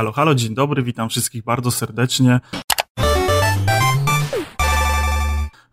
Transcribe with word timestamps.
Halo, 0.00 0.12
halo, 0.12 0.34
dzień 0.34 0.54
dobry, 0.54 0.82
witam 0.82 1.08
wszystkich 1.08 1.44
bardzo 1.44 1.70
serdecznie 1.70 2.40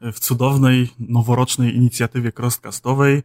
w 0.01 0.19
cudownej, 0.19 0.89
noworocznej 0.99 1.75
inicjatywie 1.75 2.31
crosscastowej, 2.39 3.23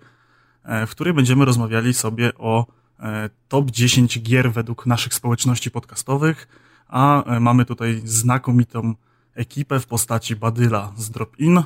e, 0.65 0.87
w 0.87 0.91
której 0.91 1.15
będziemy 1.15 1.45
rozmawiali 1.45 1.95
sobie 1.95 2.35
o 2.35 2.67
e, 3.01 3.31
top 3.49 3.71
10 3.71 4.23
gier 4.23 4.53
według 4.53 4.87
naszych 4.87 5.15
społeczności 5.15 5.71
podcastowych, 5.71 6.49
a 6.89 7.25
e, 7.25 7.41
mamy 7.41 7.65
tutaj 7.65 8.03
znakomitą 8.05 8.95
ekipę 9.35 9.81
w 9.81 9.87
postaci 9.87 10.37
Badyla 10.37 10.93
z 10.97 11.11
Drop-In. 11.11 11.63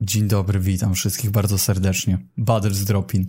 Dzień 0.00 0.28
dobry, 0.28 0.60
witam 0.60 0.94
wszystkich 0.94 1.30
bardzo 1.30 1.58
serdecznie. 1.58 2.18
Badyl 2.36 2.72
z 2.72 2.84
Drop-In. 2.84 3.26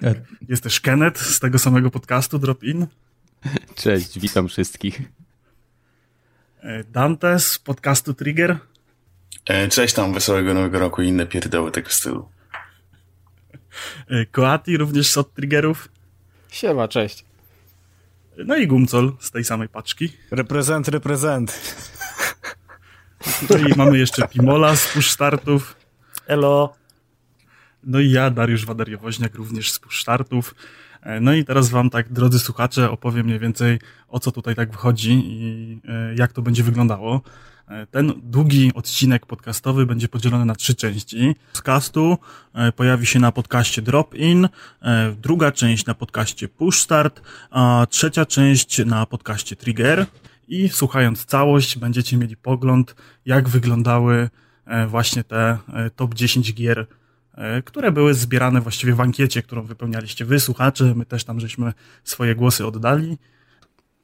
Tak. 0.00 0.16
Jest 0.48 0.62
też 0.62 0.80
Kenneth 0.80 1.20
z 1.20 1.40
tego 1.40 1.58
samego 1.58 1.90
podcastu 1.90 2.38
Drop-In. 2.38 2.86
Cześć, 3.82 4.18
witam 4.18 4.48
wszystkich. 4.48 5.02
Dante 6.92 7.40
z 7.40 7.58
podcastu 7.58 8.14
Trigger. 8.14 8.58
E, 9.46 9.68
cześć 9.68 9.94
tam, 9.94 10.14
wesołego 10.14 10.54
nowego 10.54 10.78
roku 10.78 11.02
i 11.02 11.08
inne 11.08 11.26
pierdoły 11.26 11.70
tego 11.70 11.90
stylu. 11.90 12.28
E, 14.08 14.26
Koati 14.26 14.76
również 14.76 15.16
od 15.16 15.34
Triggerów. 15.34 15.88
Siema, 16.50 16.88
cześć. 16.88 17.24
No 18.36 18.56
i 18.56 18.66
Gumcol 18.66 19.12
z 19.20 19.30
tej 19.30 19.44
samej 19.44 19.68
paczki. 19.68 20.12
Reprezent, 20.30 20.88
reprezent. 20.88 21.76
Tutaj 23.40 23.72
mamy 23.76 23.98
jeszcze 23.98 24.28
Pimola 24.28 24.76
z 24.76 24.92
push 24.92 25.10
startów. 25.10 25.76
Elo. 26.26 26.74
No 27.84 28.00
i 28.00 28.10
ja, 28.10 28.30
Dariusz 28.30 28.66
Wadariowoźniak, 28.66 29.34
również 29.34 29.72
z 29.72 29.78
push 29.78 30.00
startów. 30.00 30.54
E, 31.04 31.20
no 31.20 31.32
i 31.32 31.44
teraz 31.44 31.68
wam 31.68 31.90
tak, 31.90 32.12
drodzy 32.12 32.38
słuchacze, 32.38 32.90
opowiem 32.90 33.26
mniej 33.26 33.38
więcej 33.38 33.78
o 34.08 34.20
co 34.20 34.32
tutaj 34.32 34.54
tak 34.54 34.70
wychodzi 34.70 35.22
i 35.24 35.80
jak 36.16 36.32
to 36.32 36.42
będzie 36.42 36.62
wyglądało. 36.62 37.20
E, 37.68 37.86
ten 37.86 38.12
długi 38.22 38.72
odcinek 38.74 39.26
podcastowy 39.26 39.86
będzie 39.86 40.08
podzielony 40.08 40.44
na 40.44 40.54
trzy 40.54 40.74
części. 40.74 41.34
Podcastu 41.52 42.18
e, 42.54 42.72
pojawi 42.72 43.06
się 43.06 43.18
na 43.20 43.32
podcaście 43.32 43.82
Drop 43.82 44.14
In, 44.14 44.48
e, 44.82 45.14
druga 45.22 45.52
część 45.52 45.86
na 45.86 45.94
podcaście 45.94 46.48
Push 46.48 46.80
Start, 46.80 47.22
a 47.50 47.86
trzecia 47.90 48.26
część 48.26 48.84
na 48.84 49.06
podcaście 49.06 49.56
Trigger. 49.56 50.06
I 50.48 50.68
słuchając 50.68 51.24
całość, 51.24 51.78
będziecie 51.78 52.16
mieli 52.16 52.36
pogląd, 52.36 52.94
jak 53.26 53.48
wyglądały 53.48 54.30
właśnie 54.88 55.24
te 55.24 55.58
top 55.96 56.14
10 56.14 56.54
gier, 56.54 56.86
które 57.64 57.92
były 57.92 58.14
zbierane 58.14 58.60
właściwie 58.60 58.94
w 58.94 59.00
ankiecie, 59.00 59.42
którą 59.42 59.62
wypełnialiście 59.62 60.24
wy, 60.24 60.40
słuchacze. 60.40 60.94
My 60.96 61.06
też 61.06 61.24
tam 61.24 61.40
żeśmy 61.40 61.72
swoje 62.04 62.34
głosy 62.34 62.66
oddali. 62.66 63.18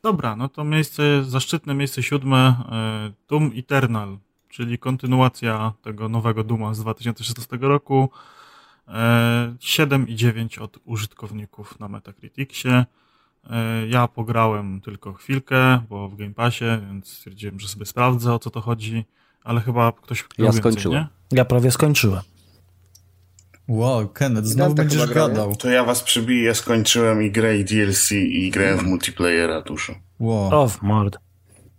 Dobra, 0.02 0.36
no 0.36 0.48
to 0.48 0.64
miejsce, 0.64 1.24
zaszczytne 1.24 1.74
miejsce 1.74 2.02
siódme, 2.02 2.36
e, 2.38 3.12
Doom 3.28 3.52
Eternal, 3.56 4.18
czyli 4.48 4.78
kontynuacja 4.78 5.72
tego 5.82 6.08
nowego 6.08 6.44
Duma 6.44 6.74
z 6.74 6.80
2016 6.80 7.58
roku. 7.60 8.10
7 9.60 10.02
e, 10.02 10.10
i 10.10 10.16
9 10.16 10.58
od 10.58 10.78
użytkowników 10.84 11.80
na 11.80 11.88
Metacriticsie. 11.88 12.68
E, 12.68 12.86
ja 13.88 14.08
pograłem 14.08 14.80
tylko 14.80 15.12
chwilkę, 15.12 15.80
bo 15.88 16.08
w 16.08 16.16
Game 16.16 16.34
Passie, 16.34 16.64
więc 16.86 17.08
stwierdziłem, 17.08 17.60
że 17.60 17.68
sobie 17.68 17.86
sprawdzę 17.86 18.34
o 18.34 18.38
co 18.38 18.50
to 18.50 18.60
chodzi, 18.60 19.04
ale 19.44 19.60
chyba 19.60 19.92
ktoś 19.92 20.24
Ja 20.38 20.52
skończyłem. 20.52 20.98
Nie? 20.98 21.36
Ja 21.38 21.44
prawie 21.44 21.70
skończyłem. 21.70 22.22
Wow, 23.70 24.08
Kenneth, 24.08 24.46
znowu 24.46 24.74
będziesz 24.74 25.06
gadał. 25.06 25.56
To 25.56 25.70
ja 25.70 25.84
was 25.84 26.02
przybiję, 26.02 26.54
skończyłem 26.54 27.22
i 27.22 27.30
grę 27.30 27.58
i 27.58 27.64
DLC 27.64 28.12
i 28.12 28.50
grałem 28.50 28.78
w 28.78 28.82
multiplayera 28.82 29.62
dużo. 29.62 29.94
Wow. 30.18 30.62
O, 30.62 30.68
w 30.68 30.82
mord. 30.82 31.18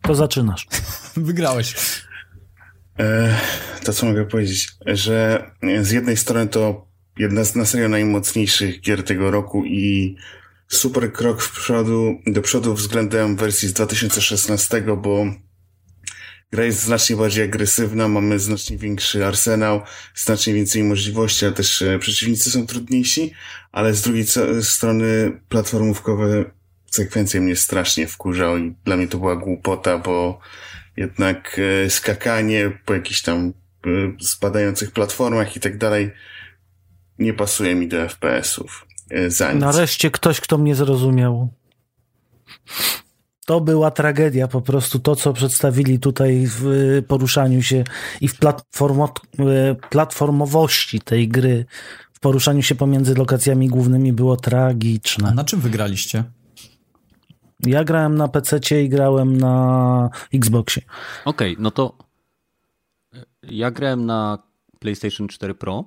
To 0.02 0.16
zaczynasz. 0.16 0.68
Wygrałeś. 1.18 1.75
E, 3.00 3.35
to 3.84 3.94
co 3.94 4.06
mogę 4.06 4.25
powiedzieć, 4.25 4.68
że 4.85 5.46
z 5.81 5.91
jednej 5.91 6.18
strony 6.18 6.47
to 6.47 6.88
jedna 7.18 7.44
z 7.44 7.56
na 7.56 7.66
serio 7.66 7.90
najmocniejszych 7.90 8.81
gier 8.81 9.03
tego 9.03 9.31
roku 9.31 9.66
i 9.66 10.16
super 10.68 11.13
krok 11.13 11.41
w 11.41 11.52
przodu, 11.52 12.16
do 12.28 12.41
przodu 12.41 12.73
względem 12.73 13.35
wersji 13.35 13.68
z 13.68 13.73
2016, 13.73 14.81
bo 14.81 15.25
Gra 16.51 16.63
jest 16.63 16.84
znacznie 16.84 17.16
bardziej 17.16 17.44
agresywna, 17.44 18.07
mamy 18.07 18.39
znacznie 18.39 18.78
większy 18.78 19.25
arsenał, 19.25 19.81
znacznie 20.16 20.53
więcej 20.53 20.84
możliwości, 20.84 21.45
ale 21.45 21.53
też 21.53 21.81
e, 21.81 22.00
przeciwnicy 22.00 22.51
są 22.51 22.67
trudniejsi, 22.67 23.34
ale 23.72 23.94
z 23.94 24.01
drugiej 24.01 24.25
strony 24.61 25.40
platformówkowe 25.50 26.45
sekwencje 26.85 27.41
mnie 27.41 27.56
strasznie 27.56 28.07
wkurzał 28.07 28.57
i 28.57 28.75
dla 28.85 28.97
mnie 28.97 29.07
to 29.07 29.17
była 29.17 29.35
głupota, 29.35 29.97
bo 29.97 30.40
jednak 30.97 31.59
e, 31.85 31.90
skakanie 31.90 32.79
po 32.85 32.94
jakichś 32.94 33.22
tam 33.22 33.53
e, 33.85 33.90
spadających 34.23 34.91
platformach 34.91 35.56
i 35.56 35.59
tak 35.59 35.78
dalej 35.78 36.11
nie 37.19 37.34
pasuje 37.34 37.75
mi 37.75 37.88
do 37.88 38.09
FPS-ów. 38.09 38.88
Za 39.28 39.53
nic. 39.53 39.61
Nareszcie 39.61 40.11
ktoś, 40.11 40.41
kto 40.41 40.57
mnie 40.57 40.75
zrozumiał 40.75 41.53
to 43.46 43.62
była 43.62 43.91
tragedia 43.91 44.47
po 44.47 44.62
prostu. 44.62 45.00
To, 45.00 45.16
co 45.16 45.34
przedstawili 45.34 46.00
tutaj 46.00 46.47
w 46.47 46.63
poruszaniu 47.07 47.62
się 47.63 47.84
i 48.22 48.28
w 48.28 48.38
platformo, 48.38 49.13
platformowości 49.90 51.00
tej 51.00 51.28
gry, 51.28 51.66
w 52.13 52.19
poruszaniu 52.19 52.62
się 52.62 52.75
pomiędzy 52.75 53.16
lokacjami 53.16 53.68
głównymi 53.68 54.13
było 54.13 54.38
tragiczne. 54.38 55.29
A 55.29 55.34
na 55.34 55.44
czym 55.44 55.59
wygraliście? 55.59 56.24
Ja 57.66 57.84
grałem 57.84 58.16
na 58.16 58.28
PC 58.28 58.84
i 58.84 58.90
grałem 58.90 59.38
na 59.38 60.09
Xboxie. 60.34 60.81
Okej, 61.25 61.52
okay, 61.52 61.63
no 61.63 61.72
to 61.72 61.97
ja 63.44 63.72
grałem 63.72 64.06
na 64.06 64.38
PlayStation 64.79 65.28
4 65.28 65.56
Pro 65.56 65.85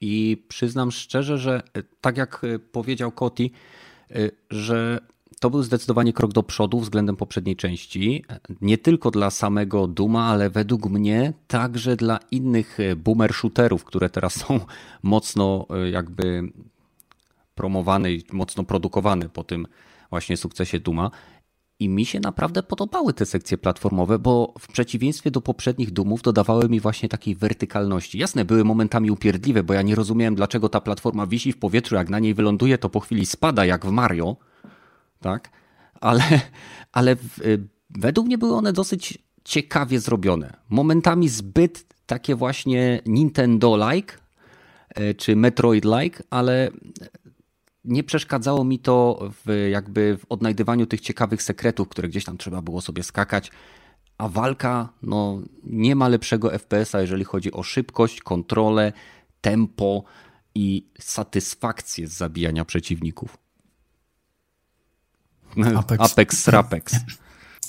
i 0.00 0.44
przyznam 0.48 0.92
szczerze, 0.92 1.38
że 1.38 1.62
tak 2.00 2.16
jak 2.16 2.42
powiedział 2.72 3.12
Koti, 3.12 3.52
że 4.50 4.98
to 5.40 5.50
był 5.50 5.62
zdecydowanie 5.62 6.12
krok 6.12 6.32
do 6.32 6.42
przodu 6.42 6.80
względem 6.80 7.16
poprzedniej 7.16 7.56
części. 7.56 8.24
Nie 8.60 8.78
tylko 8.78 9.10
dla 9.10 9.30
samego 9.30 9.86
Duma, 9.86 10.24
ale 10.24 10.50
według 10.50 10.86
mnie 10.86 11.32
także 11.48 11.96
dla 11.96 12.18
innych 12.30 12.80
e, 12.80 12.96
boomer 12.96 13.34
shooterów, 13.34 13.84
które 13.84 14.10
teraz 14.10 14.34
są 14.34 14.60
mocno 15.02 15.66
e, 15.70 15.90
jakby 15.90 16.52
promowane 17.54 18.12
i 18.12 18.24
mocno 18.32 18.64
produkowane 18.64 19.28
po 19.28 19.44
tym 19.44 19.66
właśnie 20.10 20.36
sukcesie 20.36 20.80
Duma. 20.80 21.10
I 21.78 21.88
mi 21.88 22.04
się 22.04 22.20
naprawdę 22.20 22.62
podobały 22.62 23.12
te 23.12 23.26
sekcje 23.26 23.58
platformowe, 23.58 24.18
bo 24.18 24.54
w 24.58 24.68
przeciwieństwie 24.68 25.30
do 25.30 25.40
poprzednich 25.40 25.90
Dumów 25.90 26.22
dodawały 26.22 26.68
mi 26.68 26.80
właśnie 26.80 27.08
takiej 27.08 27.34
wertykalności. 27.34 28.18
Jasne, 28.18 28.44
były 28.44 28.64
momentami 28.64 29.10
upierdliwe, 29.10 29.62
bo 29.62 29.74
ja 29.74 29.82
nie 29.82 29.94
rozumiałem, 29.94 30.34
dlaczego 30.34 30.68
ta 30.68 30.80
platforma 30.80 31.26
wisi 31.26 31.52
w 31.52 31.58
powietrzu, 31.58 31.94
jak 31.94 32.10
na 32.10 32.18
niej 32.18 32.34
wyląduje, 32.34 32.78
to 32.78 32.90
po 32.90 33.00
chwili 33.00 33.26
spada, 33.26 33.64
jak 33.64 33.86
w 33.86 33.90
Mario 33.90 34.36
tak? 35.24 35.50
Ale, 36.00 36.22
ale 36.98 37.16
y, 37.44 37.68
według 37.90 38.26
mnie 38.26 38.38
były 38.38 38.56
one 38.56 38.72
dosyć 38.72 39.18
ciekawie 39.44 40.00
zrobione. 40.00 40.56
Momentami 40.68 41.28
zbyt 41.28 41.86
takie 42.06 42.34
właśnie 42.34 43.00
Nintendo-like 43.06 44.14
y, 44.98 45.14
czy 45.14 45.36
Metroid-like, 45.36 46.22
ale 46.30 46.70
nie 47.84 48.04
przeszkadzało 48.04 48.64
mi 48.64 48.78
to 48.78 49.18
w 49.44 49.68
jakby 49.70 50.18
w 50.18 50.24
odnajdywaniu 50.28 50.86
tych 50.86 51.00
ciekawych 51.00 51.42
sekretów, 51.42 51.88
które 51.88 52.08
gdzieś 52.08 52.24
tam 52.24 52.38
trzeba 52.38 52.62
było 52.62 52.80
sobie 52.80 53.02
skakać. 53.02 53.50
A 54.18 54.28
walka, 54.28 54.88
no 55.02 55.42
nie 55.64 55.96
ma 55.96 56.08
lepszego 56.08 56.50
FPS-a, 56.50 57.00
jeżeli 57.00 57.24
chodzi 57.24 57.52
o 57.52 57.62
szybkość, 57.62 58.20
kontrolę, 58.20 58.92
tempo 59.40 60.04
i 60.54 60.90
satysfakcję 60.98 62.08
z 62.08 62.12
zabijania 62.12 62.64
przeciwników. 62.64 63.43
Apex, 65.56 66.00
Apex 66.00 66.46
Rapex. 66.48 67.00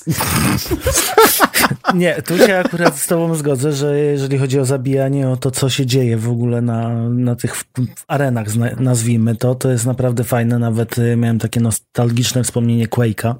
Nie, 1.94 2.22
tu 2.22 2.38
się 2.38 2.58
akurat 2.58 2.98
z 2.98 3.06
tobą 3.06 3.34
zgodzę, 3.34 3.72
że 3.72 3.98
jeżeli 3.98 4.38
chodzi 4.38 4.60
o 4.60 4.64
zabijanie, 4.64 5.28
o 5.28 5.36
to, 5.36 5.50
co 5.50 5.70
się 5.70 5.86
dzieje 5.86 6.16
w 6.16 6.28
ogóle 6.28 6.62
na, 6.62 7.08
na 7.08 7.36
tych 7.36 7.64
arenach, 8.08 8.46
nazwijmy 8.80 9.36
to, 9.36 9.54
to 9.54 9.70
jest 9.70 9.86
naprawdę 9.86 10.24
fajne. 10.24 10.58
Nawet 10.58 10.98
y, 10.98 11.16
miałem 11.16 11.38
takie 11.38 11.60
nostalgiczne 11.60 12.44
wspomnienie 12.44 12.88
Quake'a. 12.88 13.34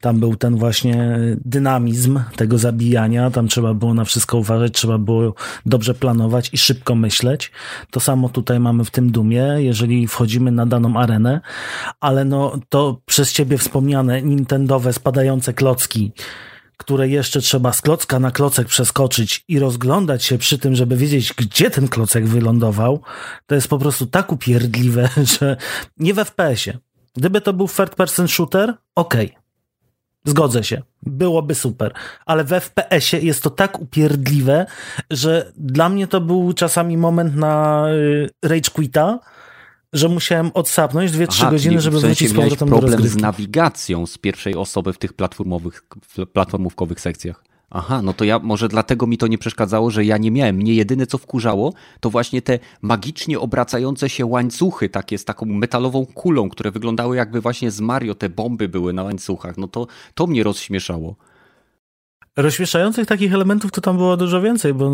Tam 0.00 0.20
był 0.20 0.36
ten 0.36 0.56
właśnie 0.56 1.18
dynamizm 1.44 2.20
tego 2.36 2.58
zabijania, 2.58 3.30
tam 3.30 3.48
trzeba 3.48 3.74
było 3.74 3.94
na 3.94 4.04
wszystko 4.04 4.38
uważać, 4.38 4.72
trzeba 4.72 4.98
było 4.98 5.34
dobrze 5.66 5.94
planować 5.94 6.50
i 6.52 6.58
szybko 6.58 6.94
myśleć. 6.94 7.52
To 7.90 8.00
samo 8.00 8.28
tutaj 8.28 8.60
mamy 8.60 8.84
w 8.84 8.90
tym 8.90 9.12
Dumie, 9.12 9.54
jeżeli 9.58 10.06
wchodzimy 10.08 10.50
na 10.50 10.66
daną 10.66 10.96
arenę, 10.96 11.40
ale 12.00 12.24
no 12.24 12.58
to 12.68 13.00
przez 13.06 13.32
ciebie 13.32 13.58
wspomniane 13.58 14.22
Nintendowe 14.22 14.92
spadające 14.92 15.52
klocki, 15.52 16.12
które 16.78 17.08
jeszcze 17.08 17.40
trzeba 17.40 17.72
z 17.72 17.82
klocka 17.82 18.18
na 18.18 18.30
klocek 18.30 18.68
przeskoczyć 18.68 19.44
i 19.48 19.58
rozglądać 19.58 20.24
się 20.24 20.38
przy 20.38 20.58
tym, 20.58 20.74
żeby 20.74 20.96
wiedzieć, 20.96 21.34
gdzie 21.36 21.70
ten 21.70 21.88
klocek 21.88 22.26
wylądował, 22.26 23.02
to 23.46 23.54
jest 23.54 23.68
po 23.68 23.78
prostu 23.78 24.06
tak 24.06 24.32
upierdliwe, 24.32 25.08
że 25.38 25.56
nie 25.96 26.14
w 26.14 26.16
FPS-ie. 26.16 26.78
Gdyby 27.16 27.40
to 27.40 27.52
był 27.52 27.68
third 27.68 27.94
person 27.94 28.28
shooter, 28.28 28.74
okej. 28.94 29.26
Okay. 29.26 29.42
Zgodzę 30.24 30.64
się. 30.64 30.82
Byłoby 31.02 31.54
super. 31.54 31.92
Ale 32.26 32.44
w 32.44 32.48
FPS-ie 32.48 33.22
jest 33.22 33.42
to 33.42 33.50
tak 33.50 33.80
upierdliwe, 33.80 34.66
że 35.10 35.52
dla 35.56 35.88
mnie 35.88 36.06
to 36.06 36.20
był 36.20 36.52
czasami 36.52 36.96
moment 36.96 37.36
na 37.36 37.84
y, 37.90 38.30
rage 38.42 38.70
quita, 38.72 39.18
że 39.92 40.08
musiałem 40.08 40.50
odsapnąć 40.54 41.10
2-3 41.10 41.50
godziny, 41.50 41.80
żeby 41.80 41.98
w 41.98 42.00
sensie 42.00 42.24
wrócić 42.24 42.30
z 42.30 42.34
powrotem 42.34 42.68
problem 42.68 42.90
do 42.90 42.96
problem 42.96 43.08
z 43.08 43.16
nawigacją 43.16 44.06
z 44.06 44.18
pierwszej 44.18 44.54
osoby 44.54 44.92
w 44.92 44.98
tych 44.98 45.12
platformowych, 45.12 45.84
platformówkowych 46.32 47.00
sekcjach. 47.00 47.44
Aha, 47.70 48.02
no 48.02 48.12
to 48.12 48.24
ja 48.24 48.38
może 48.38 48.68
dlatego 48.68 49.06
mi 49.06 49.18
to 49.18 49.26
nie 49.26 49.38
przeszkadzało, 49.38 49.90
że 49.90 50.04
ja 50.04 50.18
nie 50.18 50.30
miałem. 50.30 50.56
Mnie 50.56 50.74
jedyne 50.74 51.06
co 51.06 51.18
wkurzało, 51.18 51.72
to 52.00 52.10
właśnie 52.10 52.42
te 52.42 52.58
magicznie 52.82 53.40
obracające 53.40 54.08
się 54.08 54.26
łańcuchy, 54.26 54.88
takie 54.88 55.18
z 55.18 55.24
taką 55.24 55.46
metalową 55.46 56.06
kulą, 56.06 56.48
które 56.48 56.70
wyglądały 56.70 57.16
jakby 57.16 57.40
właśnie 57.40 57.70
z 57.70 57.80
Mario 57.80 58.14
te 58.14 58.28
bomby 58.28 58.68
były 58.68 58.92
na 58.92 59.02
łańcuchach. 59.02 59.58
No 59.58 59.68
to, 59.68 59.86
to 60.14 60.26
mnie 60.26 60.42
rozśmieszało. 60.42 61.16
Rozśmieszających 62.38 63.06
takich 63.06 63.34
elementów 63.34 63.70
to 63.70 63.80
tam 63.80 63.96
było 63.96 64.16
dużo 64.16 64.40
więcej, 64.40 64.74
bo 64.74 64.90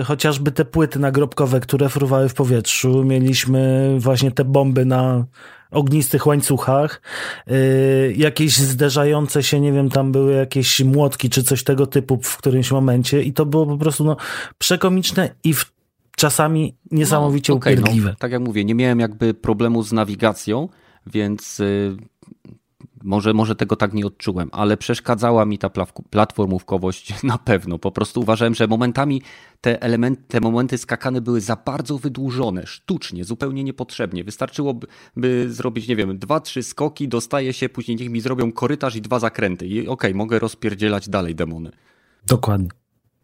y, 0.00 0.04
chociażby 0.04 0.52
te 0.52 0.64
płyty 0.64 0.98
nagrobkowe, 0.98 1.60
które 1.60 1.88
fruwały 1.88 2.28
w 2.28 2.34
powietrzu, 2.34 3.04
mieliśmy 3.04 3.94
właśnie 3.98 4.30
te 4.30 4.44
bomby 4.44 4.84
na 4.84 5.24
ognistych 5.70 6.26
łańcuchach, 6.26 7.02
y, 7.50 8.14
jakieś 8.16 8.56
zderzające 8.56 9.42
się, 9.42 9.60
nie 9.60 9.72
wiem, 9.72 9.90
tam 9.90 10.12
były 10.12 10.32
jakieś 10.32 10.80
młotki 10.80 11.30
czy 11.30 11.42
coś 11.42 11.64
tego 11.64 11.86
typu 11.86 12.18
w 12.22 12.36
którymś 12.36 12.70
momencie 12.70 13.22
i 13.22 13.32
to 13.32 13.46
było 13.46 13.66
po 13.66 13.76
prostu 13.76 14.04
no, 14.04 14.16
przekomiczne 14.58 15.30
i 15.44 15.54
w, 15.54 15.72
czasami 16.16 16.76
niesamowicie 16.90 17.52
no, 17.52 17.56
okay. 17.56 17.76
No, 17.76 18.12
tak 18.18 18.32
jak 18.32 18.42
mówię, 18.42 18.64
nie 18.64 18.74
miałem 18.74 19.00
jakby 19.00 19.34
problemu 19.34 19.82
z 19.82 19.92
nawigacją, 19.92 20.68
więc 21.06 21.60
y, 21.60 21.96
może, 23.06 23.34
może 23.34 23.56
tego 23.56 23.76
tak 23.76 23.92
nie 23.92 24.06
odczułem, 24.06 24.48
ale 24.52 24.76
przeszkadzała 24.76 25.46
mi 25.46 25.58
ta 25.58 25.70
platformówkowość 26.10 27.14
na 27.22 27.38
pewno. 27.38 27.78
Po 27.78 27.90
prostu 27.90 28.20
uważałem, 28.20 28.54
że 28.54 28.66
momentami 28.66 29.22
te 29.60 29.82
elementy, 29.82 30.22
te 30.28 30.40
momenty 30.40 30.78
skakane 30.78 31.20
były 31.20 31.40
za 31.40 31.56
bardzo 31.56 31.98
wydłużone, 31.98 32.66
sztucznie, 32.66 33.24
zupełnie 33.24 33.64
niepotrzebnie. 33.64 34.24
Wystarczyłoby 34.24 34.86
by 35.16 35.52
zrobić, 35.52 35.88
nie 35.88 35.96
wiem, 35.96 36.18
dwa, 36.18 36.40
trzy 36.40 36.62
skoki, 36.62 37.08
dostaje 37.08 37.52
się, 37.52 37.68
później 37.68 37.96
niech 37.96 38.10
mi 38.10 38.20
zrobią 38.20 38.52
korytarz 38.52 38.96
i 38.96 39.02
dwa 39.02 39.18
zakręty. 39.18 39.66
I 39.66 39.80
okej, 39.80 39.88
okay, 39.88 40.14
mogę 40.14 40.38
rozpierdzielać 40.38 41.08
dalej 41.08 41.34
demony. 41.34 41.70
Dokładnie. 42.26 42.68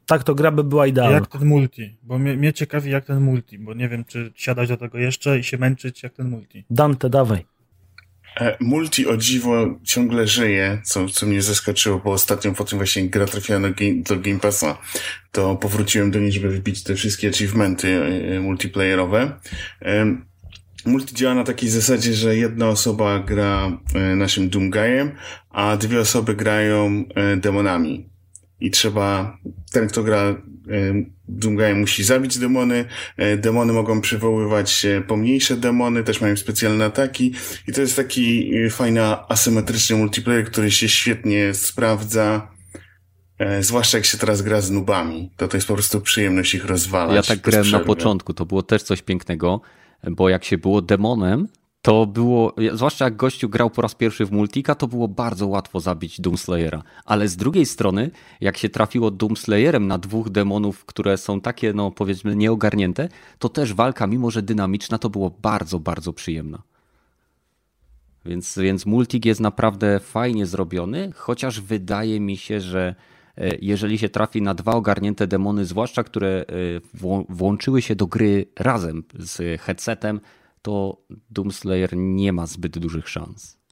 Tak 0.06 0.24
to 0.24 0.34
gra 0.34 0.50
by 0.50 0.64
była 0.64 0.86
idealna. 0.86 1.14
Jak 1.14 1.26
ten 1.26 1.44
multi, 1.44 1.96
bo 2.02 2.18
mnie, 2.18 2.36
mnie 2.36 2.52
ciekawi 2.52 2.90
jak 2.90 3.04
ten 3.04 3.20
multi, 3.20 3.58
bo 3.58 3.74
nie 3.74 3.88
wiem, 3.88 4.04
czy 4.04 4.32
siadać 4.34 4.68
do 4.68 4.76
tego 4.76 4.98
jeszcze 4.98 5.38
i 5.38 5.44
się 5.44 5.58
męczyć 5.58 6.02
jak 6.02 6.12
ten 6.12 6.28
multi. 6.28 6.64
Dante, 6.70 7.10
dawaj. 7.10 7.44
E, 8.40 8.56
multi 8.60 9.06
o 9.06 9.16
dziwo 9.16 9.78
ciągle 9.84 10.26
żyje, 10.26 10.80
co, 10.84 11.08
co 11.08 11.26
mnie 11.26 11.42
zaskoczyło, 11.42 11.98
bo 12.04 12.12
ostatnio 12.12 12.52
po 12.52 12.64
tym 12.64 12.78
właśnie 12.78 13.08
gra 13.08 13.26
trafiła 13.26 13.60
do 13.60 13.70
Game, 13.70 14.02
do 14.08 14.16
game 14.16 14.40
Passa, 14.40 14.78
to 15.32 15.56
powróciłem 15.56 16.10
do 16.10 16.18
niej, 16.18 16.32
żeby 16.32 16.48
wybić 16.48 16.82
te 16.82 16.94
wszystkie 16.94 17.28
achievementy 17.28 18.02
e, 18.36 18.40
multiplayerowe. 18.40 19.32
E, 19.82 20.16
multi 20.86 21.14
działa 21.14 21.34
na 21.34 21.44
takiej 21.44 21.68
zasadzie, 21.68 22.14
że 22.14 22.36
jedna 22.36 22.68
osoba 22.68 23.18
gra 23.18 23.78
naszym 24.16 24.48
Doomguyem, 24.48 25.12
a 25.50 25.76
dwie 25.76 26.00
osoby 26.00 26.34
grają 26.34 27.04
demonami 27.36 28.11
i 28.62 28.70
trzeba, 28.70 29.38
ten 29.72 29.88
kto 29.88 30.02
gra 30.02 30.20
e, 30.20 30.34
Doomguy 31.28 31.74
musi 31.74 32.04
zabić 32.04 32.38
demony, 32.38 32.84
e, 33.16 33.36
demony 33.36 33.72
mogą 33.72 34.00
przywoływać 34.00 34.86
pomniejsze 35.08 35.56
demony, 35.56 36.04
też 36.04 36.20
mają 36.20 36.36
specjalne 36.36 36.84
ataki. 36.84 37.34
I 37.68 37.72
to 37.72 37.80
jest 37.80 37.96
taki 37.96 38.56
e, 38.56 38.70
fajny 38.70 39.00
asymetryczny 39.28 39.96
multiplayer, 39.96 40.44
który 40.44 40.70
się 40.70 40.88
świetnie 40.88 41.54
sprawdza, 41.54 42.52
zwłaszcza 43.60 43.98
jak 43.98 44.04
się 44.04 44.18
teraz 44.18 44.42
gra 44.42 44.60
z 44.60 44.70
nubami, 44.70 45.30
to 45.36 45.48
to 45.48 45.56
jest 45.56 45.68
po 45.68 45.74
prostu 45.74 46.00
przyjemność 46.00 46.54
ich 46.54 46.64
rozwalać. 46.64 47.16
Ja 47.16 47.22
tak 47.22 47.40
grałem 47.40 47.70
na 47.70 47.80
początku, 47.80 48.34
to 48.34 48.46
było 48.46 48.62
też 48.62 48.82
coś 48.82 49.02
pięknego, 49.02 49.60
bo 50.10 50.28
jak 50.28 50.44
się 50.44 50.58
było 50.58 50.82
demonem, 50.82 51.48
to 51.82 52.06
było, 52.06 52.54
zwłaszcza 52.72 53.04
jak 53.04 53.16
gościu 53.16 53.48
grał 53.48 53.70
po 53.70 53.82
raz 53.82 53.94
pierwszy 53.94 54.26
w 54.26 54.32
Multika, 54.32 54.74
to 54.74 54.88
było 54.88 55.08
bardzo 55.08 55.46
łatwo 55.46 55.80
zabić 55.80 56.20
Doomslayera. 56.20 56.82
Ale 57.04 57.28
z 57.28 57.36
drugiej 57.36 57.66
strony, 57.66 58.10
jak 58.40 58.56
się 58.56 58.68
trafiło 58.68 59.10
Doomslayerem 59.10 59.86
na 59.86 59.98
dwóch 59.98 60.30
demonów, 60.30 60.84
które 60.84 61.18
są 61.18 61.40
takie, 61.40 61.72
no 61.72 61.90
powiedzmy, 61.90 62.36
nieogarnięte, 62.36 63.08
to 63.38 63.48
też 63.48 63.74
walka, 63.74 64.06
mimo 64.06 64.30
że 64.30 64.42
dynamiczna, 64.42 64.98
to 64.98 65.10
było 65.10 65.30
bardzo, 65.42 65.78
bardzo 65.78 66.12
przyjemna. 66.12 66.62
Więc, 68.24 68.58
więc 68.58 68.86
Multik 68.86 69.24
jest 69.24 69.40
naprawdę 69.40 70.00
fajnie 70.00 70.46
zrobiony, 70.46 71.12
chociaż 71.14 71.60
wydaje 71.60 72.20
mi 72.20 72.36
się, 72.36 72.60
że 72.60 72.94
e, 73.36 73.56
jeżeli 73.60 73.98
się 73.98 74.08
trafi 74.08 74.42
na 74.42 74.54
dwa 74.54 74.72
ogarnięte 74.72 75.26
demony, 75.26 75.64
zwłaszcza 75.64 76.04
które 76.04 76.44
e, 76.48 77.24
włączyły 77.28 77.82
się 77.82 77.96
do 77.96 78.06
gry 78.06 78.46
razem 78.58 79.02
z 79.18 79.60
headsetem, 79.60 80.20
to 80.62 81.02
Doomslayer 81.30 81.90
nie 81.96 82.32
ma 82.32 82.46
zbyt 82.46 82.78
dużych 82.78 83.08
szans. 83.08 83.62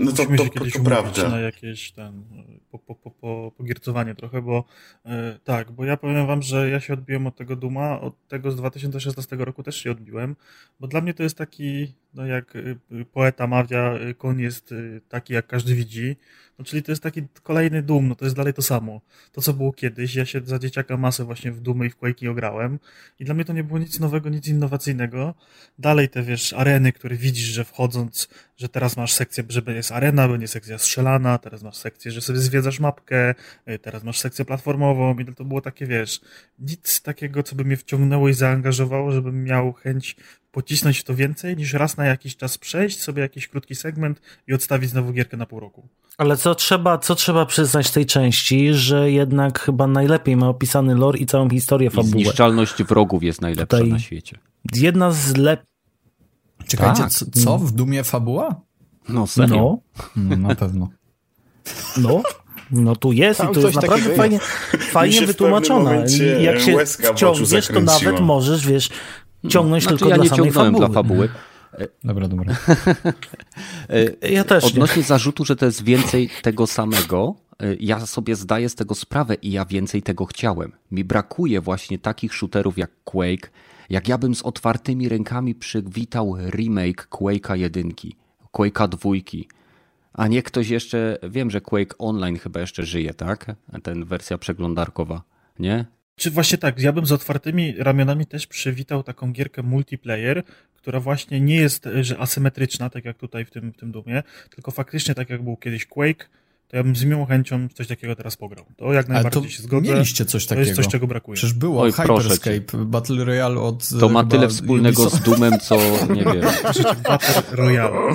No 0.00 0.12
to, 0.12 0.26
to, 0.26 0.44
to, 0.44 0.78
to 0.78 0.84
prawda. 0.84 1.28
na 1.28 1.40
jakieś 1.40 1.92
ten, 1.92 2.24
po, 2.70 2.78
po, 2.78 2.94
po, 2.94 3.10
po, 3.10 3.52
pogiercowanie 3.56 4.14
trochę, 4.14 4.42
bo 4.42 4.64
e, 5.04 5.38
tak, 5.44 5.72
bo 5.72 5.84
ja 5.84 5.96
powiem 5.96 6.26
wam, 6.26 6.42
że 6.42 6.70
ja 6.70 6.80
się 6.80 6.92
odbiłem 6.92 7.26
od 7.26 7.36
tego 7.36 7.56
Duma, 7.56 8.00
od 8.00 8.28
tego 8.28 8.50
z 8.50 8.56
2016 8.56 9.36
roku 9.36 9.62
też 9.62 9.76
się 9.76 9.90
odbiłem, 9.90 10.36
bo 10.80 10.86
dla 10.86 11.00
mnie 11.00 11.14
to 11.14 11.22
jest 11.22 11.38
taki, 11.38 11.94
no 12.14 12.26
jak 12.26 12.56
y, 12.56 12.76
y, 12.92 13.04
poeta 13.04 13.46
mawia, 13.46 13.94
y, 13.96 14.14
koń 14.14 14.40
jest 14.40 14.74
taki 15.08 15.34
jak 15.34 15.46
każdy 15.46 15.74
widzi, 15.74 16.16
no 16.58 16.64
czyli 16.64 16.82
to 16.82 16.92
jest 16.92 17.02
taki 17.02 17.22
kolejny 17.42 17.82
Doom, 17.82 18.08
no 18.08 18.14
to 18.14 18.24
jest 18.24 18.36
dalej 18.36 18.54
to 18.54 18.62
samo. 18.62 19.00
To, 19.32 19.42
co 19.42 19.52
było 19.52 19.72
kiedyś, 19.72 20.14
ja 20.14 20.26
się 20.26 20.40
za 20.44 20.58
dzieciaka 20.58 20.96
masę 20.96 21.24
właśnie 21.24 21.52
w 21.52 21.60
Dumy 21.60 21.86
i 21.86 21.90
w 21.90 21.96
Quake'i 21.96 22.28
ograłem 22.28 22.78
i 23.18 23.24
dla 23.24 23.34
mnie 23.34 23.44
to 23.44 23.52
nie 23.52 23.64
było 23.64 23.78
nic 23.78 24.00
nowego, 24.00 24.28
nic 24.28 24.48
innowacyjnego. 24.48 25.34
Dalej 25.78 26.08
te, 26.08 26.22
wiesz, 26.22 26.52
areny, 26.52 26.92
które 26.92 27.16
widzisz, 27.16 27.44
że 27.44 27.64
wchodząc, 27.64 28.28
że 28.56 28.68
teraz 28.68 28.96
masz 28.96 29.12
sekcję, 29.12 29.44
że 29.48 29.62
jest 29.66 29.92
arena, 29.92 30.28
będzie 30.28 30.48
sekcja 30.48 30.78
strzelana, 30.78 31.38
teraz 31.38 31.62
masz 31.62 31.76
sekcję, 31.76 32.10
że 32.10 32.20
sobie 32.20 32.38
zwiedzasz 32.38 32.80
mapkę, 32.80 33.34
teraz 33.82 34.04
masz 34.04 34.18
sekcję 34.18 34.44
platformową 34.44 35.18
i 35.18 35.34
to 35.34 35.44
było 35.44 35.60
takie, 35.60 35.86
wiesz, 35.86 36.20
nic 36.58 37.02
takiego, 37.02 37.42
co 37.42 37.56
by 37.56 37.64
mnie 37.64 37.76
wciągnęło 37.76 38.28
i 38.28 38.34
zaangażowało, 38.34 39.12
żebym 39.12 39.44
miał 39.44 39.72
chęć 39.72 40.16
pocisnąć 40.58 41.04
to 41.04 41.14
więcej 41.14 41.56
niż 41.56 41.72
raz 41.72 41.96
na 41.96 42.04
jakiś 42.04 42.36
czas 42.36 42.58
przejść 42.58 43.00
sobie 43.00 43.22
jakiś 43.22 43.48
krótki 43.48 43.74
segment 43.74 44.20
i 44.46 44.54
odstawić 44.54 44.90
znowu 44.90 45.12
gierkę 45.12 45.36
na 45.36 45.46
pół 45.46 45.60
roku. 45.60 45.88
Ale 46.16 46.36
co 46.36 46.54
trzeba, 46.54 46.98
co 46.98 47.14
trzeba 47.14 47.46
przyznać 47.46 47.90
tej 47.90 48.06
części, 48.06 48.74
że 48.74 49.10
jednak 49.10 49.60
chyba 49.60 49.86
najlepiej 49.86 50.36
ma 50.36 50.48
opisany 50.48 50.94
lore 50.94 51.18
i 51.18 51.26
całą 51.26 51.50
historię 51.50 51.90
fabuły. 51.90 52.10
zniszczalność 52.10 52.82
wrogów 52.82 53.22
jest 53.22 53.40
najlepsza 53.40 53.76
Tutaj 53.76 53.88
na 53.88 53.98
świecie. 53.98 54.38
Jedna 54.74 55.10
z 55.10 55.36
lep... 55.36 55.62
Czekajcie, 56.66 57.02
tak. 57.02 57.10
co, 57.12 57.26
co, 57.30 57.58
w 57.58 57.72
Dumie 57.72 58.04
fabuła? 58.04 58.60
No 59.08 59.26
serio? 59.26 59.78
No, 60.16 60.36
no 60.36 60.48
na 60.48 60.54
pewno. 60.54 60.88
No, 61.96 62.22
no 62.70 62.96
tu 62.96 63.12
jest 63.12 63.40
Tam 63.40 63.50
i 63.50 63.54
tu 63.54 63.60
jest 63.60 63.74
naprawdę 63.74 64.14
fajnie, 64.14 64.38
fajnie 64.90 65.26
wytłumaczona. 65.26 65.92
Jak 66.40 66.60
się 66.60 66.76
wciągniesz, 66.86 67.66
to 67.66 67.80
nawet 67.80 68.20
możesz, 68.20 68.66
wiesz, 68.66 68.90
ciągnąć 69.48 69.82
znaczy, 69.82 69.98
tylko 69.98 70.10
ja 70.10 70.16
dla 70.16 70.24
nie 70.24 70.30
samej 70.30 70.52
fabuły. 70.52 70.78
dla 70.78 70.88
fabuły. 70.88 71.28
Dobra, 72.04 72.28
dobra. 72.28 72.56
ja 74.30 74.44
też 74.44 74.64
Odnośnie 74.64 75.02
nie. 75.02 75.08
zarzutu, 75.08 75.44
że 75.44 75.56
to 75.56 75.66
jest 75.66 75.84
więcej 75.84 76.30
tego 76.42 76.66
samego, 76.66 77.34
ja 77.80 78.06
sobie 78.06 78.36
zdaję 78.36 78.68
z 78.68 78.74
tego 78.74 78.94
sprawę 78.94 79.34
i 79.34 79.52
ja 79.52 79.64
więcej 79.64 80.02
tego 80.02 80.24
chciałem. 80.24 80.72
Mi 80.90 81.04
brakuje 81.04 81.60
właśnie 81.60 81.98
takich 81.98 82.34
shooterów 82.34 82.78
jak 82.78 82.90
Quake, 83.04 83.50
jak 83.90 84.08
ja 84.08 84.18
bym 84.18 84.34
z 84.34 84.42
otwartymi 84.42 85.08
rękami 85.08 85.54
przywitał 85.54 86.36
remake 86.50 87.08
Quake'a 87.10 87.56
1, 87.56 87.92
Quake'a 88.52 88.88
2, 88.88 89.10
a 90.12 90.28
nie 90.28 90.42
ktoś 90.42 90.68
jeszcze, 90.68 91.18
wiem, 91.30 91.50
że 91.50 91.60
Quake 91.60 91.94
Online 91.98 92.38
chyba 92.38 92.60
jeszcze 92.60 92.82
żyje, 92.82 93.14
tak? 93.14 93.56
Ten 93.82 94.04
wersja 94.04 94.38
przeglądarkowa, 94.38 95.22
nie? 95.58 95.84
Czy 96.18 96.30
właśnie 96.30 96.58
tak, 96.58 96.80
ja 96.80 96.92
bym 96.92 97.06
z 97.06 97.12
otwartymi 97.12 97.74
ramionami 97.78 98.26
też 98.26 98.46
przywitał 98.46 99.02
taką 99.02 99.32
gierkę 99.32 99.62
multiplayer, 99.62 100.42
która 100.76 101.00
właśnie 101.00 101.40
nie 101.40 101.56
jest 101.56 101.88
że 102.00 102.18
asymetryczna, 102.18 102.90
tak 102.90 103.04
jak 103.04 103.18
tutaj 103.18 103.44
w 103.44 103.50
tym, 103.50 103.72
w 103.72 103.76
tym 103.76 103.92
Dumie, 103.92 104.22
tylko 104.50 104.70
faktycznie 104.70 105.14
tak 105.14 105.30
jak 105.30 105.42
był 105.42 105.56
kiedyś 105.56 105.86
Quake, 105.86 106.28
to 106.68 106.76
ja 106.76 106.82
bym 106.82 106.96
z 106.96 107.04
miłą 107.04 107.26
chęcią 107.26 107.68
coś 107.74 107.86
takiego 107.86 108.16
teraz 108.16 108.36
pograł. 108.36 108.64
To 108.76 108.92
jak 108.92 109.08
najbardziej 109.08 109.42
to 109.42 109.48
się 109.48 109.62
zgodzę. 109.62 109.92
Mieliście 109.92 110.24
coś 110.24 110.46
takiego. 110.46 110.64
To 110.64 110.68
jest 110.68 110.76
coś, 110.82 110.88
czego 110.88 111.06
brakuje. 111.06 111.36
Przecież 111.36 111.54
było 111.54 111.82
Oj, 111.82 111.92
Hyperscape, 111.92 112.84
Battle 112.84 113.24
Royale 113.24 113.60
od 113.60 113.88
To 114.00 114.08
ma 114.08 114.24
tyle 114.24 114.48
wspólnego 114.48 115.02
Ubisoft. 115.02 115.22
z 115.22 115.26
Dumem, 115.26 115.60
co 115.60 115.76
nie 116.16 116.24
wiem. 116.24 116.42
Battle 117.02 117.42
Royale. 117.52 118.14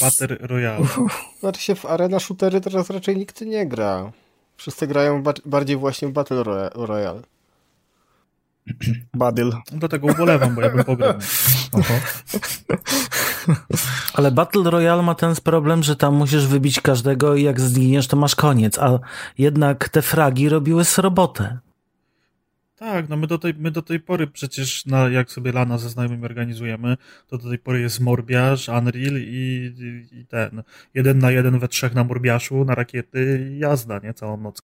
Battle 0.00 0.36
Royale. 0.40 0.86
Znaczy 1.40 1.62
się 1.62 1.74
w 1.74 1.86
arena 1.86 2.18
shootery 2.20 2.60
teraz 2.60 2.90
raczej 2.90 3.16
nikt 3.16 3.40
nie 3.40 3.66
gra. 3.66 4.12
Wszyscy 4.58 4.86
grają 4.86 5.22
bardziej 5.44 5.76
właśnie 5.76 6.08
w 6.08 6.12
Battle 6.12 6.42
Royale. 6.74 7.22
Badyl. 9.14 9.52
Do 9.72 9.88
tego 9.88 10.06
ubolewam, 10.06 10.54
bo 10.54 10.60
ja 10.60 10.70
bym 10.70 10.84
pograł. 10.84 11.14
Ale 14.14 14.30
Battle 14.30 14.70
Royale 14.70 15.02
ma 15.02 15.14
ten 15.14 15.34
problem, 15.44 15.82
że 15.82 15.96
tam 15.96 16.14
musisz 16.14 16.46
wybić 16.46 16.80
każdego 16.80 17.34
i 17.34 17.42
jak 17.42 17.60
zginiesz, 17.60 18.06
to 18.06 18.16
masz 18.16 18.34
koniec, 18.34 18.78
a 18.78 18.98
jednak 19.38 19.88
te 19.88 20.02
fragi 20.02 20.48
robiły 20.48 20.84
z 20.84 20.98
robotę. 20.98 21.58
Tak, 22.78 23.08
no 23.08 23.16
my 23.16 23.26
do 23.26 23.38
tej, 23.38 23.54
my 23.54 23.70
do 23.70 23.82
tej 23.82 24.00
pory 24.00 24.26
przecież, 24.26 24.86
na, 24.86 25.08
jak 25.08 25.32
sobie 25.32 25.52
lana 25.52 25.78
ze 25.78 25.90
znajomymi 25.90 26.24
organizujemy, 26.24 26.96
to 27.26 27.38
do 27.38 27.48
tej 27.48 27.58
pory 27.58 27.80
jest 27.80 28.00
Morbiasz, 28.00 28.68
Unreal 28.68 29.16
i, 29.16 29.72
i, 29.78 30.18
i 30.20 30.26
ten. 30.26 30.62
Jeden 30.94 31.18
na 31.18 31.30
jeden 31.30 31.58
we 31.58 31.68
trzech 31.68 31.94
na 31.94 32.04
Morbiaszu, 32.04 32.64
na 32.64 32.74
rakiety 32.74 33.50
jazda, 33.58 33.98
nie? 33.98 34.14
Całą 34.14 34.36
noc. 34.36 34.62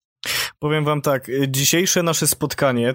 Powiem 0.58 0.84
wam 0.84 1.02
tak, 1.02 1.26
dzisiejsze 1.48 2.02
nasze 2.02 2.26
spotkanie, 2.26 2.92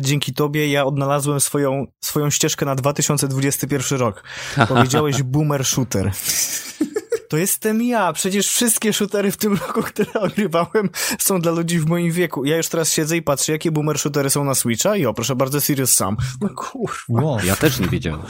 dzięki 0.00 0.34
tobie 0.34 0.68
ja 0.68 0.84
odnalazłem 0.84 1.40
swoją, 1.40 1.86
swoją 2.04 2.30
ścieżkę 2.30 2.66
na 2.66 2.74
2021 2.74 3.98
rok. 3.98 4.24
Powiedziałeś 4.68 5.22
boomer 5.22 5.64
shooter. 5.64 6.10
To 7.28 7.36
jestem 7.36 7.82
ja. 7.82 8.12
Przecież 8.12 8.48
wszystkie 8.48 8.92
shootery 8.92 9.30
w 9.30 9.36
tym 9.36 9.52
roku, 9.52 9.82
które 9.82 10.12
ogrywałem, 10.26 10.90
są 11.18 11.40
dla 11.40 11.52
ludzi 11.52 11.78
w 11.78 11.86
moim 11.86 12.12
wieku. 12.12 12.44
Ja 12.44 12.56
już 12.56 12.68
teraz 12.68 12.92
siedzę 12.92 13.16
i 13.16 13.22
patrzę, 13.22 13.52
jakie 13.52 13.70
boomer 13.70 13.98
shootery 13.98 14.30
są 14.30 14.44
na 14.44 14.54
Switcha 14.54 14.96
i 14.96 15.06
o, 15.06 15.14
proszę 15.14 15.36
bardzo, 15.36 15.60
Sirius 15.60 15.92
Sam. 15.92 16.16
No 16.40 16.48
kurwa. 16.48 17.22
Wow. 17.22 17.38
Ja 17.44 17.56
też 17.56 17.80
nie 17.80 17.86
wiedziałem. 17.86 18.20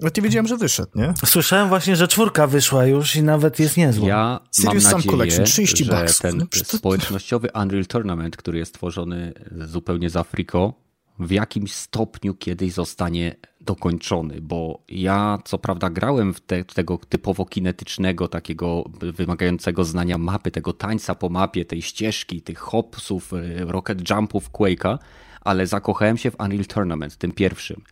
No 0.00 0.10
nie 0.16 0.22
wiedziałem, 0.22 0.46
że 0.46 0.56
wyszedł, 0.56 0.90
nie? 0.94 1.14
Słyszałem 1.24 1.68
właśnie, 1.68 1.96
że 1.96 2.08
czwórka 2.08 2.46
wyszła 2.46 2.86
już 2.86 3.16
i 3.16 3.22
nawet 3.22 3.58
jest 3.58 3.76
niezła. 3.76 4.08
Ja 4.08 4.40
Serious 4.50 4.84
mam 4.84 4.92
nadzieję, 4.92 5.10
Collection, 5.10 5.44
30 5.44 5.84
że 5.84 5.92
bucks. 6.00 6.18
ten 6.18 6.46
społecznościowy 6.64 7.48
Unreal 7.62 7.86
Tournament, 7.86 8.36
który 8.36 8.58
jest 8.58 8.74
tworzony 8.74 9.32
zupełnie 9.66 10.10
z 10.10 10.16
Afriko, 10.16 10.74
w 11.18 11.30
jakimś 11.30 11.72
stopniu 11.72 12.34
kiedyś 12.34 12.72
zostanie 12.72 13.34
dokończony, 13.60 14.40
bo 14.40 14.82
ja 14.88 15.38
co 15.44 15.58
prawda 15.58 15.90
grałem 15.90 16.34
w 16.34 16.40
te, 16.40 16.64
tego 16.64 16.98
typowo 17.08 17.44
kinetycznego, 17.44 18.28
takiego 18.28 18.84
wymagającego 19.00 19.84
znania 19.84 20.18
mapy, 20.18 20.50
tego 20.50 20.72
tańca 20.72 21.14
po 21.14 21.28
mapie, 21.28 21.64
tej 21.64 21.82
ścieżki, 21.82 22.42
tych 22.42 22.58
hopsów, 22.58 23.32
e, 23.32 23.64
rocket 23.64 24.10
jumpów 24.10 24.50
Quake'a, 24.50 24.98
ale 25.40 25.66
zakochałem 25.66 26.16
się 26.16 26.30
w 26.30 26.40
Unreal 26.40 26.66
Tournament, 26.66 27.16
tym 27.16 27.32
pierwszym. 27.32 27.82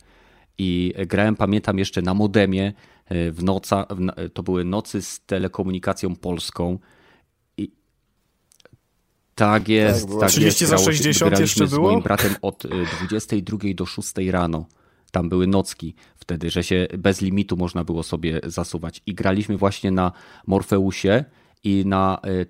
I 0.57 0.93
grałem, 1.07 1.35
pamiętam 1.35 1.79
jeszcze 1.79 2.01
na 2.01 2.13
modemie, 2.13 2.73
e, 3.05 3.31
w 3.31 3.43
noca, 3.43 3.85
to 4.33 4.43
były 4.43 4.65
nocy 4.65 5.01
z 5.01 5.19
telekomunikacją 5.25 6.15
polską, 6.15 6.79
tak 9.45 9.69
jest, 9.69 10.09
tak, 10.09 10.19
tak 10.19 10.29
30 10.29 10.63
jest. 10.63 10.71
za 10.71 10.77
60 10.77 11.39
jeszcze 11.39 11.67
było? 11.67 11.89
z 11.89 11.91
moim 11.91 12.01
bratem 12.01 12.35
od 12.41 12.63
22 13.07 13.57
y, 13.63 13.75
do 13.75 13.85
6 13.85 14.13
rano. 14.17 14.65
Tam 15.11 15.29
były 15.29 15.47
nocki 15.47 15.95
wtedy, 16.15 16.49
że 16.49 16.63
się 16.63 16.87
bez 16.97 17.21
limitu 17.21 17.57
można 17.57 17.83
było 17.83 18.03
sobie 18.03 18.41
zasuwać. 18.43 19.01
I 19.05 19.13
graliśmy 19.13 19.57
właśnie 19.57 19.91
na 19.91 20.11
Morfeusie 20.47 21.25
i 21.63 21.83
na 21.85 22.19
y, 22.27 22.45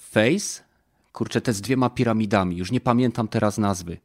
Face. 0.00 0.64
Kurczę, 1.12 1.40
te 1.40 1.52
z 1.52 1.60
dwiema 1.60 1.90
piramidami. 1.90 2.56
Już 2.56 2.72
nie 2.72 2.80
pamiętam 2.80 3.28
teraz 3.28 3.58
nazwy. 3.58 3.98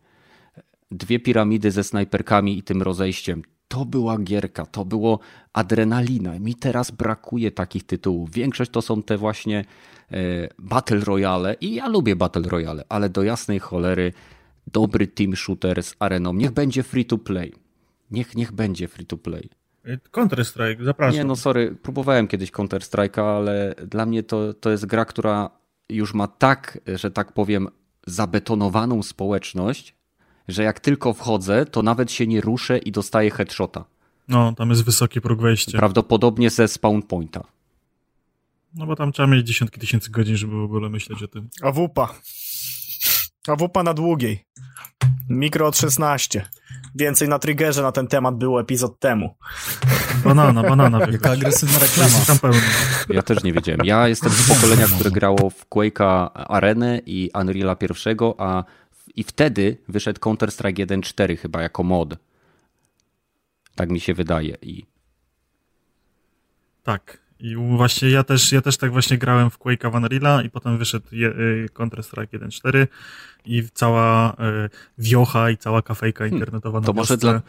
Dwie 0.92 1.20
piramidy 1.20 1.72
ze 1.72 1.84
snajperkami 1.84 2.58
i 2.58 2.64
tym 2.64 2.82
rozejściem. 2.82 3.42
To 3.70 3.86
była 3.86 4.18
gierka, 4.18 4.66
to 4.66 4.86
było 4.86 5.20
adrenalina. 5.54 6.40
Mi 6.40 6.56
teraz 6.56 6.92
brakuje 6.92 7.52
takich 7.52 7.84
tytułów. 7.84 8.32
Większość 8.32 8.72
to 8.72 8.82
są 8.82 9.04
te 9.04 9.18
właśnie 9.18 9.66
E, 10.12 10.50
Battle 10.60 11.00
Royale 11.00 11.56
i 11.62 11.76
ja 11.76 11.88
lubię 11.88 12.16
Battle 12.16 12.42
Royale, 12.42 12.84
ale 12.90 13.10
do 13.10 13.24
jasnej 13.24 13.60
cholery 13.60 14.14
dobry 14.68 15.08
team 15.08 15.36
shooter 15.36 15.84
z 15.84 15.96
areną. 16.00 16.34
Niech 16.34 16.52
będzie 16.52 16.84
free 16.84 17.06
to 17.06 17.18
play. 17.18 17.54
Niech, 18.12 18.36
niech 18.36 18.52
będzie 18.52 18.88
free 18.88 19.06
to 19.06 19.18
play. 19.18 19.50
Counter-Strike, 20.12 20.84
zapraszam. 20.84 21.16
Nie, 21.16 21.24
no 21.24 21.36
sorry, 21.36 21.76
próbowałem 21.82 22.28
kiedyś 22.28 22.52
Counter-Strike'a, 22.52 23.22
ale 23.22 23.76
dla 23.88 24.06
mnie 24.06 24.24
to, 24.24 24.54
to 24.54 24.70
jest 24.70 24.86
gra, 24.86 25.06
która 25.06 25.50
już 25.90 26.14
ma 26.14 26.28
tak, 26.28 26.80
że 26.96 27.12
tak 27.12 27.32
powiem, 27.34 27.68
zabetonowaną 28.08 29.04
społeczność, 29.04 29.96
że 30.52 30.64
jak 30.64 30.80
tylko 30.80 31.14
wchodzę, 31.14 31.66
to 31.66 31.82
nawet 31.82 32.12
się 32.12 32.28
nie 32.28 32.42
ruszę 32.42 32.78
i 32.78 32.92
dostaję 32.92 33.32
headshota. 33.32 33.86
No, 34.28 34.54
tam 34.58 34.70
jest 34.70 34.84
wysoki 34.84 35.22
próg 35.22 35.42
wejścia. 35.42 35.78
Prawdopodobnie 35.78 36.50
ze 36.50 36.68
spawn 36.68 37.02
pointa. 37.02 37.44
No 38.76 38.86
bo 38.86 38.96
tam 38.96 39.12
trzeba 39.12 39.28
mieć 39.28 39.48
dziesiątki 39.48 39.80
tysięcy 39.80 40.12
godzin, 40.12 40.38
żeby 40.38 40.56
w 40.56 40.64
ogóle 40.64 40.90
myśleć 40.90 41.24
o 41.24 41.28
tym. 41.28 41.50
A 41.62 41.72
wupa. 41.72 42.14
A 43.48 43.56
wupa 43.56 43.84
na 43.84 43.94
długiej. 43.94 44.46
Mikro 45.30 45.68
od 45.68 45.78
16. 45.78 46.46
Więcej 46.96 47.30
na 47.30 47.40
triggerze 47.40 47.82
na 47.82 47.92
ten 47.92 48.08
temat 48.08 48.38
było 48.38 48.62
epizod 48.62 49.00
temu. 49.00 49.36
Banana, 50.24 50.64
banana. 50.64 51.00
Jaka 51.00 51.32
agresywna 51.32 51.80
reklama. 51.80 52.26
Tam 52.28 52.40
pełno. 52.40 52.58
Ja 53.10 53.22
też 53.22 53.44
nie 53.44 53.54
wiedziałem. 53.54 53.82
Ja 53.84 54.08
jestem 54.08 54.32
z 54.32 54.48
pokolenia, 54.48 54.88
które 54.88 55.12
grało 55.12 55.50
w 55.50 55.66
Quake'a 55.70 56.30
Arenę 56.34 57.02
i 57.06 57.30
Unreal'a 57.34 57.78
pierwszego, 57.78 58.36
a 58.38 58.64
i 59.20 59.24
wtedy 59.24 59.78
wyszedł 59.88 60.20
Counter-Strike 60.20 60.86
1.4 60.86 61.38
chyba 61.38 61.62
jako 61.62 61.84
mod. 61.84 62.16
Tak 63.76 63.90
mi 63.90 64.00
się 64.00 64.14
wydaje. 64.14 64.58
I... 64.62 64.86
Tak. 66.84 67.18
I 67.40 67.56
właśnie 67.56 68.10
ja 68.10 68.24
też, 68.24 68.52
ja 68.52 68.62
też 68.62 68.78
tak 68.78 68.92
właśnie 68.92 69.18
grałem 69.18 69.50
w 69.50 69.60
Quake'a 69.60 69.92
Vanilla 69.92 70.42
i 70.44 70.50
potem 70.50 70.78
wyszedł 70.78 71.06
y, 71.14 71.70
Counter-Strike 71.74 72.40
1.4 72.40 72.88
i 73.46 73.64
cała 73.74 74.34
y, 74.34 74.36
wiocha 74.98 75.50
i 75.50 75.58
cała 75.58 75.82
kafejka 75.82 76.20
hmm. 76.20 76.40
internetowa 76.40 76.82
to 76.82 76.94
może, 76.94 77.18
dla, 77.18 77.42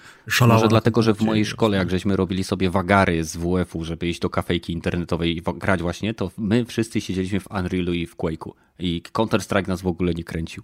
może 0.47 0.69
dlatego, 0.69 1.03
że 1.03 1.15
w 1.15 1.21
mojej 1.21 1.47
szkole, 1.47 1.77
jak 1.77 1.91
żeśmy 1.91 2.17
robili 2.17 2.45
sobie 2.45 2.71
wagary 2.71 3.25
z 3.25 3.37
WF-u, 3.37 3.85
żeby 3.85 4.09
iść 4.09 4.21
do 4.21 4.31
kafejki 4.31 4.73
internetowej 4.73 5.37
i 5.37 5.43
grać 5.43 5.83
właśnie, 5.83 6.15
to 6.15 6.31
my 6.39 6.65
wszyscy 6.65 7.00
siedzieliśmy 7.00 7.41
w 7.41 7.50
Unrealu 7.50 7.93
i 7.93 8.07
w 8.07 8.17
Quake'u 8.17 8.50
i 8.79 9.03
Counter-Strike 9.12 9.69
nas 9.69 9.83
w 9.83 9.87
ogóle 9.87 10.15
nie 10.15 10.25
kręcił. 10.25 10.62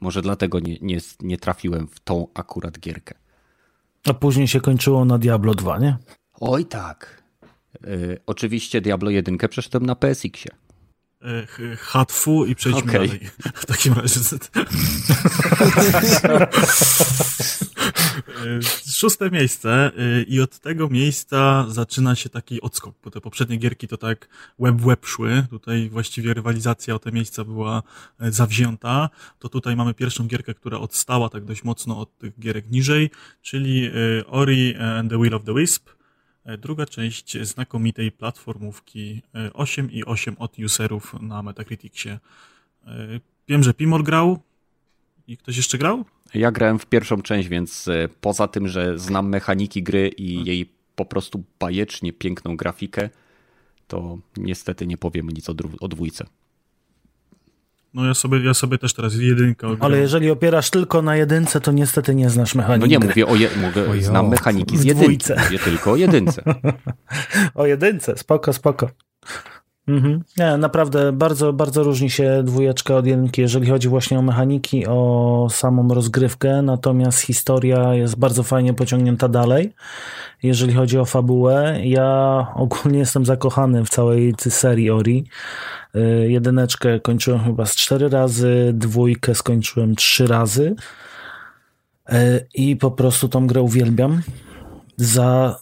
Może 0.00 0.22
dlatego 0.22 0.60
nie, 0.60 0.78
nie, 0.80 0.98
nie 1.20 1.38
trafiłem 1.38 1.88
w 1.88 2.00
tą 2.00 2.26
akurat 2.34 2.78
gierkę. 2.78 3.14
A 4.06 4.14
później 4.14 4.48
się 4.48 4.60
kończyło 4.60 5.04
na 5.04 5.18
Diablo 5.18 5.54
2, 5.54 5.78
nie? 5.78 5.96
Oj 6.40 6.66
tak. 6.66 7.22
Y, 7.86 8.20
oczywiście 8.26 8.80
Diablo 8.80 9.10
1 9.10 9.38
przeszedłem 9.48 9.86
na 9.86 9.94
PSX-ie. 9.94 10.59
Y, 11.58 11.76
hatfu 11.76 12.46
i 12.46 12.54
przejdźmy 12.54 12.82
okay. 12.82 12.92
dalej. 12.92 13.20
W 13.54 13.66
takim 13.66 13.92
razie. 13.92 14.20
Y, 18.44 18.62
szóste 19.00 19.30
miejsce 19.30 19.92
i 20.26 20.40
od 20.40 20.58
tego 20.58 20.88
miejsca 20.88 21.66
zaczyna 21.68 22.14
się 22.14 22.28
taki 22.28 22.60
odskok, 22.60 22.94
bo 23.04 23.10
te 23.10 23.20
poprzednie 23.20 23.56
gierki 23.56 23.88
to 23.88 23.96
tak 23.96 24.28
web 24.58 24.80
web 24.80 25.06
szły. 25.06 25.46
Tutaj 25.50 25.88
właściwie 25.88 26.34
rywalizacja 26.34 26.94
o 26.94 26.98
te 26.98 27.12
miejsca 27.12 27.44
była 27.44 27.82
zawzięta. 28.20 29.10
To 29.38 29.48
tutaj 29.48 29.76
mamy 29.76 29.94
pierwszą 29.94 30.26
gierkę, 30.26 30.54
która 30.54 30.78
odstała 30.78 31.28
tak 31.28 31.44
dość 31.44 31.64
mocno 31.64 32.00
od 32.00 32.18
tych 32.18 32.38
gierek 32.38 32.70
niżej, 32.70 33.10
czyli 33.42 33.90
Ori 34.26 34.76
and 34.76 35.10
the 35.10 35.18
Will 35.18 35.34
of 35.34 35.44
the 35.44 35.54
Wisp 35.54 35.90
E, 35.90 35.99
druga 36.58 36.86
część 36.86 37.38
znakomitej 37.42 38.12
platformówki 38.12 39.22
8,8 39.34 40.32
e, 40.32 40.38
od 40.38 40.58
userów 40.58 41.14
na 41.20 41.42
Metacriticsie. 41.42 42.08
E, 42.08 42.18
wiem, 43.48 43.62
że 43.62 43.74
Pimor 43.74 44.02
grał 44.02 44.38
i 45.26 45.36
ktoś 45.36 45.56
jeszcze 45.56 45.78
grał? 45.78 46.04
Ja 46.34 46.50
grałem 46.50 46.78
w 46.78 46.86
pierwszą 46.86 47.22
część, 47.22 47.48
więc 47.48 47.88
poza 48.20 48.48
tym, 48.48 48.68
że 48.68 48.98
znam 48.98 49.28
mechaniki 49.28 49.82
gry 49.82 50.08
i 50.08 50.28
hmm. 50.28 50.46
jej 50.46 50.72
po 50.94 51.04
prostu 51.04 51.44
bajecznie 51.60 52.12
piękną 52.12 52.56
grafikę, 52.56 53.10
to 53.88 54.18
niestety 54.36 54.86
nie 54.86 54.96
powiem 54.96 55.30
nic 55.30 55.48
o, 55.48 55.54
o 55.80 55.88
dwójce. 55.88 56.26
No 57.94 58.06
ja 58.06 58.14
sobie, 58.14 58.44
ja 58.44 58.54
sobie 58.54 58.78
też 58.78 58.94
teraz 58.94 59.14
jedynkę 59.14 59.66
ogram. 59.66 59.86
Ale 59.86 59.98
jeżeli 59.98 60.30
opierasz 60.30 60.70
tylko 60.70 61.02
na 61.02 61.16
jedynce, 61.16 61.60
to 61.60 61.72
niestety 61.72 62.14
nie 62.14 62.30
znasz 62.30 62.54
mechaniki. 62.54 62.90
No 62.90 63.00
nie, 63.00 63.06
mówię 63.06 63.26
o 63.26 63.36
je, 63.36 63.48
mówię, 63.56 64.02
znam 64.02 64.28
mechaniki 64.28 64.78
z 64.78 64.84
jedynki. 64.84 65.32
Mówię 65.44 65.58
tylko 65.58 65.92
o 65.92 65.96
jedynce. 65.96 66.42
o 67.54 67.66
jedynce, 67.66 68.16
spoko, 68.16 68.52
spoko. 68.52 68.90
Mhm. 69.90 70.22
Nie, 70.36 70.56
naprawdę 70.56 71.12
bardzo, 71.12 71.52
bardzo 71.52 71.82
różni 71.82 72.10
się 72.10 72.42
dwójeczka 72.44 72.96
od 72.96 73.06
jedynki, 73.06 73.40
jeżeli 73.40 73.70
chodzi 73.70 73.88
właśnie 73.88 74.18
o 74.18 74.22
mechaniki, 74.22 74.86
o 74.86 75.48
samą 75.50 75.88
rozgrywkę, 75.88 76.62
natomiast 76.62 77.20
historia 77.20 77.94
jest 77.94 78.18
bardzo 78.18 78.42
fajnie 78.42 78.74
pociągnięta 78.74 79.28
dalej. 79.28 79.74
Jeżeli 80.42 80.74
chodzi 80.74 80.98
o 80.98 81.04
fabułę, 81.04 81.80
ja 81.82 82.46
ogólnie 82.54 82.98
jestem 83.04 83.26
zakochany 83.26 83.84
w 83.84 83.88
całej 83.88 84.34
serii 84.38 84.90
Ori. 84.90 85.24
Y, 85.96 86.26
jedyneczkę 86.30 87.00
kończyłem 87.00 87.40
chyba 87.40 87.66
z 87.66 87.74
cztery 87.74 88.08
razy, 88.08 88.70
dwójkę 88.74 89.34
skończyłem 89.34 89.94
trzy 89.96 90.26
razy 90.26 90.74
y, 92.12 92.14
i 92.54 92.76
po 92.76 92.90
prostu 92.90 93.28
tą 93.28 93.46
grę 93.46 93.62
uwielbiam. 93.62 94.22
Za 94.96 95.58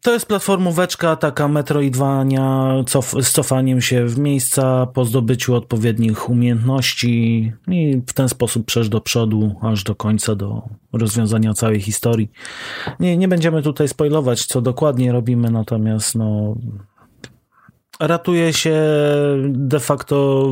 To 0.00 0.12
jest 0.12 0.26
platformóweczka 0.26 1.16
taka 1.16 1.48
metroidwania 1.48 2.74
cof 2.86 3.14
z 3.22 3.30
cofaniem 3.32 3.80
się 3.80 4.06
w 4.06 4.18
miejsca 4.18 4.86
po 4.86 5.04
zdobyciu 5.04 5.54
odpowiednich 5.54 6.30
umiejętności 6.30 7.52
i 7.68 8.02
w 8.06 8.12
ten 8.12 8.28
sposób 8.28 8.66
przejść 8.66 8.90
do 8.90 9.00
przodu 9.00 9.54
aż 9.62 9.84
do 9.84 9.94
końca, 9.94 10.34
do 10.34 10.62
rozwiązania 10.92 11.54
całej 11.54 11.80
historii. 11.80 12.30
Nie, 13.00 13.16
nie 13.16 13.28
będziemy 13.28 13.62
tutaj 13.62 13.88
spoilować, 13.88 14.44
co 14.46 14.60
dokładnie 14.60 15.12
robimy, 15.12 15.50
natomiast 15.50 16.14
no, 16.14 16.54
ratuje 18.00 18.52
się 18.52 18.82
de 19.48 19.80
facto 19.80 20.46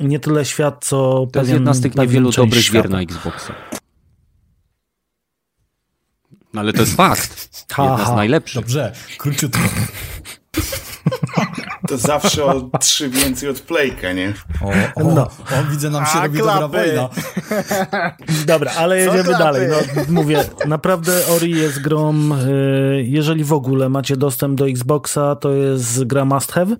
nie 0.00 0.20
tyle 0.20 0.44
świat, 0.44 0.84
co 0.84 0.96
To 0.96 1.26
pewien, 1.26 1.40
jest 1.46 1.52
jedna 1.52 1.74
z 1.74 1.80
tych 1.80 1.96
niewielu 1.96 2.30
dobrych 2.30 2.64
świata. 2.64 2.82
gier 2.88 2.90
na 2.90 3.00
Xboxa. 3.00 3.54
No 6.54 6.60
ale 6.60 6.72
to 6.72 6.80
jest 6.80 6.96
fakt. 6.96 7.37
Ha, 7.72 7.82
Jedna 7.84 8.06
z 8.06 8.16
najlepszych. 8.16 8.60
Dobrze, 8.62 8.92
króciutko. 9.18 9.60
To 11.88 11.96
zawsze 11.98 12.44
o 12.44 12.70
trzy 12.80 13.08
więcej 13.10 13.48
od 13.48 13.60
Playka, 13.60 14.12
nie? 14.12 14.32
O, 14.62 14.68
o, 15.00 15.14
No. 15.14 15.22
o 15.26 15.64
widzę, 15.70 15.90
nam 15.90 16.06
się 16.06 16.12
A, 16.18 16.22
robi 16.22 16.38
dobra 16.38 16.58
klapy. 16.58 16.76
wojna. 16.78 17.08
Dobra, 18.46 18.72
ale 18.78 18.96
Co 19.06 19.16
jedziemy 19.16 19.24
klapy? 19.36 19.44
dalej. 19.44 19.68
No, 19.70 20.02
mówię, 20.08 20.44
naprawdę 20.66 21.26
Ori 21.26 21.50
jest 21.50 21.80
grą, 21.82 22.14
y, 22.14 23.02
jeżeli 23.06 23.44
w 23.44 23.52
ogóle 23.52 23.88
macie 23.88 24.16
dostęp 24.16 24.58
do 24.58 24.68
Xboxa, 24.68 25.36
to 25.36 25.50
jest 25.52 26.04
gra 26.04 26.24
must 26.24 26.52
have. 26.52 26.76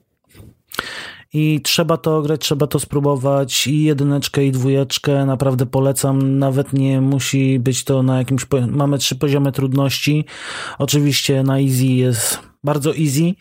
I 1.32 1.61
trzeba 1.61 1.97
to 1.97 2.23
grać, 2.23 2.40
trzeba 2.40 2.66
to 2.66 2.80
spróbować. 2.80 3.66
I 3.66 3.82
jedyneczkę 3.82 4.44
i 4.44 4.52
dwójeczkę. 4.52 5.26
Naprawdę 5.26 5.66
polecam, 5.66 6.38
nawet 6.38 6.73
nie 6.73 7.00
musi 7.00 7.58
być 7.58 7.85
to 7.85 8.02
na 8.02 8.18
jakimś, 8.18 8.47
mamy 8.68 8.99
trzy 8.99 9.16
poziomy 9.16 9.52
trudności, 9.52 10.25
oczywiście 10.78 11.42
na 11.42 11.61
easy 11.61 11.87
jest 11.87 12.49
bardzo 12.64 12.97
easy, 12.97 13.35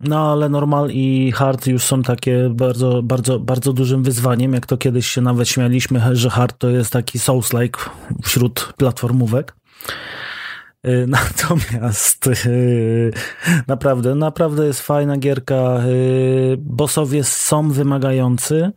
no 0.00 0.32
ale 0.32 0.48
normal 0.48 0.90
i 0.90 1.32
hard 1.32 1.66
już 1.66 1.82
są 1.82 2.02
takie 2.02 2.50
bardzo, 2.50 3.02
bardzo, 3.02 3.38
bardzo 3.38 3.72
dużym 3.72 4.02
wyzwaniem, 4.02 4.52
jak 4.52 4.66
to 4.66 4.76
kiedyś 4.76 5.06
się 5.06 5.20
nawet 5.20 5.48
śmialiśmy, 5.48 6.16
że 6.16 6.30
hard 6.30 6.58
to 6.58 6.70
jest 6.70 6.92
taki 6.92 7.18
souls-like 7.18 7.90
wśród 8.22 8.72
platformówek. 8.76 9.56
Y, 10.86 11.06
Natomiast 11.18 12.26
y, 12.46 13.12
naprawdę, 13.66 14.14
naprawdę 14.14 14.66
jest 14.66 14.80
fajna 14.80 15.16
gierka. 15.16 15.80
Y, 15.86 16.56
Bossowie 16.58 17.24
są 17.24 17.70
wymagający. 17.70 18.70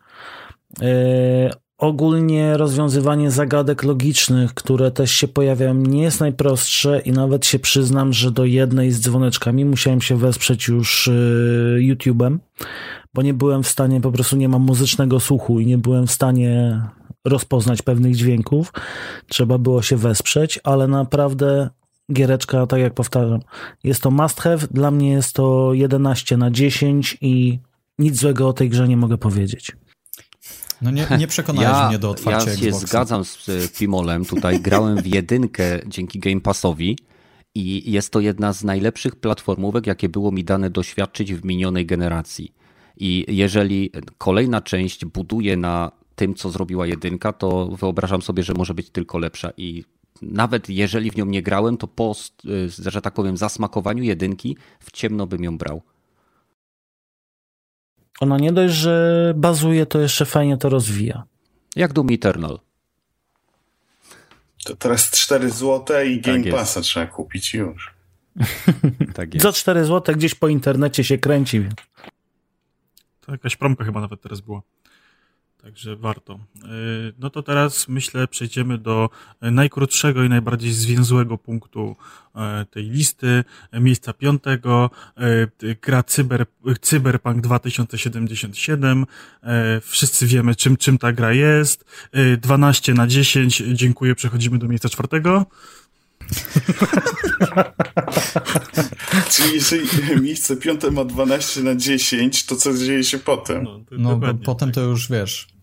Ogólnie 1.78 2.58
rozwiązywanie 2.58 3.32
zagadek 3.32 3.84
logicznych, 3.84 4.54
które 4.54 4.92
też 4.92 5.12
się 5.12 5.28
pojawiają, 5.28 5.74
nie 5.74 6.04
jest 6.04 6.20
najprostsze 6.20 7.00
i 7.00 7.12
nawet 7.12 7.46
się 7.46 7.60
przyznam, 7.60 8.14
że 8.14 8.32
do 8.32 8.46
jednej 8.46 8.92
z 8.92 9.02
dzwoneczkami 9.02 9.66
musiałem 9.66 10.02
się 10.02 10.18
wesprzeć 10.18 10.68
już 10.68 11.10
YouTube'em, 11.80 12.38
bo 13.14 13.22
nie 13.22 13.34
byłem 13.34 13.64
w 13.64 13.68
stanie, 13.68 14.02
po 14.02 14.12
prostu 14.12 14.36
nie 14.36 14.50
mam 14.50 14.62
muzycznego 14.62 15.20
słuchu 15.20 15.60
i 15.60 15.66
nie 15.66 15.78
byłem 15.78 16.08
w 16.08 16.12
stanie 16.12 16.82
rozpoznać 17.26 17.82
pewnych 17.82 18.16
dźwięków. 18.16 18.74
Trzeba 19.28 19.58
było 19.58 19.82
się 19.82 19.98
wesprzeć, 19.98 20.60
ale 20.64 20.88
naprawdę 20.88 21.70
giereczka, 22.14 22.68
tak 22.68 22.80
jak 22.80 22.94
powtarzam, 22.94 23.40
jest 23.84 24.02
to 24.02 24.12
must 24.12 24.42
have. 24.42 24.68
Dla 24.72 24.92
mnie 24.92 25.12
jest 25.12 25.34
to 25.34 25.74
11 25.74 26.38
na 26.38 26.52
10 26.52 27.18
i 27.22 27.60
nic 28.00 28.16
złego 28.16 28.48
o 28.48 28.54
tej 28.54 28.70
grze 28.70 28.88
nie 28.88 28.98
mogę 28.98 29.18
powiedzieć. 29.18 29.72
No 30.82 30.92
nie, 30.92 31.08
nie 31.20 31.28
przekonałeś 31.28 31.70
Ja, 31.70 31.90
mnie 31.90 32.00
do 32.00 32.10
otwarcia 32.10 32.50
ja 32.52 32.58
się 32.58 32.68
Xboxa. 32.68 32.88
zgadzam 32.88 33.26
z 33.26 33.50
y, 33.50 33.70
Pimolem. 33.80 34.26
Tutaj 34.26 34.60
grałem 34.60 35.02
w 35.02 35.08
jedynkę 35.08 35.80
dzięki 35.88 36.20
Game 36.20 36.42
Passowi 36.42 36.98
i 37.56 37.92
jest 37.92 38.12
to 38.12 38.20
jedna 38.20 38.54
z 38.54 38.64
najlepszych 38.64 39.16
platformówek, 39.16 39.88
jakie 39.88 40.10
było 40.10 40.32
mi 40.32 40.44
dane 40.44 40.70
doświadczyć 40.70 41.34
w 41.34 41.46
minionej 41.46 41.86
generacji. 41.86 42.54
I 42.98 43.26
jeżeli 43.28 43.92
kolejna 44.18 44.62
część 44.62 45.06
buduje 45.06 45.58
na 45.58 45.92
tym, 46.16 46.36
co 46.36 46.50
zrobiła 46.50 46.88
jedynka, 46.88 47.34
to 47.34 47.68
wyobrażam 47.68 48.22
sobie, 48.22 48.44
że 48.44 48.54
może 48.54 48.74
być 48.74 48.90
tylko 48.90 49.18
lepsza. 49.18 49.52
I 49.58 49.84
nawet 50.22 50.70
jeżeli 50.70 51.12
w 51.12 51.16
nią 51.16 51.26
nie 51.26 51.44
grałem, 51.44 51.78
to 51.78 51.88
po, 51.88 52.16
y, 52.46 52.92
że 52.92 53.02
tak 53.02 53.14
powiem, 53.14 53.38
zasmakowaniu 53.38 54.04
jedynki 54.04 54.58
w 54.80 54.92
ciemno 54.92 55.28
bym 55.28 55.44
ją 55.44 55.58
brał. 55.58 55.82
Ona 58.20 58.38
nie 58.38 58.52
dość, 58.52 58.74
że 58.74 59.34
bazuje, 59.38 59.86
to 59.86 60.00
jeszcze 60.00 60.26
fajnie 60.26 60.58
to 60.58 60.70
rozwija. 60.70 61.24
Jak 61.76 61.94
Doom 61.94 62.08
Eternal. 62.12 62.60
To 64.66 64.76
teraz 64.76 65.12
4 65.12 65.50
złote 65.50 66.08
i 66.08 66.22
Game 66.22 66.40
jest. 66.40 66.58
Passa 66.58 66.82
trzeba 66.82 67.06
kupić 67.06 67.54
już. 67.54 67.96
Tak 69.14 69.34
jest. 69.34 69.44
Za 69.44 69.54
4 69.54 69.86
zł 69.86 70.16
gdzieś 70.16 70.36
po 70.36 70.48
internecie 70.48 71.04
się 71.04 71.18
kręci. 71.18 71.66
To 73.22 73.32
jakaś 73.32 73.56
promka 73.56 73.84
chyba 73.84 74.02
nawet 74.02 74.22
teraz 74.22 74.42
była. 74.42 74.62
Także 75.66 75.96
warto. 75.96 76.40
Yy, 76.56 77.14
No 77.20 77.30
to 77.30 77.44
teraz 77.44 77.88
myślę 77.88 78.28
przejdziemy 78.28 78.78
do 78.78 79.10
najkrótszego 79.42 80.24
i 80.24 80.30
najbardziej 80.30 80.74
zwięzłego 80.74 81.38
punktu 81.38 81.96
e, 82.36 82.66
tej 82.72 82.84
listy. 82.90 83.44
E, 83.72 83.80
Miejsca 83.80 84.14
piątego. 84.14 84.90
Gra 85.82 86.04
Cyber, 86.04 86.46
Cyberpunk 86.82 87.42
2077. 87.42 89.06
E, 89.44 89.82
Wszyscy 89.82 90.28
wiemy 90.28 90.56
czym, 90.56 90.78
czym 90.78 90.98
ta 90.98 91.12
gra 91.12 91.34
jest. 91.34 91.86
E, 92.12 92.38
12 92.38 92.94
na 92.94 93.08
10. 93.08 93.64
Dziękuję. 93.74 94.16
Przechodzimy 94.16 94.60
do 94.60 94.68
miejsca 94.68 94.90
czwartego. 94.90 95.46
Czyli 99.30 99.54
jeżeli 99.54 99.88
miejsce 100.22 100.58
piąte 100.58 100.92
ma 100.92 101.06
12 101.06 101.64
na 101.64 101.76
10, 101.76 102.46
to 102.46 102.56
co 102.56 102.74
dzieje 102.78 103.04
się 103.04 103.20
potem? 103.20 103.64
No, 103.64 103.80
to 103.90 103.96
No 103.98 104.20
potem 104.46 104.70
tak. 104.70 104.76
to 104.76 104.82
już 104.82 105.10
wiesz. 105.10 105.55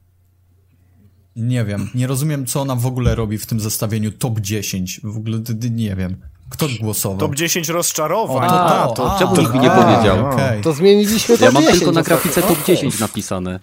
Nie 1.37 1.65
wiem. 1.65 1.89
Nie 1.95 2.07
rozumiem, 2.07 2.47
co 2.47 2.61
ona 2.61 2.77
w 2.77 2.87
ogóle 2.87 3.15
robi 3.15 3.39
w 3.39 3.47
tym 3.47 3.61
zestawieniu 3.61 4.13
top 4.13 4.41
10. 4.41 5.01
W 5.05 5.17
ogóle 5.17 5.39
nie 5.71 5.97
wiem. 5.97 6.17
Kto 6.51 6.67
głosował? 6.81 7.19
Top 7.19 7.35
10 7.35 7.69
rozczarowań. 7.69 8.49
O, 8.49 8.51
to 8.51 8.83
A, 8.83 8.87
to, 8.89 8.95
to 8.95 9.17
a, 9.17 9.19
czemu 9.19 9.37
nikt 9.37 9.55
mi 9.55 9.61
nie 9.61 9.71
powiedział? 9.71 10.27
Okej, 10.33 10.63
To 10.63 10.73
zmieniliśmy 10.73 11.39
to 11.39 11.45
Ja 11.45 11.51
mam 11.51 11.63
10 11.63 11.79
tylko 11.79 11.93
na 11.93 12.03
grafice 12.03 12.43
top 12.43 12.65
10 12.65 13.01
napisane. 13.01 13.61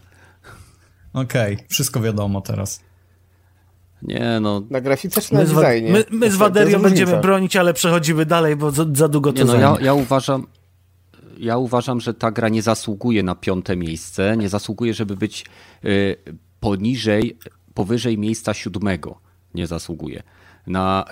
okej. 1.14 1.58
Wszystko 1.70 2.02
wiadomo 2.02 2.42
teraz. 2.42 2.82
Nie 4.02 4.40
no, 4.42 4.62
Na 4.70 4.82
grafice 4.82 5.22
czy 5.22 5.34
na 5.34 5.40
My 5.40 5.46
designie? 5.46 5.92
my, 5.92 6.06
my 6.12 6.30
z 6.30 6.34
To- 6.34 6.38
to 6.40 6.44
Waderią 6.46 6.82
będziemy 6.82 7.06
różnica. 7.12 7.22
bronić, 7.22 7.56
ale 7.56 7.74
przechodzimy 7.74 8.26
dalej, 8.26 8.56
bo 8.56 8.72
za, 8.72 8.86
za 8.94 9.08
długo 9.08 9.34
to 9.34 9.40
nie 9.40 9.46
no 9.46 9.56
ja, 9.56 9.78
ja 9.82 9.94
uważam, 9.94 10.48
ja 11.38 11.58
uważam, 11.58 12.02
że 12.02 12.14
ta 12.14 12.32
gra 12.32 12.50
nie 12.50 12.62
zasługuje 12.62 13.24
na 13.24 13.36
piąte 13.36 13.76
miejsce, 13.76 14.38
nie 14.38 14.50
zasługuje, 14.50 14.94
żeby 14.94 15.16
być 15.18 15.46
y, 15.86 16.16
poniżej, 16.60 17.38
powyżej 17.74 18.18
miejsca 18.18 18.54
siódmego. 18.54 19.20
Nie 19.54 19.68
zasługuje. 19.68 20.24
Na 20.68 21.06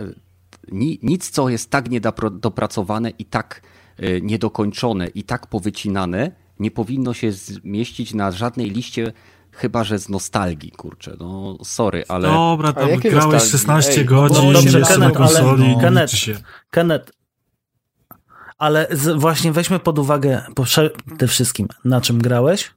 ni, 0.71 0.99
nic, 1.03 1.29
co 1.29 1.49
jest 1.49 1.69
tak 1.69 1.89
niedopracowane 1.89 3.09
i 3.09 3.25
tak 3.25 3.61
y, 3.99 4.19
niedokończone 4.23 5.07
i 5.07 5.23
tak 5.23 5.47
powycinane, 5.47 6.31
nie 6.59 6.71
powinno 6.71 7.13
się 7.13 7.31
zmieścić 7.31 8.13
na 8.13 8.31
żadnej 8.31 8.69
liście, 8.69 9.13
chyba 9.51 9.83
że 9.83 9.99
z 9.99 10.09
nostalgii, 10.09 10.71
kurczę. 10.71 11.15
No 11.19 11.57
sorry, 11.63 12.03
ale... 12.07 12.27
Dobra, 12.29 12.73
tam 12.73 12.89
grałeś 12.99 13.13
nostalgii? 13.13 13.51
16 13.51 13.91
Ej, 13.91 14.05
godzin, 14.05 14.45
no 14.45 14.53
dobrze, 14.53 14.79
jeszcze 14.79 14.97
na 14.97 15.05
Kenneth, 15.11 15.21
ale- 15.21 15.39
konsoli, 15.39 15.75
no. 15.75 15.79
Kenneth, 15.79 16.13
się. 16.13 16.37
Kenneth, 16.69 17.11
ale 18.57 18.87
z, 18.91 19.19
właśnie 19.19 19.51
weźmy 19.51 19.79
pod 19.79 19.99
uwagę 19.99 20.41
po 20.55 20.63
przede 20.63 21.27
wszystkim, 21.27 21.67
na 21.85 22.01
czym 22.01 22.21
grałeś. 22.21 22.71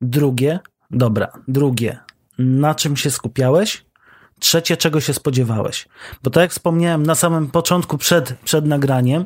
Drugie, 0.00 0.60
dobra, 0.90 1.32
drugie, 1.48 1.98
na 2.38 2.74
czym 2.74 2.96
się 2.96 3.10
skupiałeś. 3.10 3.87
Trzecie, 4.38 4.76
czego 4.76 5.00
się 5.00 5.14
spodziewałeś. 5.14 5.88
Bo 6.22 6.30
tak 6.30 6.40
jak 6.40 6.50
wspomniałem 6.50 7.06
na 7.06 7.14
samym 7.14 7.50
początku, 7.50 7.98
przed, 7.98 8.32
przed 8.44 8.66
nagraniem, 8.66 9.24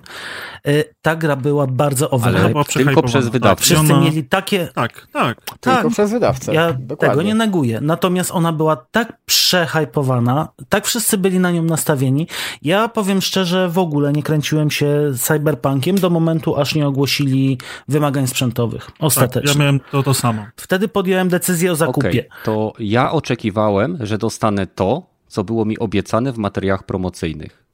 y, 0.69 0.85
ta 1.03 1.17
gra 1.17 1.37
była 1.37 1.67
bardzo 1.67 2.07
Ale 2.07 2.15
overhyped. 2.17 2.53
była 2.53 2.65
tylko 2.65 3.03
przez 3.03 3.25
Tak, 3.25 3.33
wydawcę. 3.33 3.65
Wszyscy 3.65 3.95
ona- 3.95 4.01
mieli 4.05 4.25
takie, 4.25 4.69
Tak, 4.75 5.07
tak. 5.13 5.41
Tylko 5.61 5.83
tak, 5.83 5.89
przez 5.93 6.11
wydawcę. 6.11 6.55
ja 6.55 6.73
Dokładnie. 6.73 7.09
tego 7.17 7.23
nie 7.23 7.35
neguję. 7.35 7.79
Natomiast 7.81 8.31
ona 8.31 8.53
była 8.53 8.77
tak 8.77 9.13
przehypowana, 9.27 10.49
tak 10.69 10.87
wszyscy 10.87 11.19
byli 11.19 11.39
na 11.39 11.51
nią 11.51 11.63
nastawieni. 11.63 12.27
Ja 12.63 12.89
powiem 12.89 13.21
szczerze, 13.23 13.69
w 13.69 13.79
ogóle 13.79 14.13
nie 14.13 14.23
kręciłem 14.23 14.71
się 14.71 15.13
cyberpunkiem 15.19 15.99
do 15.99 16.11
momentu, 16.11 16.57
aż 16.57 16.75
nie 16.75 16.87
ogłosili 16.89 17.59
wymagań 17.89 18.27
sprzętowych. 18.27 18.85
tak. 18.87 18.95
Ostatecznie. 19.01 19.53
Ja 19.53 19.59
miałem 19.59 19.81
to, 19.91 20.03
to 20.03 20.15
samo. 20.15 20.47
Wtedy 20.57 20.89
podjąłem 20.89 21.29
decyzję 21.29 21.73
o 21.73 21.77
zakupie. 21.77 22.09
Okej, 22.09 22.25
to 22.45 22.73
ja 22.79 23.13
oczekiwałem, 23.13 23.99
że 24.01 24.19
dostanę 24.19 24.67
to, 24.67 25.02
co 25.33 25.45
było 25.45 25.65
mi 25.65 25.79
obiecane 25.79 26.33
w 26.33 26.39
materiałach 26.39 26.87
promocyjnych. 26.87 27.65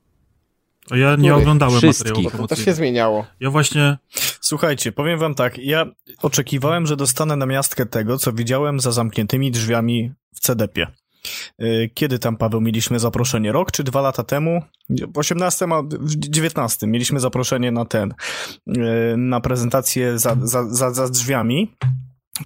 To 0.88 0.97
ja 0.97 1.11
nie 1.11 1.16
Których? 1.16 1.37
oglądałem 1.37 1.79
Wszystkich. 1.79 2.33
to 2.33 2.47
też 2.47 2.64
się 2.64 2.75
zmieniało. 2.75 3.27
Ja 3.40 3.51
właśnie 3.51 3.99
Słuchajcie, 4.49 4.92
powiem 4.92 5.18
wam 5.18 5.35
tak, 5.35 5.59
ja 5.59 5.87
oczekiwałem, 6.23 6.87
że 6.87 6.97
dostanę 6.97 7.37
na 7.37 7.47
miastkę 7.47 7.87
tego, 7.87 8.18
co 8.18 8.33
widziałem 8.33 8.81
za 8.81 8.92
zamkniętymi 8.92 9.51
drzwiami 9.51 10.12
w 10.35 10.40
CDP-ie. 10.40 10.87
Y, 11.62 11.90
kiedy 11.94 12.18
tam, 12.18 12.37
Paweł, 12.37 12.61
mieliśmy 12.61 12.99
zaproszenie? 12.99 13.53
Rok 13.53 13.73
czy 13.73 13.85
dwa 13.85 14.01
lata 14.01 14.25
temu? 14.25 14.62
W 15.14 15.18
18, 15.18 15.66
a 15.71 15.83
w 15.83 16.16
19 16.16 16.87
mieliśmy 16.87 17.21
zaproszenie 17.21 17.73
na 17.73 17.85
ten, 17.85 18.14
y, 18.68 18.75
na 19.16 19.40
prezentację 19.40 20.18
za, 20.18 20.37
za, 20.42 20.75
za, 20.75 20.90
za 20.90 21.09
drzwiami. 21.09 21.75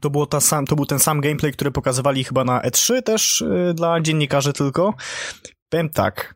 To, 0.01 0.11
było 0.11 0.27
ta 0.27 0.41
sam, 0.41 0.67
to 0.67 0.77
był 0.77 0.87
ten 0.87 0.99
sam 0.99 1.21
gameplay, 1.21 1.53
który 1.53 1.71
pokazywali 1.71 2.25
chyba 2.25 2.45
na 2.45 2.61
E3 2.61 3.03
też 3.03 3.41
y, 3.41 3.73
dla 3.75 4.01
dziennikarzy 4.01 4.53
tylko. 4.53 4.95
Powiem 5.71 5.91
tak, 5.91 6.35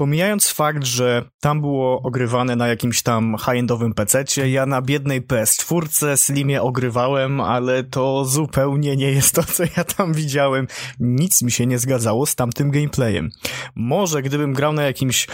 Pomijając 0.00 0.50
fakt, 0.50 0.84
że 0.84 1.24
tam 1.40 1.60
było 1.60 2.02
ogrywane 2.02 2.56
na 2.56 2.68
jakimś 2.68 3.02
tam 3.02 3.36
high-endowym 3.38 3.94
PC-cie, 3.94 4.50
ja 4.50 4.66
na 4.66 4.82
biednej 4.82 5.22
PS4 5.22 6.16
Slimie 6.16 6.62
ogrywałem, 6.62 7.40
ale 7.40 7.84
to 7.84 8.24
zupełnie 8.24 8.96
nie 8.96 9.12
jest 9.12 9.34
to, 9.34 9.42
co 9.42 9.62
ja 9.76 9.84
tam 9.84 10.12
widziałem. 10.12 10.66
Nic 11.00 11.42
mi 11.42 11.50
się 11.50 11.66
nie 11.66 11.78
zgadzało 11.78 12.26
z 12.26 12.34
tamtym 12.34 12.70
gameplayem. 12.70 13.30
Może 13.74 14.22
gdybym 14.22 14.52
grał 14.52 14.72
na 14.72 14.82
jakimś 14.82 15.26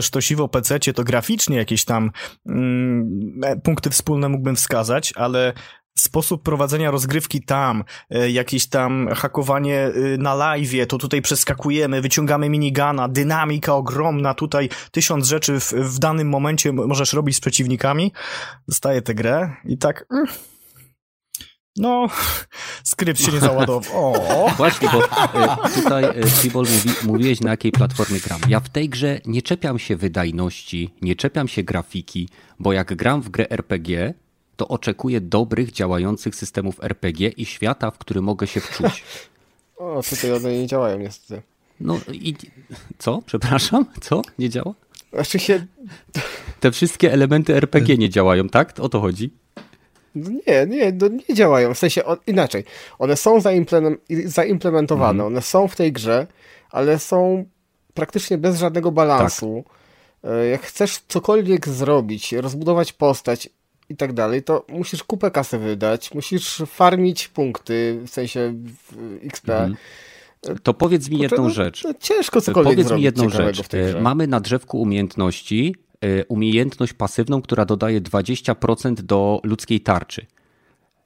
sztosiwo 0.00 0.48
PC-cie, 0.48 0.92
to 0.92 1.04
graficznie 1.04 1.56
jakieś 1.56 1.84
tam 1.84 2.10
mm, 2.46 3.30
punkty 3.64 3.90
wspólne 3.90 4.28
mógłbym 4.28 4.56
wskazać, 4.56 5.12
ale 5.16 5.52
sposób 5.94 6.42
prowadzenia 6.42 6.90
rozgrywki 6.90 7.42
tam, 7.42 7.84
e, 8.10 8.30
jakieś 8.30 8.66
tam 8.66 9.08
hakowanie 9.14 9.78
e, 9.78 9.92
na 10.18 10.34
live, 10.34 10.86
to 10.88 10.98
tutaj 10.98 11.22
przeskakujemy, 11.22 12.00
wyciągamy 12.00 12.48
minigana, 12.48 13.08
dynamika 13.08 13.74
ogromna, 13.74 14.34
tutaj 14.34 14.68
tysiąc 14.90 15.26
rzeczy 15.26 15.60
w, 15.60 15.72
w 15.72 15.98
danym 15.98 16.28
momencie 16.28 16.72
możesz 16.72 17.12
robić 17.12 17.36
z 17.36 17.40
przeciwnikami. 17.40 18.12
Zostaje 18.66 19.02
tę 19.02 19.14
grę 19.14 19.56
i 19.64 19.78
tak... 19.78 20.06
Mm, 20.10 20.26
no, 21.76 22.06
skrypt 22.84 23.20
się 23.20 23.32
nie 23.32 23.40
załadował. 23.40 24.14
O. 24.14 24.50
Właśnie, 24.56 24.88
bo 24.92 25.04
e, 25.04 25.70
tutaj 25.74 26.04
Tibol 26.42 26.66
mówi, 26.66 26.90
mówiłeś 27.06 27.40
na 27.40 27.50
jakiej 27.50 27.72
platformie 27.72 28.20
gram. 28.20 28.40
Ja 28.48 28.60
w 28.60 28.68
tej 28.68 28.88
grze 28.88 29.20
nie 29.26 29.42
czepiam 29.42 29.78
się 29.78 29.96
wydajności, 29.96 30.94
nie 31.02 31.16
czepiam 31.16 31.48
się 31.48 31.62
grafiki, 31.62 32.28
bo 32.58 32.72
jak 32.72 32.94
gram 32.94 33.22
w 33.22 33.28
grę 33.28 33.50
RPG, 33.50 34.14
to 34.56 34.68
oczekuję 34.68 35.20
dobrych, 35.20 35.72
działających 35.72 36.34
systemów 36.34 36.84
RPG 36.84 37.28
i 37.28 37.44
świata, 37.44 37.90
w 37.90 37.98
który 37.98 38.20
mogę 38.20 38.46
się 38.46 38.60
wczuć. 38.60 39.04
O, 39.76 40.02
tutaj 40.10 40.32
one 40.32 40.52
nie 40.52 40.66
działają 40.66 40.98
niestety. 40.98 41.42
No 41.80 42.00
i 42.12 42.34
co? 42.98 43.22
Przepraszam? 43.26 43.86
Co? 44.00 44.22
Nie 44.38 44.50
działa? 44.50 44.74
Znaczy 45.12 45.38
się... 45.38 45.66
Te 46.60 46.72
wszystkie 46.72 47.12
elementy 47.12 47.54
RPG 47.56 47.96
nie 47.96 48.10
działają, 48.10 48.48
tak? 48.48 48.80
O 48.80 48.88
to 48.88 49.00
chodzi? 49.00 49.30
No 50.14 50.30
nie, 50.46 50.66
nie, 50.66 50.92
no 50.92 51.08
nie 51.28 51.34
działają. 51.34 51.74
W 51.74 51.78
sensie 51.78 52.04
on, 52.04 52.16
inaczej. 52.26 52.64
One 52.98 53.16
są 53.16 53.38
zaimplementowane, 54.24 55.10
mhm. 55.10 55.26
one 55.26 55.42
są 55.42 55.68
w 55.68 55.76
tej 55.76 55.92
grze, 55.92 56.26
ale 56.70 56.98
są 56.98 57.44
praktycznie 57.94 58.38
bez 58.38 58.58
żadnego 58.58 58.92
balansu. 58.92 59.64
Tak. 60.22 60.32
E, 60.32 60.46
jak 60.46 60.62
chcesz 60.62 60.98
cokolwiek 61.08 61.68
zrobić, 61.68 62.32
rozbudować 62.32 62.92
postać, 62.92 63.48
i 63.92 63.96
tak 63.96 64.12
dalej, 64.12 64.42
to 64.42 64.66
musisz 64.68 65.04
kupę 65.04 65.30
kasy 65.30 65.58
wydać, 65.58 66.14
musisz 66.14 66.62
farmić 66.66 67.28
punkty, 67.28 68.00
w 68.06 68.10
sensie 68.10 68.54
XP. 69.22 69.50
Mhm. 69.50 69.76
To 70.62 70.74
powiedz 70.74 71.08
mi 71.08 71.18
jedną 71.18 71.42
no, 71.42 71.50
rzecz. 71.50 71.84
No, 71.84 71.94
ciężko 72.00 72.40
cokolwiek 72.40 72.74
Powiedz 72.74 72.92
mi 72.92 73.02
jedną 73.02 73.28
rzecz. 73.28 73.62
Mamy 74.00 74.26
na 74.26 74.40
drzewku 74.40 74.80
umiejętności, 74.80 75.74
e, 76.00 76.24
umiejętność 76.24 76.92
pasywną, 76.92 77.42
która 77.42 77.64
dodaje 77.64 78.00
20% 78.00 78.94
do 78.94 79.40
ludzkiej 79.44 79.80
tarczy. 79.80 80.26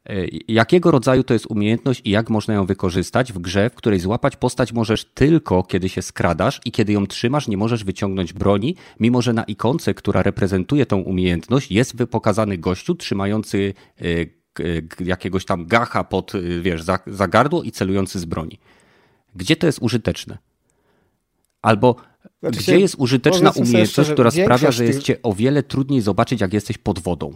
E, 0.09 0.27
jakiego 0.49 0.91
rodzaju 0.91 1.25
to 1.25 1.35
jest 1.35 1.47
umiejętność 1.47 2.03
i 2.05 2.11
jak 2.11 2.31
można 2.31 2.55
ją 2.55 2.67
wykorzystać 2.67 3.33
w 3.33 3.39
grze, 3.39 3.71
w 3.71 3.75
której 3.75 4.01
złapać 4.01 4.37
postać 4.37 4.73
możesz 4.73 5.05
tylko, 5.05 5.63
kiedy 5.63 5.89
się 5.89 6.03
skradasz 6.03 6.61
i 6.65 6.73
kiedy 6.73 6.93
ją 6.93 7.07
trzymasz, 7.07 7.49
nie 7.49 7.57
możesz 7.57 7.85
wyciągnąć 7.85 8.33
broni, 8.33 8.77
mimo 9.01 9.23
że 9.23 9.33
na 9.33 9.45
ikonce, 9.45 9.95
która 9.95 10.23
reprezentuje 10.23 10.87
tą 10.87 10.97
umiejętność, 11.01 11.73
jest 11.73 11.97
pokazany 12.11 12.59
gościu 12.59 12.95
trzymający 12.95 13.75
e, 14.01 14.05
jakiegoś 15.05 15.45
tam 15.45 15.67
gacha 15.67 16.05
pod, 16.05 16.35
e, 16.35 16.41
wiesz, 16.61 16.83
za, 16.83 16.99
za 17.07 17.29
gardło 17.29 17.63
i 17.63 17.71
celujący 17.71 18.19
z 18.19 18.25
broni. 18.25 18.59
Gdzie 19.35 19.57
to 19.57 19.67
jest 19.67 19.79
użyteczne? 19.83 20.39
Albo 21.63 21.97
znaczy 22.41 22.59
gdzie 22.59 22.81
jest 22.81 22.95
użyteczna 22.99 23.51
umiejętność, 23.51 23.93
szczerze, 23.93 24.13
która 24.13 24.31
sprawia, 24.31 24.71
że 24.71 24.85
jest 24.85 25.03
cię 25.03 25.23
o 25.23 25.33
wiele 25.33 25.63
trudniej 25.63 26.01
zobaczyć, 26.01 26.41
jak 26.41 26.53
jesteś 26.53 26.79
pod 26.79 26.99
wodą? 26.99 27.35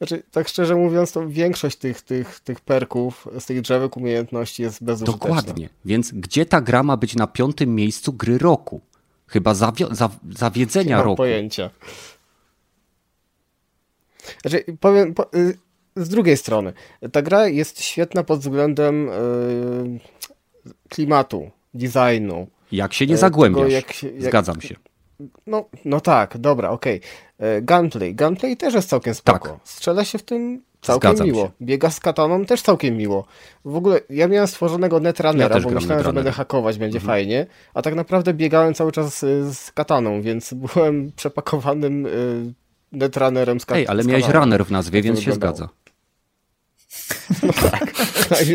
Znaczy, 0.00 0.22
tak 0.30 0.48
szczerze 0.48 0.74
mówiąc, 0.76 1.12
to 1.12 1.28
większość 1.28 1.76
tych, 1.76 2.02
tych, 2.02 2.40
tych 2.40 2.60
perków 2.60 3.28
z 3.38 3.46
tych 3.46 3.60
drzewek 3.60 3.96
umiejętności 3.96 4.62
jest 4.62 4.84
bezużyteczna. 4.84 5.28
Dokładnie. 5.28 5.68
Więc 5.84 6.12
gdzie 6.12 6.46
ta 6.46 6.60
gra 6.60 6.82
ma 6.82 6.96
być 6.96 7.16
na 7.16 7.26
piątym 7.26 7.74
miejscu 7.74 8.12
gry 8.12 8.38
roku? 8.38 8.80
Chyba 9.26 9.52
zawio- 9.52 9.94
za- 9.94 10.10
zawiedzenia 10.30 10.96
Nie 10.96 11.02
roku. 11.02 11.16
pojęcia. 11.16 11.70
Znaczy, 14.42 14.64
powiem, 14.80 15.14
po, 15.14 15.34
y, 15.34 15.58
z 15.96 16.08
drugiej 16.08 16.36
strony, 16.36 16.72
ta 17.12 17.22
gra 17.22 17.48
jest 17.48 17.82
świetna 17.82 18.24
pod 18.24 18.40
względem 18.40 19.06
yy, 20.64 20.72
klimatu, 20.88 21.50
designu. 21.74 22.46
Jak 22.72 22.92
się 22.92 23.06
nie 23.06 23.16
zagłębiasz. 23.16 23.62
Tego, 23.62 23.72
jak 23.74 24.02
jak, 24.02 24.22
Zgadzam 24.22 24.60
się. 24.60 24.74
No, 25.46 25.64
no 25.84 26.00
tak, 26.00 26.38
dobra, 26.38 26.70
okej. 26.70 27.00
Okay. 27.38 27.62
Gunplay. 27.62 28.14
Gunplay 28.14 28.56
też 28.56 28.74
jest 28.74 28.88
całkiem 28.88 29.14
spoko. 29.14 29.48
Tak. 29.48 29.58
Strzela 29.64 30.04
się 30.04 30.18
w 30.18 30.22
tym 30.22 30.62
całkiem 30.80 31.10
Zgadzam 31.10 31.26
miło. 31.26 31.44
Się. 31.44 31.50
Biega 31.62 31.90
z 31.90 32.00
kataną 32.00 32.44
też 32.44 32.62
całkiem 32.62 32.96
miło. 32.96 33.26
W 33.64 33.76
ogóle 33.76 34.00
ja 34.10 34.28
miałem 34.28 34.48
stworzonego 34.48 35.00
netrunnera, 35.00 35.54
ja 35.54 35.60
bo 35.60 35.70
myślałem, 35.70 36.04
że 36.04 36.12
będę 36.12 36.32
hakować, 36.32 36.78
będzie 36.78 36.98
mhm. 36.98 37.06
fajnie, 37.06 37.46
a 37.74 37.82
tak 37.82 37.94
naprawdę 37.94 38.34
biegałem 38.34 38.74
cały 38.74 38.92
czas 38.92 39.22
y, 39.22 39.54
z 39.54 39.72
kataną, 39.72 40.22
więc 40.22 40.54
byłem 40.74 41.12
przepakowanym 41.16 42.06
y, 42.06 42.54
netrunnerem 42.92 43.60
z 43.60 43.66
kataną. 43.66 43.80
Ej, 43.80 43.88
ale 43.88 44.04
miałeś 44.04 44.28
runner 44.28 44.64
w 44.66 44.70
nazwie, 44.70 45.02
więc 45.02 45.20
się 45.20 45.32
zgadza. 45.32 45.68
No 47.42 47.52
tak. 47.52 47.92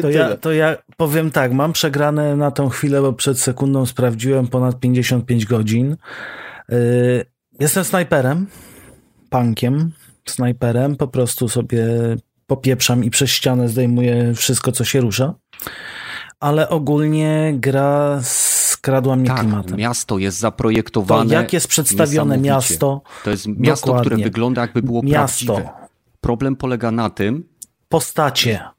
To 0.02 0.10
ja, 0.10 0.38
to 0.38 0.52
ja 0.54 0.76
powiem 0.98 1.32
tak, 1.32 1.54
mam 1.54 1.74
przegrane 1.74 2.36
na 2.36 2.52
tą 2.52 2.70
chwilę, 2.70 3.02
bo 3.02 3.14
przed 3.14 3.40
sekundą 3.40 3.86
sprawdziłem 3.86 4.48
ponad 4.48 4.80
55 4.80 5.46
godzin. 5.46 5.98
Y, 6.72 7.26
jestem 7.60 7.84
snajperem, 7.84 8.48
punkiem, 9.30 9.92
snajperem, 10.26 10.96
po 10.96 11.08
prostu 11.08 11.50
sobie 11.50 11.88
popieprzam 12.48 13.04
i 13.04 13.10
przez 13.10 13.30
ścianę 13.30 13.70
zdejmuję 13.70 14.34
wszystko, 14.34 14.72
co 14.72 14.84
się 14.84 15.02
rusza. 15.02 15.34
Ale 16.40 16.70
ogólnie 16.70 17.54
gra 17.58 18.20
skradła 18.24 19.16
mnie 19.16 19.28
tak, 19.28 19.40
klimatem. 19.40 19.78
miasto 19.78 20.18
jest 20.18 20.40
zaprojektowane. 20.40 21.30
To 21.30 21.34
jak 21.34 21.54
jest 21.54 21.68
przedstawione 21.68 22.38
miasto. 22.38 23.02
To 23.24 23.30
jest 23.30 23.48
miasto, 23.48 23.88
dokładnie. 23.88 24.10
które 24.10 24.24
wygląda 24.24 24.62
jakby 24.62 24.82
było 24.82 25.04
miasto. 25.04 25.54
prawdziwe. 25.56 25.88
Problem 26.22 26.56
polega 26.56 26.92
na 26.92 27.10
tym. 27.10 27.50
Postacie 27.90 28.75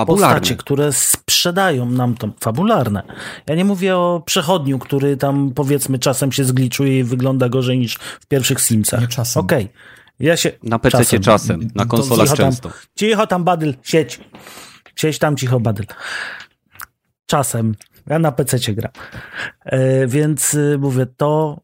fabularne. 0.00 0.34
postacie, 0.34 0.56
które 0.56 0.92
sprzedają 0.92 1.90
nam 1.90 2.14
to 2.14 2.28
fabularne. 2.40 3.02
Ja 3.46 3.54
nie 3.54 3.64
mówię 3.64 3.96
o 3.96 4.22
przechodniu, 4.26 4.78
który 4.78 5.16
tam 5.16 5.52
powiedzmy 5.54 5.98
czasem 5.98 6.32
się 6.32 6.44
zgliczuje 6.44 6.98
i 6.98 7.04
wygląda 7.04 7.48
gorzej 7.48 7.78
niż 7.78 7.94
w 7.94 8.26
pierwszych 8.26 8.60
Simsach. 8.60 9.00
Nie 9.00 9.08
czasem. 9.08 9.42
Okej. 9.42 9.64
Okay. 9.64 9.76
Ja 10.20 10.36
się... 10.36 10.52
Na 10.62 10.78
PC 10.78 10.98
czasem, 10.98 11.22
czasem 11.22 11.70
na 11.74 11.86
konsolach 11.86 12.26
cicho 12.26 12.36
często. 12.36 12.68
Tam, 12.68 12.78
cicho 12.94 13.26
tam, 13.26 13.44
Badyl, 13.44 13.74
sieć. 13.82 14.20
Sieć 14.96 15.18
tam, 15.18 15.36
cicho, 15.36 15.60
Badyl. 15.60 15.86
Czasem. 17.26 17.74
Ja 18.06 18.18
na 18.18 18.32
PC 18.32 18.58
gram. 18.74 18.92
E, 19.64 20.06
więc 20.06 20.54
y, 20.54 20.78
mówię, 20.78 21.06
to 21.16 21.60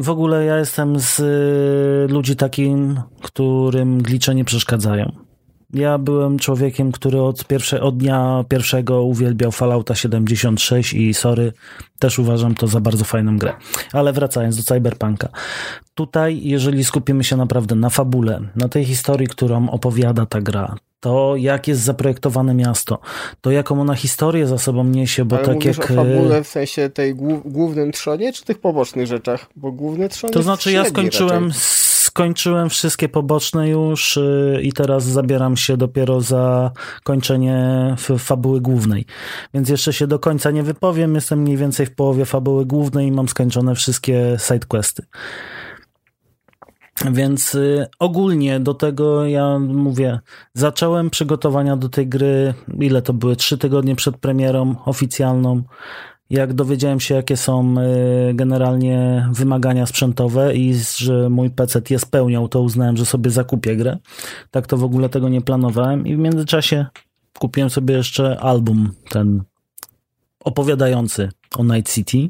w 0.00 0.10
ogóle 0.10 0.44
ja 0.44 0.58
jestem 0.58 1.00
z 1.00 1.20
y, 1.20 2.12
ludzi 2.12 2.36
takim, 2.36 3.00
którym 3.22 4.02
glicze 4.02 4.34
nie 4.34 4.44
przeszkadzają. 4.44 5.29
Ja 5.74 5.98
byłem 5.98 6.38
człowiekiem, 6.38 6.92
który 6.92 7.20
od, 7.20 7.44
pierwsze, 7.44 7.80
od 7.80 7.96
dnia 7.96 8.44
pierwszego 8.48 9.02
uwielbiał 9.02 9.52
Fallouta 9.52 9.94
76 9.94 10.94
i 10.94 11.14
sorry, 11.14 11.52
też 11.98 12.18
uważam 12.18 12.54
to 12.54 12.66
za 12.66 12.80
bardzo 12.80 13.04
fajną 13.04 13.38
grę. 13.38 13.52
Ale 13.92 14.12
wracając 14.12 14.56
do 14.56 14.62
Cyberpunka. 14.62 15.28
Tutaj, 15.94 16.40
jeżeli 16.42 16.84
skupimy 16.84 17.24
się 17.24 17.36
naprawdę 17.36 17.74
na 17.74 17.90
fabule, 17.90 18.40
na 18.56 18.68
tej 18.68 18.84
historii, 18.84 19.26
którą 19.26 19.70
opowiada 19.70 20.26
ta 20.26 20.40
gra, 20.40 20.76
to 21.00 21.36
jak 21.36 21.68
jest 21.68 21.80
zaprojektowane 21.80 22.54
miasto, 22.54 22.98
to 23.40 23.50
jaką 23.50 23.80
ona 23.80 23.94
historię 23.94 24.46
za 24.46 24.58
sobą 24.58 24.84
niesie, 24.84 25.24
bo 25.24 25.36
Ale 25.36 25.46
tak 25.46 25.64
jak... 25.64 25.78
o 25.78 25.94
fabule 25.94 26.44
w 26.44 26.48
sensie 26.48 26.90
tej 26.90 27.14
głównym 27.44 27.92
trzonie, 27.92 28.32
czy 28.32 28.44
tych 28.44 28.58
pobocznych 28.58 29.06
rzeczach? 29.06 29.46
Bo 29.56 29.72
główny 29.72 30.08
trzon 30.08 30.30
To 30.30 30.42
znaczy 30.42 30.72
ja 30.72 30.84
skończyłem 30.84 31.46
raczej 31.46 31.90
skończyłem 32.10 32.70
wszystkie 32.70 33.08
poboczne 33.08 33.68
już 33.68 34.16
y, 34.16 34.60
i 34.62 34.72
teraz 34.72 35.04
zabieram 35.04 35.56
się 35.56 35.76
dopiero 35.76 36.20
za 36.20 36.70
kończenie 37.02 37.58
fabuły 38.18 38.60
głównej. 38.60 39.06
Więc 39.54 39.68
jeszcze 39.68 39.92
się 39.92 40.06
do 40.06 40.18
końca 40.18 40.50
nie 40.50 40.62
wypowiem. 40.62 41.14
Jestem 41.14 41.38
mniej 41.38 41.56
więcej 41.56 41.86
w 41.86 41.94
połowie 41.94 42.24
fabuły 42.24 42.66
głównej 42.66 43.06
i 43.06 43.12
mam 43.12 43.28
skończone 43.28 43.74
wszystkie 43.74 44.36
sidequesty. 44.38 45.02
Więc 47.12 47.54
y, 47.54 47.86
ogólnie 47.98 48.60
do 48.60 48.74
tego 48.74 49.26
ja 49.26 49.58
mówię, 49.58 50.20
zacząłem 50.54 51.10
przygotowania 51.10 51.76
do 51.76 51.88
tej 51.88 52.08
gry, 52.08 52.54
ile 52.80 53.02
to 53.02 53.12
były, 53.12 53.36
trzy 53.36 53.58
tygodnie 53.58 53.96
przed 53.96 54.16
premierą 54.16 54.74
oficjalną. 54.84 55.62
Jak 56.30 56.52
dowiedziałem 56.52 57.00
się, 57.00 57.14
jakie 57.14 57.36
są 57.36 57.74
y, 57.78 58.34
generalnie 58.34 59.28
wymagania 59.32 59.86
sprzętowe 59.86 60.56
i 60.56 60.74
że 60.96 61.30
mój 61.30 61.50
PC 61.50 61.82
je 61.90 61.98
spełniał, 61.98 62.48
to 62.48 62.62
uznałem, 62.62 62.96
że 62.96 63.06
sobie 63.06 63.30
zakupię 63.30 63.76
grę. 63.76 63.98
Tak 64.50 64.66
to 64.66 64.76
w 64.76 64.84
ogóle 64.84 65.08
tego 65.08 65.28
nie 65.28 65.40
planowałem 65.40 66.06
i 66.06 66.16
w 66.16 66.18
międzyczasie 66.18 66.86
kupiłem 67.38 67.70
sobie 67.70 67.94
jeszcze 67.94 68.40
album 68.40 68.92
ten 69.08 69.42
opowiadający 70.44 71.28
o 71.56 71.64
Night 71.64 71.94
City. 71.94 72.28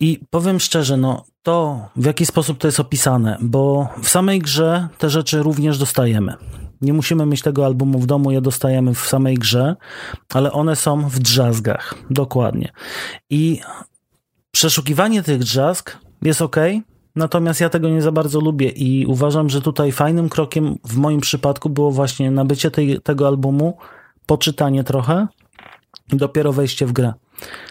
I 0.00 0.20
powiem 0.30 0.60
szczerze, 0.60 0.96
no 0.96 1.24
to 1.48 1.88
w 1.96 2.04
jaki 2.04 2.26
sposób 2.26 2.58
to 2.58 2.68
jest 2.68 2.80
opisane, 2.80 3.38
bo 3.40 3.88
w 4.02 4.08
samej 4.08 4.38
grze 4.38 4.88
te 4.98 5.10
rzeczy 5.10 5.42
również 5.42 5.78
dostajemy. 5.78 6.34
Nie 6.80 6.92
musimy 6.92 7.26
mieć 7.26 7.42
tego 7.42 7.66
albumu 7.66 7.98
w 7.98 8.06
domu, 8.06 8.30
je 8.30 8.40
dostajemy 8.40 8.94
w 8.94 9.08
samej 9.08 9.34
grze, 9.34 9.76
ale 10.34 10.52
one 10.52 10.76
są 10.76 11.08
w 11.08 11.18
drzazgach, 11.18 11.94
dokładnie. 12.10 12.72
I 13.30 13.60
przeszukiwanie 14.50 15.22
tych 15.22 15.38
drzazg 15.38 15.98
jest 16.22 16.42
ok, 16.42 16.56
natomiast 17.16 17.60
ja 17.60 17.68
tego 17.68 17.88
nie 17.88 18.02
za 18.02 18.12
bardzo 18.12 18.40
lubię 18.40 18.68
i 18.68 19.06
uważam, 19.06 19.50
że 19.50 19.60
tutaj 19.60 19.92
fajnym 19.92 20.28
krokiem 20.28 20.78
w 20.84 20.96
moim 20.96 21.20
przypadku 21.20 21.70
było 21.70 21.90
właśnie 21.90 22.30
nabycie 22.30 22.70
tej, 22.70 23.00
tego 23.00 23.26
albumu, 23.26 23.76
poczytanie 24.26 24.84
trochę 24.84 25.26
i 26.12 26.16
dopiero 26.16 26.52
wejście 26.52 26.86
w 26.86 26.92
grę. 26.92 27.12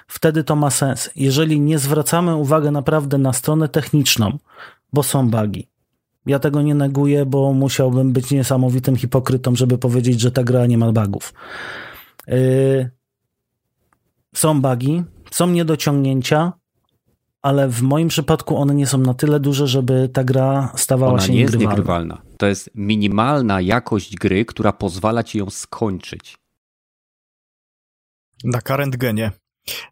Wtedy 0.08 0.44
to 0.44 0.56
ma 0.56 0.70
sens. 0.70 1.10
Jeżeli 1.16 1.60
nie 1.60 1.80
zwracamy 1.80 2.36
uwagi 2.36 2.72
naprawdę 2.72 3.18
na 3.18 3.34
stronę 3.34 3.70
techniczną, 3.70 4.38
bo 4.94 5.04
są 5.04 5.30
bugi. 5.30 5.68
Ja 6.26 6.40
tego 6.40 6.62
nie 6.62 6.76
neguję, 6.76 7.26
bo 7.26 7.54
musiałbym 7.54 8.14
być 8.14 8.32
niesamowitym 8.32 8.96
hipokrytą, 8.96 9.56
żeby 9.56 9.78
powiedzieć, 9.78 10.22
że 10.22 10.32
ta 10.32 10.44
gra 10.44 10.66
nie 10.66 10.78
ma 10.78 10.92
bugów. 10.92 11.34
Yy, 12.28 12.90
są 14.36 14.62
bugi, 14.62 15.04
są 15.32 15.48
niedociągnięcia, 15.48 16.54
ale 17.42 17.68
w 17.68 17.82
moim 17.82 18.08
przypadku 18.08 18.58
one 18.58 18.76
nie 18.76 18.88
są 18.88 18.98
na 18.98 19.14
tyle 19.14 19.40
duże, 19.40 19.68
żeby 19.68 20.10
ta 20.14 20.24
gra 20.24 20.72
stawała 20.76 21.14
Ona 21.14 21.22
się 21.22 21.34
nie 21.34 21.40
jest 21.40 21.54
niegrywalna. 21.54 21.76
niegrywalna. 21.76 22.22
To 22.38 22.48
jest 22.48 22.70
minimalna 22.76 23.62
jakość 23.62 24.16
gry, 24.16 24.46
która 24.46 24.74
pozwala 24.74 25.24
ci 25.24 25.38
ją 25.38 25.50
skończyć. 25.50 26.38
Na 28.44 28.62
current 28.62 28.98
genie. 28.98 29.32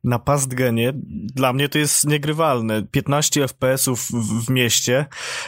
Na 0.04 0.20
past 0.20 0.54
genie 0.54 0.94
dla 1.36 1.54
mnie 1.54 1.70
to 1.70 1.78
jest 1.78 2.08
niegrywalne. 2.08 2.84
15 2.84 3.48
FPS-ów 3.48 4.08
w, 4.08 4.46
w 4.46 4.50
mieście, 4.50 5.06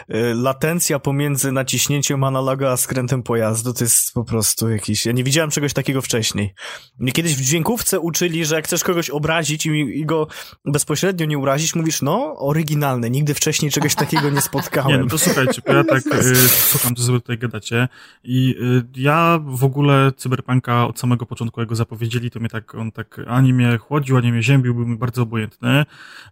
y, 0.10 0.34
latencja 0.36 1.00
pomiędzy 1.00 1.52
naciśnięciem 1.52 2.24
analoga 2.24 2.72
a 2.72 2.78
skrętem 2.78 3.24
pojazdu 3.24 3.74
to 3.74 3.84
jest 3.84 4.14
po 4.14 4.24
prostu 4.24 4.70
jakiś... 4.70 5.06
Ja 5.06 5.12
nie 5.12 5.24
widziałem 5.24 5.52
czegoś 5.52 5.74
takiego 5.74 6.02
wcześniej. 6.02 6.54
Mnie 7.00 7.12
kiedyś 7.12 7.36
w 7.36 7.42
dźwiękówce 7.42 8.00
uczyli, 8.00 8.46
że 8.46 8.56
jak 8.56 8.66
chcesz 8.66 8.84
kogoś 8.84 9.10
obrazić 9.10 9.66
i, 9.66 9.70
i 9.70 10.06
go 10.06 10.28
bezpośrednio 10.66 11.26
nie 11.26 11.38
urazić, 11.38 11.76
mówisz, 11.76 12.02
no, 12.02 12.36
oryginalne, 12.38 13.10
nigdy 13.10 13.34
wcześniej 13.34 13.72
czegoś 13.72 13.96
takiego 13.96 14.30
nie 14.30 14.42
spotkałem. 14.42 14.92
Nie, 14.98 14.98
no 14.98 15.10
to 15.10 15.18
słuchajcie, 15.18 15.62
bo 15.68 15.74
ja 15.74 15.84
tak 15.84 16.06
y, 16.16 16.36
słucham, 16.50 16.96
co 16.96 17.04
sobie 17.04 17.20
tutaj 17.20 17.38
gadacie 17.38 17.88
i 18.24 18.56
y, 18.62 19.02
ja 19.02 19.40
w 19.46 19.64
ogóle 19.64 20.12
Cyberpunka 20.18 20.88
od 20.88 21.00
samego 21.00 21.26
początku, 21.26 21.60
jak 21.60 21.70
go 21.70 21.76
zapowiedzieli, 21.76 22.32
to 22.32 22.40
mnie 22.40 22.50
tak, 22.50 22.76
on 22.76 22.92
tak 22.92 23.22
ani 23.28 23.54
mnie 23.54 23.78
chłodził, 23.78 24.17
ani 24.18 24.32
mnie 24.32 24.44
ziębił, 24.44 24.74
był 24.74 24.86
mi 24.86 24.98
bardzo 24.98 25.22
obojętny. 25.22 25.86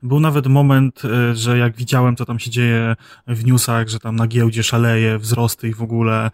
Był 0.03 0.19
nawet 0.19 0.47
moment, 0.47 1.01
y, 1.05 1.35
że 1.35 1.57
jak 1.57 1.75
widziałem, 1.75 2.15
co 2.15 2.25
tam 2.25 2.39
się 2.39 2.51
dzieje 2.51 2.95
w 3.27 3.45
newsach, 3.45 3.87
że 3.87 3.99
tam 3.99 4.15
na 4.15 4.27
giełdzie 4.27 4.63
szaleje, 4.63 5.17
wzrosty 5.17 5.67
i 5.67 5.73
w 5.73 5.81
ogóle 5.81 6.31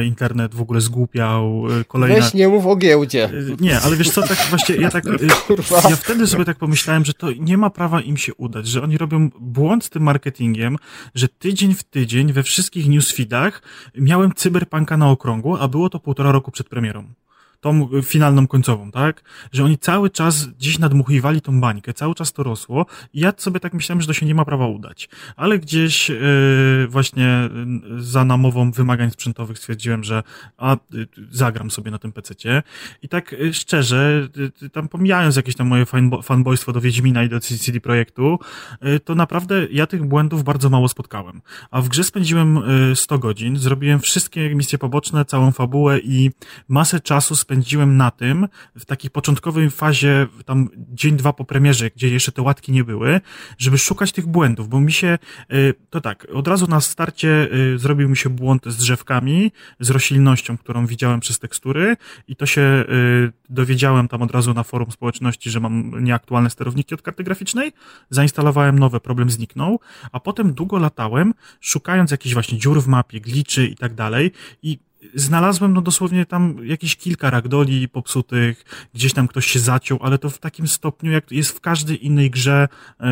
y, 0.00 0.04
internet 0.04 0.54
w 0.54 0.60
ogóle 0.60 0.80
zgłupiał, 0.80 1.64
y, 1.80 1.84
kolejne... 1.84 2.20
Weź 2.20 2.34
nie 2.34 2.48
mów 2.48 2.66
o 2.66 2.76
giełdzie. 2.76 3.30
Nie, 3.60 3.80
ale 3.80 3.96
wiesz 3.96 4.10
co, 4.10 4.22
tak 4.22 4.38
właśnie, 4.50 4.74
ja 4.76 4.90
tak, 4.90 5.04
Kurwa. 5.46 5.90
ja 5.90 5.96
wtedy 5.96 6.26
sobie 6.26 6.44
tak 6.44 6.58
pomyślałem, 6.58 7.04
że 7.04 7.14
to 7.14 7.32
nie 7.38 7.58
ma 7.58 7.70
prawa 7.70 8.00
im 8.00 8.16
się 8.16 8.34
udać, 8.34 8.66
że 8.66 8.82
oni 8.82 8.98
robią 8.98 9.30
błąd 9.40 9.84
z 9.84 9.90
tym 9.90 10.02
marketingiem, 10.02 10.76
że 11.14 11.28
tydzień 11.28 11.74
w 11.74 11.82
tydzień 11.84 12.32
we 12.32 12.42
wszystkich 12.42 12.88
newsfeedach 12.88 13.62
miałem 13.94 14.34
cyberpunka 14.34 14.96
na 14.96 15.10
okrągło, 15.10 15.60
a 15.60 15.68
było 15.68 15.90
to 15.90 16.00
półtora 16.00 16.32
roku 16.32 16.50
przed 16.50 16.68
premierą. 16.68 17.04
Tą 17.62 17.88
y, 17.98 18.02
finalną, 18.02 18.46
końcową, 18.46 18.90
tak? 18.90 19.22
Że 19.52 19.64
oni 19.64 19.78
cały 19.78 20.10
czas 20.10 20.46
gdzieś 20.46 20.78
nadmuchiwali 20.78 21.40
tą 21.40 21.60
bańkę, 21.60 21.94
cały 21.94 22.14
czas 22.14 22.32
to 22.32 22.42
rosło 22.42 22.86
i 23.14 23.20
ja 23.20 23.32
sobie 23.36 23.60
tak 23.60 23.74
myślałem, 23.74 24.00
że 24.00 24.06
to 24.06 24.12
się 24.12 24.26
nie 24.26 24.34
ma 24.34 24.44
prawa 24.44 24.66
udać. 24.66 25.08
Ale 25.36 25.58
gdzieś 25.58 26.08
yy, 26.08 26.16
właśnie 26.88 27.48
yy, 27.90 28.02
za 28.02 28.24
namową 28.24 28.70
wymagań 28.70 29.10
sprzętowych 29.10 29.58
stwierdziłem, 29.58 30.04
że 30.04 30.22
a, 30.56 30.76
y, 30.94 31.06
zagram 31.30 31.70
sobie 31.70 31.90
na 31.90 31.98
tym 31.98 32.12
PC-cie 32.12 32.62
i 33.02 33.08
tak 33.08 33.32
y, 33.32 33.54
szczerze, 33.54 34.28
y, 34.62 34.64
y, 34.64 34.70
tam 34.70 34.88
pomijając 34.88 35.36
jakieś 35.36 35.56
tam 35.56 35.66
moje 35.66 35.84
fanbo- 35.84 36.22
fanboystwo 36.22 36.72
do 36.72 36.80
Wiedźmina 36.80 37.24
i 37.24 37.28
do 37.28 37.40
CD 37.40 37.80
Projektu, 37.80 38.38
y, 38.86 39.00
to 39.00 39.14
naprawdę 39.14 39.66
ja 39.70 39.86
tych 39.86 40.04
błędów 40.04 40.44
bardzo 40.44 40.70
mało 40.70 40.88
spotkałem. 40.88 41.42
A 41.70 41.80
w 41.80 41.88
grze 41.88 42.04
spędziłem 42.04 42.58
y, 42.92 42.96
100 42.96 43.18
godzin, 43.18 43.56
zrobiłem 43.56 44.00
wszystkie 44.00 44.54
misje 44.54 44.78
poboczne, 44.78 45.24
całą 45.24 45.52
fabułę 45.52 45.98
i 45.98 46.30
masę 46.68 47.00
czasu 47.00 47.36
spędziłem 47.36 47.51
na 47.86 48.10
tym, 48.10 48.48
w 48.76 48.84
takiej 48.84 49.10
początkowej 49.10 49.70
fazie, 49.70 50.26
tam 50.44 50.68
dzień, 50.76 51.16
dwa 51.16 51.32
po 51.32 51.44
premierze, 51.44 51.90
gdzie 51.90 52.08
jeszcze 52.08 52.32
te 52.32 52.42
łatki 52.42 52.72
nie 52.72 52.84
były, 52.84 53.20
żeby 53.58 53.78
szukać 53.78 54.12
tych 54.12 54.26
błędów, 54.26 54.68
bo 54.68 54.80
mi 54.80 54.92
się, 54.92 55.18
y, 55.52 55.74
to 55.90 56.00
tak, 56.00 56.26
od 56.34 56.48
razu 56.48 56.66
na 56.66 56.80
starcie 56.80 57.48
y, 57.74 57.78
zrobił 57.78 58.08
mi 58.08 58.16
się 58.16 58.30
błąd 58.30 58.66
z 58.66 58.76
drzewkami, 58.76 59.52
z 59.80 59.90
roślinnością, 59.90 60.58
którą 60.58 60.86
widziałem 60.86 61.20
przez 61.20 61.38
tekstury 61.38 61.96
i 62.28 62.36
to 62.36 62.46
się 62.46 62.60
y, 62.60 63.32
dowiedziałem 63.50 64.08
tam 64.08 64.22
od 64.22 64.30
razu 64.30 64.54
na 64.54 64.62
forum 64.62 64.92
społeczności, 64.92 65.50
że 65.50 65.60
mam 65.60 66.04
nieaktualne 66.04 66.50
sterowniki 66.50 66.94
od 66.94 67.02
karty 67.02 67.24
graficznej, 67.24 67.72
zainstalowałem 68.10 68.78
nowe, 68.78 69.00
problem 69.00 69.30
zniknął, 69.30 69.80
a 70.12 70.20
potem 70.20 70.54
długo 70.54 70.78
latałem, 70.78 71.34
szukając 71.60 72.10
jakichś 72.10 72.34
właśnie 72.34 72.58
dziur 72.58 72.82
w 72.82 72.86
mapie, 72.86 73.20
gliczy 73.20 73.66
i 73.66 73.76
tak 73.76 73.94
dalej 73.94 74.30
i 74.62 74.78
znalazłem 75.14 75.72
no 75.72 75.80
dosłownie 75.80 76.26
tam 76.26 76.56
jakieś 76.64 76.96
kilka 76.96 77.30
ragdoli 77.30 77.88
popsutych, 77.88 78.64
gdzieś 78.94 79.12
tam 79.12 79.28
ktoś 79.28 79.46
się 79.46 79.60
zaciął, 79.60 79.98
ale 80.02 80.18
to 80.18 80.30
w 80.30 80.38
takim 80.38 80.68
stopniu, 80.68 81.12
jak 81.12 81.32
jest 81.32 81.50
w 81.50 81.60
każdej 81.60 82.06
innej 82.06 82.30
grze, 82.30 82.68
e, 83.00 83.06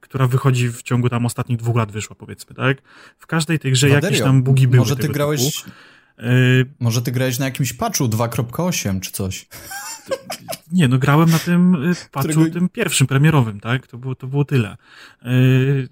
która 0.00 0.26
wychodzi 0.26 0.68
w 0.68 0.82
ciągu 0.82 1.08
tam 1.08 1.26
ostatnich 1.26 1.58
dwóch 1.58 1.76
lat 1.76 1.92
wyszła, 1.92 2.16
powiedzmy, 2.16 2.54
tak? 2.54 2.82
W 3.18 3.26
każdej 3.26 3.58
tej 3.58 3.72
grze 3.72 3.88
Waderio, 3.88 4.06
jakieś 4.06 4.22
tam 4.22 4.42
bugi 4.42 4.68
były 4.68 4.78
Może 4.78 4.96
ty 4.96 5.08
grałeś... 5.08 5.62
Typu. 5.62 5.70
E, 6.18 6.24
Może 6.80 7.02
ty 7.02 7.12
grałeś 7.12 7.38
na 7.38 7.44
jakimś 7.44 7.72
patchu 7.72 8.04
2.8 8.04 9.00
czy 9.00 9.12
coś. 9.12 9.46
Nie, 10.72 10.88
no 10.88 10.98
grałem 10.98 11.30
na 11.30 11.38
tym 11.38 11.74
y, 11.74 11.94
patchu, 12.12 12.30
Którego- 12.30 12.52
tym 12.52 12.68
pierwszym, 12.68 13.06
premierowym, 13.06 13.60
tak? 13.60 13.86
To 13.86 13.98
było, 13.98 14.14
to 14.14 14.26
było 14.26 14.44
tyle. 14.44 14.76
Yy, 15.22 15.88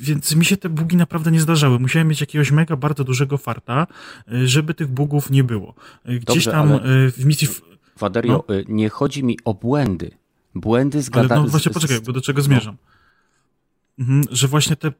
więc 0.00 0.34
mi 0.36 0.44
się 0.44 0.56
te 0.56 0.68
bugi 0.68 0.96
naprawdę 0.96 1.30
nie 1.30 1.40
zdarzały. 1.40 1.78
Musiałem 1.78 2.08
mieć 2.08 2.20
jakiegoś 2.20 2.50
mega 2.50 2.76
bardzo 2.76 3.04
dużego 3.04 3.38
farta, 3.38 3.86
y, 4.32 4.48
żeby 4.48 4.74
tych 4.74 4.88
bugów 4.88 5.30
nie 5.30 5.44
było. 5.44 5.74
Y, 6.08 6.12
Gdzieś 6.18 6.24
Dobrze, 6.24 6.50
tam 6.50 6.72
y, 6.72 6.78
w 7.12 7.24
misji... 7.24 7.46
w- 7.48 7.62
Waderio, 7.98 8.44
y, 8.50 8.64
nie 8.68 8.88
chodzi 8.88 9.24
mi 9.24 9.38
o 9.44 9.54
błędy. 9.54 10.10
Błędy 10.54 10.98
Ale 10.98 11.02
zgada... 11.02 11.36
no 11.36 11.46
właśnie 11.46 11.70
z- 11.72 11.74
poczekaj, 11.74 11.96
z- 11.96 12.00
bo 12.00 12.12
do 12.12 12.20
czego 12.20 12.42
zmierzam. 12.42 12.76
Mhm, 14.00 14.22
że 14.30 14.48
właśnie 14.48 14.76
te, 14.76 14.92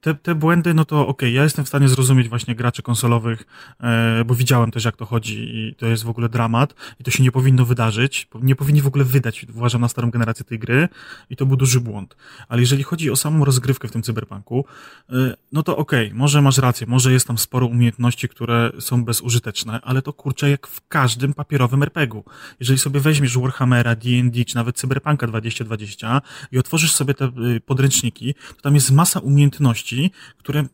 te, 0.00 0.14
te 0.14 0.34
błędy, 0.34 0.74
no 0.74 0.84
to 0.84 1.06
okej, 1.06 1.34
ja 1.34 1.42
jestem 1.42 1.64
w 1.64 1.68
stanie 1.68 1.88
zrozumieć 1.88 2.28
właśnie 2.28 2.54
graczy 2.54 2.82
konsolowych, 2.82 3.46
e, 3.80 4.24
bo 4.24 4.34
widziałem 4.34 4.70
też 4.70 4.84
jak 4.84 4.96
to 4.96 5.06
chodzi 5.06 5.56
i 5.56 5.74
to 5.74 5.86
jest 5.86 6.04
w 6.04 6.08
ogóle 6.08 6.28
dramat 6.28 6.74
i 7.00 7.04
to 7.04 7.10
się 7.10 7.22
nie 7.22 7.32
powinno 7.32 7.64
wydarzyć, 7.64 8.28
nie 8.42 8.56
powinni 8.56 8.82
w 8.82 8.86
ogóle 8.86 9.04
wydać, 9.04 9.46
uważam, 9.54 9.80
na 9.80 9.88
starą 9.88 10.10
generację 10.10 10.44
tej 10.44 10.58
gry 10.58 10.88
i 11.30 11.36
to 11.36 11.46
był 11.46 11.56
duży 11.56 11.80
błąd. 11.80 12.16
Ale 12.48 12.60
jeżeli 12.60 12.82
chodzi 12.82 13.10
o 13.10 13.16
samą 13.16 13.44
rozgrywkę 13.44 13.88
w 13.88 13.92
tym 13.92 14.02
cyberpunku, 14.02 14.64
e, 15.10 15.36
no 15.52 15.62
to 15.62 15.76
okej, 15.76 16.14
może 16.14 16.42
masz 16.42 16.58
rację, 16.58 16.86
może 16.86 17.12
jest 17.12 17.26
tam 17.26 17.38
sporo 17.38 17.66
umiejętności, 17.66 18.28
które 18.28 18.72
są 18.80 19.04
bezużyteczne, 19.04 19.80
ale 19.82 20.02
to 20.02 20.12
kurczę 20.12 20.50
jak 20.50 20.66
w 20.66 20.88
każdym 20.88 21.34
papierowym 21.34 21.82
RPG-u. 21.82 22.24
Jeżeli 22.60 22.78
sobie 22.78 23.00
weźmiesz 23.00 23.38
Warhammera, 23.38 23.94
D&D, 23.94 24.44
czy 24.44 24.56
nawet 24.56 24.76
Cyberpunka 24.76 25.26
2020 25.26 26.22
i 26.52 26.58
otworzysz 26.58 26.92
sobie 26.92 27.14
te 27.14 27.24
y, 27.56 27.60
podręczniki, 27.60 28.34
to 28.54 28.62
tam 28.62 28.74
jest 28.74 28.90
masa 28.90 29.20
umiejętności, 29.20 30.10
które 30.36 30.64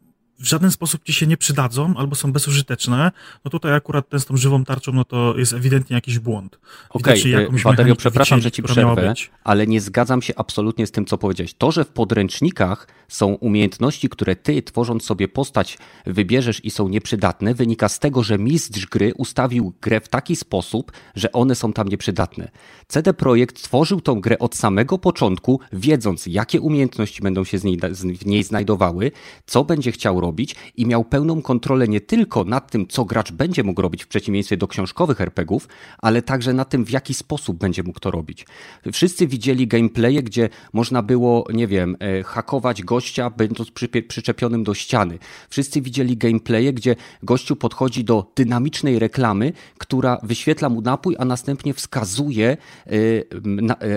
w 0.45 0.49
żaden 0.49 0.71
sposób 0.71 1.05
ci 1.05 1.13
się 1.13 1.27
nie 1.27 1.37
przydadzą 1.37 1.95
albo 1.97 2.15
są 2.15 2.33
bezużyteczne, 2.33 3.13
no 3.45 3.51
tutaj 3.51 3.75
akurat 3.75 4.09
ten 4.09 4.21
z 4.21 4.25
tą 4.25 4.37
żywą 4.37 4.65
tarczą, 4.65 4.93
no 4.93 5.05
to 5.05 5.35
jest 5.39 5.53
ewidentnie 5.53 5.95
jakiś 5.95 6.19
błąd. 6.19 6.59
Okej, 6.91 7.15
jakąś 7.31 7.61
okay, 7.67 7.75
przepraszam, 7.97 8.41
że 8.41 8.51
ci 8.51 8.63
przerwę, 8.63 9.15
ale 9.45 9.67
nie 9.67 9.81
zgadzam 9.81 10.23
się 10.23 10.33
absolutnie 10.37 10.87
z 10.87 10.91
tym, 10.91 11.07
co 11.07 11.19
powiedziałeś. 11.19 11.55
To, 11.55 11.73
że 11.73 11.85
w 11.85 11.89
podręcznikach 11.89 12.89
są 13.09 13.27
umiejętności, 13.35 14.09
które 14.09 14.37
ty, 14.37 14.63
tworząc 14.63 15.05
sobie 15.05 15.29
postać, 15.29 15.79
wybierzesz 16.07 16.65
i 16.65 16.71
są 16.71 16.89
nieprzydatne, 16.89 17.55
wynika 17.55 17.89
z 17.89 17.99
tego, 17.99 18.23
że 18.23 18.39
mistrz 18.39 18.87
gry 18.87 19.13
ustawił 19.17 19.73
grę 19.81 20.01
w 20.01 20.09
taki 20.09 20.37
sposób, 20.37 20.93
że 21.15 21.33
one 21.33 21.55
są 21.55 21.73
tam 21.73 21.89
nieprzydatne. 21.89 22.51
CD 22.89 23.15
Projekt 23.15 23.63
tworzył 23.63 24.01
tą 24.01 24.21
grę 24.21 24.39
od 24.39 24.55
samego 24.57 24.99
początku, 24.99 25.61
wiedząc, 25.73 26.27
jakie 26.27 26.61
umiejętności 26.61 27.23
będą 27.23 27.45
się 27.45 27.59
z 27.59 27.65
niej, 27.65 27.79
z- 27.91 28.19
w 28.19 28.27
niej 28.27 28.45
znajdowały, 28.45 29.13
co 29.47 29.65
będzie 29.65 29.93
chciał 29.93 30.21
robić, 30.21 30.34
robić 30.35 30.57
i 30.77 30.87
miał 30.87 31.05
pełną 31.05 31.43
kontrolę 31.43 31.89
nie 31.89 32.01
tylko 32.01 32.45
nad 32.45 32.71
tym, 32.71 32.89
co 32.89 33.05
gracz 33.05 33.33
będzie 33.33 33.63
mógł 33.63 33.83
robić 33.83 34.05
w 34.05 34.09
przeciwieństwie 34.09 34.57
do 34.57 34.69
książkowych 34.69 35.21
RPGów, 35.21 35.69
ale 35.99 36.23
także 36.23 36.53
nad 36.53 36.69
tym, 36.69 36.85
w 36.85 36.91
jaki 36.91 37.15
sposób 37.15 37.57
będzie 37.57 37.83
mógł 37.83 38.01
to 38.01 38.11
robić. 38.11 38.47
Wszyscy 38.93 39.27
widzieli 39.27 39.67
gameplaye, 39.67 40.23
gdzie 40.23 40.49
można 40.73 41.03
było, 41.03 41.45
nie 41.53 41.67
wiem, 41.67 41.97
e, 42.01 42.23
hakować 42.23 42.83
gościa, 42.83 43.31
będąc 43.31 43.71
przyczepionym 44.09 44.65
do 44.65 44.75
ściany. 44.75 45.19
Wszyscy 45.49 45.81
widzieli 45.81 46.17
gameplaye, 46.17 46.73
gdzie 46.73 46.97
gościu 47.23 47.57
podchodzi 47.57 48.05
do 48.05 48.33
dynamicznej 48.37 48.99
reklamy, 48.99 49.53
która 49.79 50.19
wyświetla 50.23 50.69
mu 50.69 50.81
napój, 50.81 51.17
a 51.19 51.25
następnie 51.25 51.75
wskazuje 51.75 52.57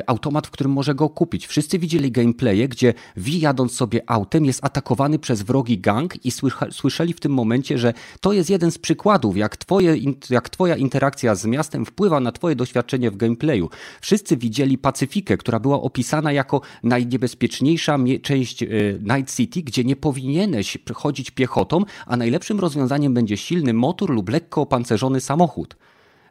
automat, 0.08 0.48
w 0.48 0.52
którym 0.52 0.72
może 0.72 0.96
go 0.96 1.10
kupić. 1.10 1.48
Wszyscy 1.48 1.80
widzieli 1.80 2.12
gameplaye, 2.12 2.68
gdzie 2.68 2.94
V 3.16 3.30
jadąc 3.32 3.74
sobie 3.74 4.02
autem 4.08 4.46
jest 4.46 4.66
atakowany 4.66 5.20
przez 5.20 5.42
wrogi 5.42 5.80
gang 5.80 6.17
i 6.24 6.32
słyszeli 6.72 7.14
w 7.14 7.20
tym 7.20 7.34
momencie, 7.34 7.78
że 7.78 7.94
to 8.22 8.34
jest 8.34 8.50
jeden 8.50 8.72
z 8.72 8.78
przykładów, 8.78 9.38
jak, 9.38 9.58
twoje, 9.58 9.96
jak 10.30 10.50
twoja 10.50 10.76
interakcja 10.76 11.36
z 11.36 11.46
miastem 11.46 11.86
wpływa 11.86 12.20
na 12.20 12.32
twoje 12.32 12.56
doświadczenie 12.56 13.12
w 13.12 13.18
gameplayu. 13.18 13.70
Wszyscy 14.02 14.38
widzieli 14.38 14.78
Pacyfikę, 14.78 15.38
która 15.38 15.60
była 15.60 15.82
opisana 15.82 16.32
jako 16.32 16.62
najniebezpieczniejsza 16.84 17.98
część 18.22 18.64
e, 18.64 18.68
Night 19.02 19.36
City, 19.36 19.62
gdzie 19.62 19.84
nie 19.84 19.96
powinieneś 19.96 20.78
chodzić 20.94 21.32
piechotą, 21.32 21.82
a 22.06 22.18
najlepszym 22.18 22.60
rozwiązaniem 22.60 23.14
będzie 23.14 23.38
silny 23.38 23.74
motor 23.74 24.10
lub 24.10 24.30
lekko 24.30 24.62
opancerzony 24.62 25.22
samochód. 25.22 25.76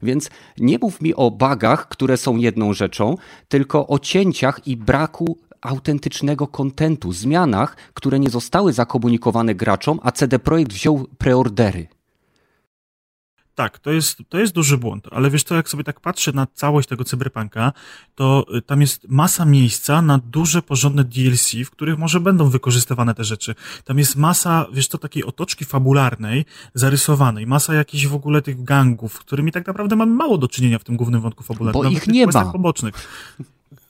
Więc 0.03 0.31
nie 0.59 0.79
mów 0.79 1.01
mi 1.01 1.14
o 1.14 1.31
bugach, 1.31 1.88
które 1.88 2.16
są 2.16 2.37
jedną 2.37 2.72
rzeczą, 2.72 3.14
tylko 3.49 3.87
o 3.87 3.99
cięciach 3.99 4.66
i 4.66 4.77
braku 4.77 5.38
autentycznego 5.66 6.46
kontentu, 6.46 7.12
zmianach, 7.12 7.76
które 7.94 8.18
nie 8.18 8.31
zostały 8.31 8.72
zakomunikowane 8.72 9.55
graczom, 9.55 10.00
a 10.02 10.12
CD 10.12 10.38
Projekt 10.38 10.72
wziął 10.72 11.07
preordery. 11.18 11.87
Tak, 13.57 13.79
to 13.79 13.92
jest, 13.92 14.18
to 14.29 14.38
jest 14.38 14.52
duży 14.52 14.79
błąd, 14.79 15.09
ale 15.11 15.31
wiesz 15.31 15.42
co, 15.42 15.55
jak 15.55 15.68
sobie 15.68 15.85
tak 15.85 16.00
patrzę 16.00 16.33
na 16.33 16.46
całość 16.55 16.88
tego 16.88 17.05
cyberpunka, 17.05 17.72
to 18.14 18.46
y, 18.57 18.62
tam 18.62 18.81
jest 18.81 19.09
masa 19.09 19.44
miejsca 19.44 20.02
na 20.02 20.18
duże, 20.18 20.62
porządne 20.62 21.05
DLC, 21.05 21.52
w 21.66 21.70
których 21.70 21.98
może 21.98 22.20
będą 22.20 22.50
wykorzystywane 22.50 23.14
te 23.14 23.24
rzeczy. 23.24 23.55
Tam 23.85 23.98
jest 23.98 24.16
masa, 24.16 24.66
wiesz 24.72 24.88
co, 24.88 24.98
takiej 24.98 25.24
otoczki 25.24 25.64
fabularnej, 25.64 26.44
zarysowanej, 26.74 27.46
masa 27.46 27.74
jakichś 27.74 28.07
w 28.07 28.14
ogóle 28.14 28.42
tych 28.42 28.64
gangów, 28.64 29.14
z 29.14 29.18
którymi 29.18 29.52
tak 29.52 29.66
naprawdę 29.66 29.96
mamy 29.96 30.12
mało 30.12 30.38
do 30.38 30.48
czynienia 30.48 30.79
w 30.79 30.85
tym 30.85 30.96
głównym 30.96 31.20
wątku 31.20 31.44
fabularnym. 31.44 31.83
Bo 31.83 31.90
ich 31.90 32.07
nie 32.07 32.26
ma. 32.26 32.52
pobocznych. 32.52 32.94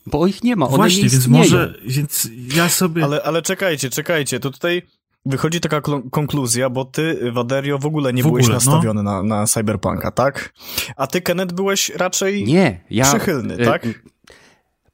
Bo 0.06 0.26
ich 0.26 0.44
nie 0.44 0.56
ma, 0.56 0.66
one 0.66 0.76
Właśnie, 0.76 1.02
nie 1.02 1.08
więc 1.08 1.26
może, 1.26 1.74
więc 1.86 2.28
ja 2.54 2.68
sobie... 2.68 3.04
Ale, 3.04 3.22
ale 3.22 3.42
czekajcie, 3.42 3.90
czekajcie, 3.90 4.40
to 4.40 4.50
tutaj 4.50 4.82
wychodzi 5.26 5.60
taka 5.60 5.80
konkluzja, 6.10 6.70
bo 6.70 6.84
ty, 6.84 7.32
Waderio, 7.32 7.78
w 7.78 7.86
ogóle 7.86 8.12
nie 8.12 8.22
w 8.22 8.26
byłeś 8.26 8.44
ogóle, 8.44 8.58
no. 8.64 8.72
nastawiony 8.72 9.02
no. 9.02 9.12
na, 9.12 9.22
na 9.22 9.46
Cyberpunka, 9.46 10.10
tak? 10.10 10.54
A 10.96 11.06
ty, 11.06 11.20
Kenneth, 11.20 11.54
byłeś 11.54 11.88
raczej 11.88 12.44
nie, 12.44 12.80
ja, 12.90 13.04
przychylny, 13.04 13.54
y, 13.54 13.64
tak? 13.64 13.86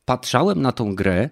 Patrzałem 0.05 0.63
na 0.63 0.73
tą 0.73 0.95
grę 0.95 1.31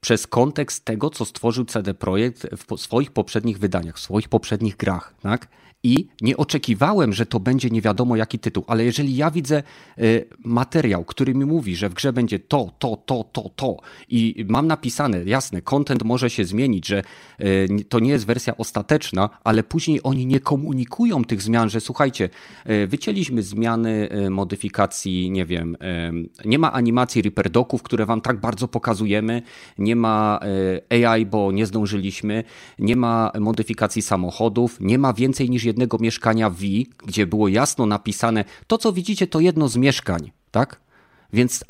przez 0.00 0.26
kontekst 0.26 0.84
tego, 0.84 1.10
co 1.10 1.24
stworzył 1.24 1.64
CD 1.64 1.94
Projekt 1.94 2.46
w 2.56 2.80
swoich 2.80 3.10
poprzednich 3.10 3.58
wydaniach, 3.58 3.96
w 3.96 4.00
swoich 4.00 4.28
poprzednich 4.28 4.76
grach, 4.76 5.14
tak? 5.22 5.48
I 5.82 6.08
nie 6.20 6.36
oczekiwałem, 6.36 7.12
że 7.12 7.26
to 7.26 7.40
będzie 7.40 7.70
nie 7.70 7.82
wiadomo 7.82 8.16
jaki 8.16 8.38
tytuł, 8.38 8.64
ale 8.66 8.84
jeżeli 8.84 9.16
ja 9.16 9.30
widzę 9.30 9.62
y, 9.98 10.24
materiał, 10.44 11.04
który 11.04 11.34
mi 11.34 11.44
mówi, 11.44 11.76
że 11.76 11.88
w 11.88 11.94
grze 11.94 12.12
będzie 12.12 12.38
to, 12.38 12.70
to, 12.78 12.96
to, 13.06 13.24
to, 13.32 13.50
to 13.56 13.76
i 14.08 14.44
mam 14.48 14.66
napisane, 14.66 15.24
jasne, 15.24 15.62
content 15.62 16.02
może 16.02 16.30
się 16.30 16.44
zmienić, 16.44 16.86
że 16.86 17.02
y, 17.40 17.84
to 17.88 17.98
nie 17.98 18.10
jest 18.10 18.26
wersja 18.26 18.56
ostateczna, 18.56 19.30
ale 19.44 19.62
później 19.62 20.00
oni 20.02 20.26
nie 20.26 20.40
komunikują 20.40 21.24
tych 21.24 21.42
zmian, 21.42 21.70
że 21.70 21.80
słuchajcie, 21.80 22.28
y, 22.70 22.86
wycięliśmy 22.86 23.42
zmiany 23.42 24.08
modyfikacji, 24.30 25.30
nie 25.30 25.46
wiem, 25.46 25.76
nie 26.44 26.58
ma 26.58 26.72
animacji 26.72 27.22
Reaper 27.22 27.50
Docków, 27.50 27.82
które 27.82 28.06
wam 28.06 28.20
tak 28.20 28.40
bardzo 28.40 28.68
pokazujemy, 28.68 29.42
nie 29.78 29.96
ma 29.96 30.40
AI, 30.90 31.26
bo 31.26 31.52
nie 31.52 31.66
zdążyliśmy, 31.66 32.44
nie 32.78 32.96
ma 32.96 33.32
modyfikacji 33.40 34.02
samochodów, 34.02 34.80
nie 34.80 34.98
ma 34.98 35.12
więcej 35.12 35.50
niż 35.50 35.69
jednego 35.70 35.98
mieszkania 36.00 36.50
V, 36.50 36.58
gdzie 37.06 37.26
było 37.26 37.48
jasno 37.48 37.86
napisane, 37.86 38.44
to 38.66 38.78
co 38.78 38.92
widzicie 38.92 39.26
to 39.26 39.40
jedno 39.40 39.68
z 39.68 39.76
mieszkań, 39.76 40.30
tak? 40.50 40.80
Więc 41.32 41.64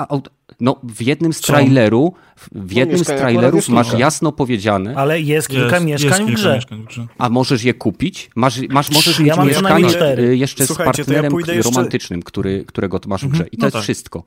no, 0.59 0.79
w 0.83 1.01
jednym 1.01 1.33
z 1.33 1.41
traileru, 1.41 2.13
w 2.51 2.71
jednym 2.71 2.97
z 2.97 3.07
trailerów 3.07 3.69
masz 3.69 3.93
jasno 3.93 4.31
powiedziane. 4.31 4.95
Ale 4.95 5.21
jest 5.21 5.47
kilka 5.47 5.75
jest, 5.75 5.85
mieszkań 5.85 6.19
jest 6.19 6.31
w 6.31 6.35
grze. 6.35 6.55
Mieszkań 6.55 6.81
w 6.81 6.85
grze. 6.85 7.07
A 7.17 7.29
możesz 7.29 7.63
je 7.63 7.73
kupić? 7.73 8.29
Masz, 8.35 8.61
masz 8.69 8.91
możesz 8.91 9.19
ja 9.19 9.35
mieć 9.35 9.47
mieszkanie 9.47 10.19
y, 10.19 10.37
jeszcze 10.37 10.67
Słuchajcie, 10.67 11.03
z 11.03 11.05
partnerem 11.05 11.33
ja 11.47 11.61
romantycznym, 11.61 12.17
jeszcze... 12.17 12.27
który, 12.27 12.65
którego 12.67 12.99
masz 13.07 13.25
w 13.25 13.27
grze. 13.27 13.47
I 13.51 13.57
to 13.57 13.61
no 13.61 13.65
jest 13.65 13.73
tak. 13.73 13.83
wszystko. 13.83 14.23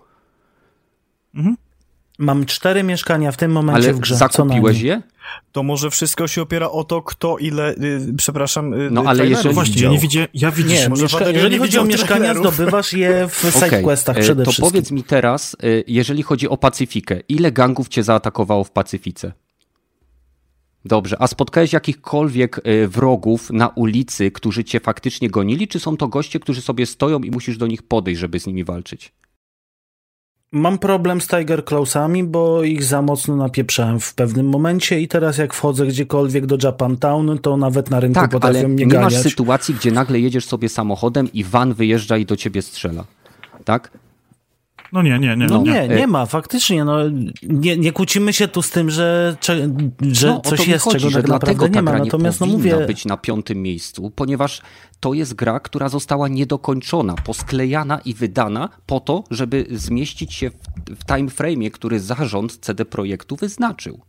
Mhm. 1.34 1.56
Mam 2.18 2.44
cztery 2.44 2.82
mieszkania 2.82 3.32
w 3.32 3.36
tym 3.36 3.50
momencie 3.50 3.88
Ale 3.88 3.94
w 3.94 3.98
grze. 3.98 4.16
zakupiłeś 4.16 4.80
je? 4.80 5.02
To 5.52 5.62
może 5.62 5.90
wszystko 5.90 6.28
się 6.28 6.42
opiera 6.42 6.70
o 6.70 6.84
to, 6.84 7.02
kto 7.02 7.38
ile, 7.38 7.74
y, 7.74 8.14
przepraszam, 8.16 8.74
y, 8.74 8.90
No 8.90 9.02
ale 9.06 9.26
jeżeli... 9.26 9.54
Właśnie, 9.54 9.82
ja 9.82 9.90
nie 9.90 9.98
widzę, 9.98 10.26
ja 10.34 10.50
widzisz, 10.50 10.88
nie, 10.88 11.02
mieszka... 11.02 11.30
jeżeli 11.30 11.58
chodzi 11.58 11.78
o 11.78 11.84
mieszkania, 11.84 12.34
zdobywasz 12.34 12.92
je 12.92 13.28
w 13.28 13.44
okay. 13.56 13.70
sidequestach 13.70 14.18
przede 14.18 14.44
to 14.44 14.50
wszystkim. 14.50 14.64
To 14.64 14.70
powiedz 14.70 14.90
mi 14.90 15.02
teraz, 15.02 15.56
y, 15.64 15.84
jeżeli 15.86 16.22
chodzi 16.22 16.48
o 16.48 16.56
Pacyfikę, 16.56 17.20
ile 17.28 17.52
gangów 17.52 17.88
cię 17.88 18.02
zaatakowało 18.02 18.64
w 18.64 18.70
Pacyfice? 18.70 19.32
Dobrze, 20.84 21.16
a 21.22 21.26
spotkałeś 21.26 21.72
jakichkolwiek 21.72 22.60
wrogów 22.88 23.50
na 23.50 23.68
ulicy, 23.68 24.30
którzy 24.30 24.64
cię 24.64 24.80
faktycznie 24.80 25.30
gonili, 25.30 25.68
czy 25.68 25.80
są 25.80 25.96
to 25.96 26.08
goście, 26.08 26.40
którzy 26.40 26.60
sobie 26.60 26.86
stoją 26.86 27.20
i 27.20 27.30
musisz 27.30 27.56
do 27.56 27.66
nich 27.66 27.82
podejść, 27.82 28.20
żeby 28.20 28.40
z 28.40 28.46
nimi 28.46 28.64
walczyć? 28.64 29.12
Mam 30.52 30.78
problem 30.78 31.20
z 31.20 31.26
Tiger 31.26 31.64
Clawsami, 31.64 32.24
bo 32.24 32.62
ich 32.62 32.84
za 32.84 33.02
mocno 33.02 33.36
napieprzałem 33.36 34.00
w 34.00 34.14
pewnym 34.14 34.48
momencie 34.48 35.00
i 35.00 35.08
teraz 35.08 35.38
jak 35.38 35.54
wchodzę 35.54 35.86
gdziekolwiek 35.86 36.46
do 36.46 36.56
Japantown, 36.62 37.38
to 37.38 37.56
nawet 37.56 37.90
na 37.90 38.00
rynku 38.00 38.20
tak, 38.20 38.30
potrafią 38.30 38.58
ale 38.58 38.68
mnie 38.68 38.84
nie 38.86 38.92
ganiać. 38.92 39.14
masz 39.14 39.22
sytuacji, 39.22 39.74
gdzie 39.74 39.90
nagle 39.90 40.20
jedziesz 40.20 40.46
sobie 40.46 40.68
samochodem 40.68 41.32
i 41.32 41.44
van 41.44 41.74
wyjeżdża 41.74 42.16
i 42.16 42.26
do 42.26 42.36
ciebie 42.36 42.62
strzela. 42.62 43.04
Tak? 43.64 43.90
No 44.94 45.02
nie, 45.02 45.18
nie, 45.18 45.36
nie. 45.36 45.46
No 45.46 45.62
nie, 45.62 45.88
nie 45.88 46.06
ma, 46.06 46.26
faktycznie. 46.26 46.84
No, 46.84 46.98
nie, 47.42 47.76
nie 47.76 47.92
kłócimy 47.92 48.32
się 48.32 48.48
tu 48.48 48.62
z 48.62 48.70
tym, 48.70 48.90
że, 48.90 49.36
że 50.00 50.26
no, 50.26 50.40
coś 50.40 50.66
jest, 50.68 50.84
chodzi, 50.84 50.98
czego 50.98 51.10
że 51.10 51.22
tak 51.22 51.30
naprawdę 51.30 51.70
nie 51.70 51.82
ma. 51.82 51.98
Natomiast 51.98 52.40
no 52.40 52.46
mówię... 52.46 52.86
być 52.86 53.04
na 53.04 53.16
piątym 53.16 53.62
miejscu, 53.62 54.12
ponieważ 54.16 54.62
to 55.00 55.14
jest 55.14 55.34
gra, 55.34 55.60
która 55.60 55.88
została 55.88 56.28
niedokończona, 56.28 57.14
posklejana 57.14 57.98
i 57.98 58.14
wydana 58.14 58.68
po 58.86 59.00
to, 59.00 59.24
żeby 59.30 59.66
zmieścić 59.70 60.34
się 60.34 60.50
w, 60.50 60.54
w 60.96 61.04
time 61.04 61.30
frame, 61.30 61.70
który 61.70 62.00
zarząd 62.00 62.58
CD 62.60 62.84
Projektu 62.84 63.36
wyznaczył. 63.36 64.00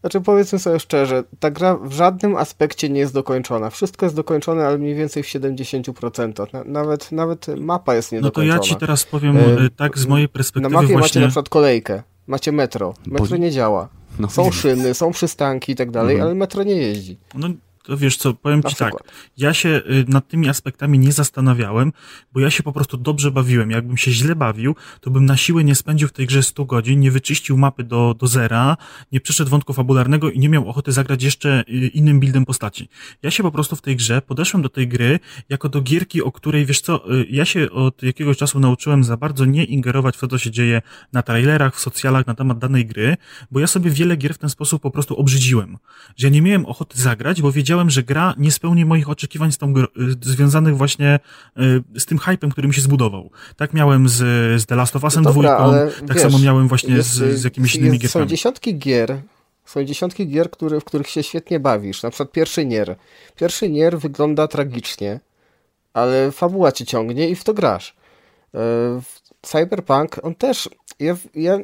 Znaczy 0.00 0.20
powiedzmy 0.20 0.58
sobie 0.58 0.80
szczerze, 0.80 1.24
ta 1.40 1.50
gra 1.50 1.76
w 1.76 1.92
żadnym 1.92 2.36
aspekcie 2.36 2.88
nie 2.88 3.00
jest 3.00 3.14
dokończona. 3.14 3.70
Wszystko 3.70 4.06
jest 4.06 4.16
dokończone, 4.16 4.66
ale 4.66 4.78
mniej 4.78 4.94
więcej 4.94 5.22
w 5.22 5.26
70%. 5.26 6.64
Nawet, 6.66 7.12
nawet 7.12 7.46
mapa 7.60 7.94
jest 7.94 8.12
niedokończona. 8.12 8.54
No 8.54 8.60
to 8.60 8.66
ja 8.66 8.74
ci 8.74 8.80
teraz 8.80 9.04
powiem 9.04 9.36
e, 9.36 9.70
tak 9.76 9.98
z 9.98 10.06
mojej 10.06 10.28
perspektywy 10.28 10.74
Na 10.74 10.82
mapie 10.82 10.92
właśnie... 10.92 11.00
macie 11.00 11.20
na 11.20 11.26
przykład 11.26 11.48
kolejkę, 11.48 12.02
macie 12.26 12.52
metro. 12.52 12.94
Metro 13.06 13.26
Bo... 13.26 13.36
nie 13.36 13.50
działa. 13.50 13.88
No, 14.18 14.30
są 14.30 14.52
szyny, 14.52 14.94
są 14.94 15.12
przystanki 15.12 15.72
i 15.72 15.76
tak 15.76 15.90
dalej, 15.90 16.14
mhm. 16.14 16.26
ale 16.26 16.34
metro 16.34 16.62
nie 16.62 16.76
jeździ. 16.76 17.18
No 17.34 17.48
to 17.88 17.96
wiesz 17.96 18.16
co, 18.16 18.34
powiem 18.34 18.62
ci 18.62 18.76
tak, 18.76 18.94
ja 19.36 19.54
się 19.54 19.68
y, 19.68 20.04
nad 20.08 20.28
tymi 20.28 20.48
aspektami 20.48 20.98
nie 20.98 21.12
zastanawiałem, 21.12 21.92
bo 22.32 22.40
ja 22.40 22.50
się 22.50 22.62
po 22.62 22.72
prostu 22.72 22.96
dobrze 22.96 23.30
bawiłem. 23.30 23.70
Jakbym 23.70 23.96
się 23.96 24.10
źle 24.10 24.36
bawił, 24.36 24.76
to 25.00 25.10
bym 25.10 25.24
na 25.24 25.36
siłę 25.36 25.64
nie 25.64 25.74
spędził 25.74 26.08
w 26.08 26.12
tej 26.12 26.26
grze 26.26 26.42
100 26.42 26.64
godzin, 26.64 27.00
nie 27.00 27.10
wyczyścił 27.10 27.58
mapy 27.58 27.84
do, 27.84 28.14
do 28.18 28.26
zera, 28.26 28.76
nie 29.12 29.20
przeszedł 29.20 29.50
wątku 29.50 29.72
fabularnego 29.72 30.30
i 30.30 30.38
nie 30.38 30.48
miał 30.48 30.68
ochoty 30.68 30.92
zagrać 30.92 31.22
jeszcze 31.22 31.64
y, 31.68 31.72
innym 31.88 32.20
buildem 32.20 32.44
postaci. 32.44 32.88
Ja 33.22 33.30
się 33.30 33.42
po 33.42 33.50
prostu 33.50 33.76
w 33.76 33.82
tej 33.82 33.96
grze 33.96 34.22
podeszłem 34.22 34.62
do 34.62 34.68
tej 34.68 34.88
gry 34.88 35.20
jako 35.48 35.68
do 35.68 35.80
gierki, 35.80 36.22
o 36.22 36.32
której, 36.32 36.66
wiesz 36.66 36.80
co, 36.80 37.14
y, 37.14 37.26
ja 37.30 37.44
się 37.44 37.70
od 37.70 38.02
jakiegoś 38.02 38.36
czasu 38.36 38.60
nauczyłem 38.60 39.04
za 39.04 39.16
bardzo 39.16 39.44
nie 39.44 39.64
ingerować 39.64 40.16
w 40.16 40.20
to, 40.20 40.28
co 40.28 40.38
się 40.38 40.50
dzieje 40.50 40.82
na 41.12 41.22
trailerach, 41.22 41.76
w 41.76 41.80
socjalach 41.80 42.26
na 42.26 42.34
temat 42.34 42.58
danej 42.58 42.86
gry, 42.86 43.16
bo 43.50 43.60
ja 43.60 43.66
sobie 43.66 43.90
wiele 43.90 44.16
gier 44.16 44.34
w 44.34 44.38
ten 44.38 44.50
sposób 44.50 44.82
po 44.82 44.90
prostu 44.90 45.16
obrzydziłem. 45.16 45.78
Że 46.16 46.26
ja 46.26 46.32
nie 46.32 46.42
miałem 46.42 46.66
ochoty 46.66 47.00
zagrać, 47.00 47.42
bo 47.42 47.52
wiedziałem, 47.52 47.77
wiedziałem, 47.78 47.90
że 47.90 48.02
gra 48.02 48.34
nie 48.38 48.50
spełni 48.50 48.84
moich 48.84 49.08
oczekiwań 49.08 49.52
z 49.52 49.58
tą 49.58 49.74
y, 49.76 49.84
związanych 50.20 50.76
właśnie 50.76 51.20
y, 51.94 52.00
z 52.00 52.06
tym 52.06 52.18
hypem, 52.18 52.50
który 52.50 52.68
mi 52.68 52.74
się 52.74 52.80
zbudował. 52.80 53.30
Tak 53.56 53.74
miałem 53.74 54.08
z, 54.08 54.16
z 54.62 54.66
The 54.66 54.76
Last 54.76 54.96
of 54.96 55.04
Us 55.04 55.16
no 55.16 55.30
dwójką, 55.30 55.72
tak 56.06 56.14
wiesz, 56.14 56.22
samo 56.22 56.38
miałem 56.38 56.68
właśnie 56.68 56.94
jest, 56.94 57.10
z, 57.10 57.40
z 57.40 57.44
jakimiś 57.44 57.74
jest, 57.74 57.82
innymi 57.82 57.98
gierkami. 57.98 58.24
Są 58.24 58.28
dziesiątki 58.28 58.78
gier, 58.78 59.20
są 59.64 59.84
dziesiątki 59.84 60.28
gier, 60.28 60.50
które, 60.50 60.80
w 60.80 60.84
których 60.84 61.08
się 61.08 61.22
świetnie 61.22 61.60
bawisz. 61.60 62.02
Na 62.02 62.10
przykład 62.10 62.32
pierwszy 62.32 62.66
Nier. 62.66 62.96
Pierwszy 63.36 63.70
Nier 63.70 63.98
wygląda 63.98 64.48
tragicznie, 64.48 65.20
ale 65.94 66.32
fabuła 66.32 66.72
cię 66.72 66.86
ciągnie 66.86 67.28
i 67.28 67.36
w 67.36 67.44
to 67.44 67.54
grasz. 67.54 67.96
E, 68.54 68.60
Cyberpunk, 69.42 70.16
on 70.22 70.34
też, 70.34 70.68
ja, 71.00 71.16
ja, 71.34 71.58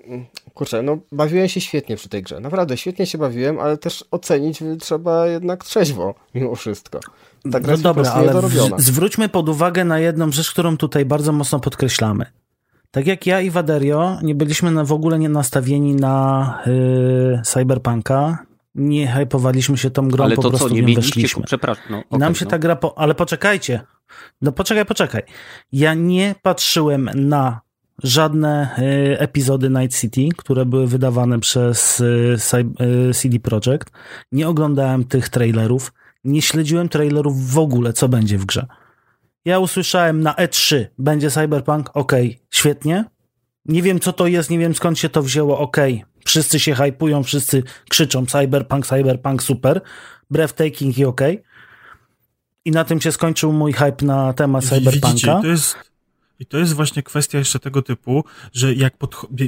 kurczę, 0.55 0.83
no 0.83 0.99
bawiłem 1.13 1.49
się 1.49 1.61
świetnie 1.61 1.97
przy 1.97 2.09
tej 2.09 2.23
grze. 2.23 2.41
Naprawdę 2.41 2.77
świetnie 2.77 3.07
się 3.07 3.19
bawiłem, 3.19 3.61
ale 3.61 3.77
też 3.77 4.05
ocenić 4.11 4.63
trzeba 4.81 5.27
jednak 5.27 5.65
trzeźwo 5.65 6.15
mimo 6.35 6.55
wszystko. 6.55 7.01
Ta 7.53 7.61
gra 7.61 7.77
no 7.77 7.83
dobra, 7.83 8.13
ale 8.13 8.43
w, 8.43 8.81
zwróćmy 8.81 9.29
pod 9.29 9.49
uwagę 9.49 9.85
na 9.85 9.99
jedną 9.99 10.33
rzecz, 10.33 10.51
którą 10.51 10.77
tutaj 10.77 11.05
bardzo 11.05 11.33
mocno 11.33 11.61
podkreślamy. 11.61 12.27
Tak 12.91 13.07
jak 13.07 13.27
ja 13.27 13.41
i 13.41 13.51
Waderio, 13.51 14.19
nie 14.23 14.35
byliśmy 14.35 14.71
na, 14.71 14.85
w 14.85 14.93
ogóle 14.93 15.19
nie 15.19 15.29
nastawieni 15.29 15.95
na 15.95 16.59
yy, 16.67 17.43
Cyberpunka, 17.45 18.47
nie 18.75 19.07
hypowaliśmy 19.07 19.79
się 19.79 19.91
tą 19.91 20.09
grą, 20.09 20.25
ale 20.25 20.37
po 20.37 20.43
to 20.43 20.51
prostu 20.51 20.69
co, 20.69 20.75
nie 20.75 20.95
weszliśmy. 20.95 21.43
Przepraszam. 21.43 21.85
No, 21.91 21.99
okay, 21.99 22.19
nam 22.19 22.35
się 22.35 22.45
no. 22.45 22.51
ta 22.51 22.59
gra, 22.59 22.77
po... 22.77 22.99
ale 22.99 23.15
poczekajcie, 23.15 23.81
no 24.43 24.53
poczekaj, 24.53 24.87
poczekaj. 24.87 25.23
Ja 25.73 25.95
nie 25.95 26.35
patrzyłem 26.43 27.11
na 27.15 27.61
żadne 28.03 28.77
y, 28.79 29.19
epizody 29.19 29.71
Night 29.71 30.01
City, 30.01 30.29
które 30.37 30.67
były 30.67 30.87
wydawane 30.87 31.41
przez 31.41 32.01
y, 32.01 32.37
y, 33.11 33.15
CD 33.15 33.39
Projekt. 33.41 33.91
Nie 34.33 34.49
oglądałem 34.49 35.05
tych 35.05 35.29
trailerów, 35.29 35.93
nie 36.25 36.43
śledziłem 36.43 36.89
trailerów 36.89 37.51
w 37.51 37.59
ogóle, 37.59 37.93
co 37.93 38.09
będzie 38.09 38.39
w 38.39 38.45
grze. 38.45 38.67
Ja 39.45 39.59
usłyszałem 39.59 40.21
na 40.21 40.33
E3 40.33 40.87
będzie 40.99 41.31
Cyberpunk, 41.31 41.91
okej, 41.95 42.27
okay, 42.27 42.47
świetnie. 42.51 43.05
Nie 43.65 43.83
wiem 43.83 44.01
co 44.01 44.13
to 44.13 44.27
jest, 44.27 44.51
nie 44.51 44.59
wiem 44.59 44.75
skąd 44.75 44.99
się 44.99 45.09
to 45.09 45.23
wzięło, 45.23 45.59
okej. 45.59 45.95
Okay. 45.95 46.07
Wszyscy 46.25 46.61
się 46.61 46.75
hypują, 46.75 47.23
wszyscy 47.23 47.63
krzyczą 47.89 48.27
Cyberpunk, 48.27 48.87
Cyberpunk, 48.87 49.43
super. 49.43 49.81
Breathtaking 50.31 50.99
i 50.99 51.05
okej. 51.05 51.35
Okay. 51.35 51.45
I 52.65 52.71
na 52.71 52.85
tym 52.85 53.01
się 53.01 53.13
skończył 53.13 53.53
mój 53.53 53.73
hype 53.73 54.05
na 54.07 54.33
temat 54.33 54.65
Cyberpunka. 54.65 55.09
Widzicie, 55.09 55.39
to 55.43 55.47
jest 55.47 55.77
i 56.41 56.47
to 56.47 56.59
jest 56.59 56.73
właśnie 56.73 57.03
kwestia 57.03 57.39
jeszcze 57.39 57.59
tego 57.59 57.83
typu, 57.83 58.25
że 58.53 58.75
jak, 58.75 58.95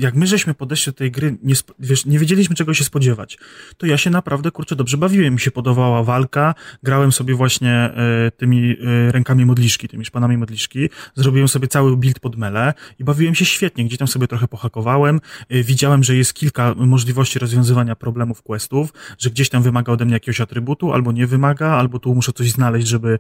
jak 0.01 0.14
my 0.14 0.26
żeśmy 0.26 0.55
podeszli 0.55 0.93
do 0.93 0.99
tej 0.99 1.11
gry, 1.11 1.39
nie, 1.43 1.55
wiesz, 1.78 2.07
nie 2.07 2.18
wiedzieliśmy 2.18 2.57
czego 2.57 2.74
się 2.74 2.84
spodziewać, 2.84 3.39
to 3.76 3.87
ja 3.87 3.99
się 3.99 4.11
naprawdę, 4.11 4.51
kurczę, 4.51 4.76
dobrze 4.76 4.97
bawiłem. 4.97 5.34
Mi 5.34 5.41
się 5.41 5.51
podobała 5.51 6.03
walka, 6.03 6.55
grałem 6.82 7.12
sobie 7.12 7.34
właśnie 7.34 7.72
e, 7.72 8.30
tymi 8.37 8.70
e, 8.70 9.12
rękami 9.12 9.47
modliszki, 9.47 9.89
tymi 9.89 10.05
szpanami 10.05 10.37
modliszki, 10.37 10.89
zrobiłem 11.14 11.49
sobie 11.49 11.68
cały 11.68 11.97
build 11.97 12.20
pod 12.20 12.37
mele 12.37 12.74
i 12.99 13.05
bawiłem 13.05 13.34
się 13.34 13.45
świetnie. 13.45 13.84
Gdzieś 13.84 13.99
tam 13.99 14.09
sobie 14.09 14.28
trochę 14.28 14.49
pohakowałem, 14.49 15.20
e, 15.49 15.62
widziałem, 15.62 16.05
że 16.05 16.16
jest 16.16 16.34
kilka 16.34 16.74
możliwości 16.76 17.39
rozwiązywania 17.39 17.97
problemów 17.97 18.43
questów, 18.43 18.93
że 19.18 19.30
gdzieś 19.30 19.49
tam 19.49 19.62
wymaga 19.62 19.93
ode 19.93 20.05
mnie 20.05 20.14
jakiegoś 20.14 20.41
atrybutu, 20.41 20.93
albo 20.93 21.12
nie 21.12 21.26
wymaga, 21.26 21.66
albo 21.66 21.99
tu 21.99 22.14
muszę 22.14 22.32
coś 22.32 22.51
znaleźć, 22.51 22.87
żeby 22.87 23.18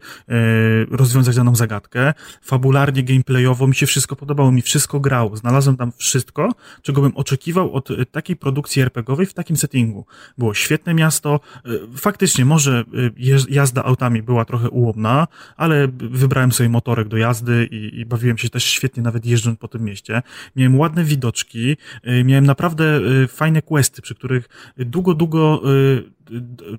rozwiązać 0.90 1.36
daną 1.36 1.56
zagadkę. 1.56 2.14
Fabularnie, 2.42 3.02
gameplayowo 3.02 3.55
mi 3.66 3.74
się 3.74 3.86
wszystko 3.86 4.16
podobało, 4.16 4.52
mi 4.52 4.62
wszystko 4.62 5.00
grało. 5.00 5.36
Znalazłem 5.36 5.76
tam 5.76 5.92
wszystko, 5.96 6.54
czego 6.82 7.02
bym 7.02 7.16
oczekiwał 7.16 7.72
od 7.72 7.90
e, 7.90 8.06
takiej 8.06 8.36
produkcji 8.36 8.82
RPGowej 8.82 9.26
w 9.26 9.34
takim 9.34 9.56
settingu. 9.56 10.06
Było 10.38 10.54
świetne 10.54 10.94
miasto. 10.94 11.40
E, 11.64 11.68
faktycznie, 11.96 12.44
może 12.44 12.84
e, 12.94 13.54
jazda 13.54 13.84
autami 13.84 14.22
była 14.22 14.44
trochę 14.44 14.70
ułomna, 14.70 15.28
ale 15.56 15.88
wybrałem 15.98 16.52
sobie 16.52 16.68
motorek 16.68 17.08
do 17.08 17.16
jazdy 17.16 17.68
i, 17.70 18.00
i 18.00 18.06
bawiłem 18.06 18.38
się 18.38 18.48
też 18.48 18.64
świetnie, 18.64 19.02
nawet 19.02 19.26
jeżdżąc 19.26 19.58
po 19.58 19.68
tym 19.68 19.84
mieście. 19.84 20.22
Miałem 20.56 20.78
ładne 20.78 21.04
widoczki, 21.04 21.76
miałem 22.24 22.46
naprawdę 22.46 23.00
fajne 23.28 23.62
questy, 23.62 24.02
przy 24.02 24.14
których 24.14 24.48
długo, 24.76 25.14
długo 25.14 25.62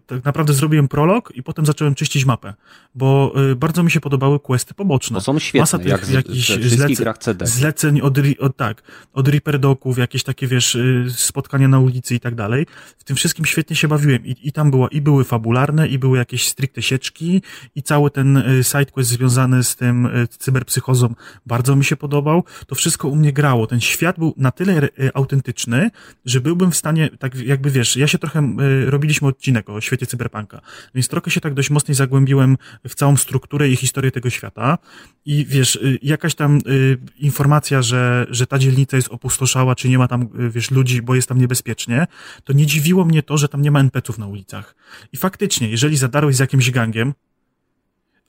tak 0.08 0.26
naprawdę 0.26 0.54
zrobiłem 0.54 0.88
prolog 0.88 1.32
i 1.36 1.44
potem 1.44 1.66
zacząłem 1.66 1.96
czyścić 1.96 2.26
mapę, 2.26 2.54
bo 2.96 3.34
y, 3.52 3.56
bardzo 3.56 3.84
mi 3.84 3.92
się 3.92 4.00
podobały 4.00 4.40
questy 4.40 4.74
poboczne. 4.74 5.16
To 5.16 5.22
są 5.22 5.40
świetne, 5.40 5.62
Masa 5.62 5.78
tych 5.78 5.88
jak 5.88 6.10
jakichś 6.10 6.52
zleceń, 6.52 7.06
zleceń 7.42 8.02
od, 8.02 8.18
od, 8.40 8.58
tak, 8.58 8.84
od 9.14 9.28
Reaper 9.28 9.60
Doków, 9.60 9.98
jakieś 9.98 10.24
takie, 10.24 10.48
wiesz, 10.48 10.76
y, 10.76 11.06
spotkania 11.10 11.68
na 11.68 11.80
ulicy 11.80 12.16
i 12.16 12.20
tak 12.20 12.36
dalej. 12.36 12.66
W 12.98 13.04
tym 13.04 13.16
wszystkim 13.16 13.46
świetnie 13.46 13.76
się 13.76 13.88
bawiłem 13.88 14.26
i, 14.26 14.36
i 14.44 14.52
tam 14.52 14.72
było, 14.72 14.90
i 14.90 15.02
były 15.02 15.24
fabularne, 15.24 15.88
i 15.88 16.00
były 16.00 16.18
jakieś 16.18 16.48
stricte 16.48 16.82
sieczki 16.82 17.42
i 17.76 17.84
cały 17.84 18.12
ten 18.12 18.38
y, 18.38 18.64
sidequest 18.64 19.10
związany 19.10 19.64
z 19.64 19.76
tym 19.76 20.10
cyberpsychozą 20.30 21.16
bardzo 21.46 21.76
mi 21.76 21.86
się 21.86 21.96
podobał. 21.96 22.44
To 22.68 22.76
wszystko 22.76 23.08
u 23.08 23.16
mnie 23.16 23.34
grało. 23.34 23.68
Ten 23.68 23.82
świat 23.82 24.20
był 24.20 24.34
na 24.38 24.52
tyle 24.52 24.90
autentyczny, 25.14 25.92
że 26.26 26.42
byłbym 26.42 26.72
w 26.72 26.76
stanie, 26.76 27.10
tak 27.20 27.36
jakby, 27.36 27.72
wiesz, 27.72 27.98
ja 27.98 28.08
się 28.08 28.18
trochę, 28.18 28.56
robiliśmy 28.86 29.28
odcinek 29.38 29.70
o 29.70 29.82
świecie 29.82 30.06
cyberpunka. 30.06 30.62
Więc 30.96 31.08
trochę 31.08 31.32
się 31.32 31.42
tak 31.42 31.54
dość 31.54 31.70
mocniej 31.70 31.96
zagłębiłem 31.96 32.58
w 32.88 32.96
całą 32.96 33.18
strukturę 33.18 33.70
i 33.70 33.76
historię 33.76 34.12
tego 34.12 34.30
świata. 34.30 34.78
I 35.26 35.46
wiesz, 35.46 35.76
y, 35.76 36.00
jakaś 36.02 36.36
tam 36.36 36.60
y, 36.68 36.98
informacja, 37.20 37.82
że, 37.82 38.28
że 38.30 38.48
ta 38.48 38.60
dzielnica 38.60 38.98
jest 38.98 39.10
opustoszała, 39.10 39.76
czy 39.76 39.90
nie 39.90 39.98
ma 39.98 40.08
tam, 40.08 40.22
y, 40.22 40.50
wiesz, 40.50 40.72
ludzi, 40.72 41.02
bo 41.02 41.16
jest 41.16 41.30
tam 41.30 41.38
niebezpiecznie, 41.38 42.08
to 42.44 42.54
nie 42.54 42.66
dziwiło 42.66 43.06
mnie 43.06 43.24
to, 43.24 43.38
że 43.38 43.48
tam 43.48 43.62
nie 43.62 43.72
ma 43.72 43.80
NPC-ów 43.80 44.18
na 44.18 44.28
ulicach. 44.28 44.76
I 45.14 45.18
faktycznie, 45.18 45.70
jeżeli 45.70 45.98
zadarłeś 45.98 46.36
z 46.36 46.40
jakimś 46.40 46.72
gangiem, 46.72 47.14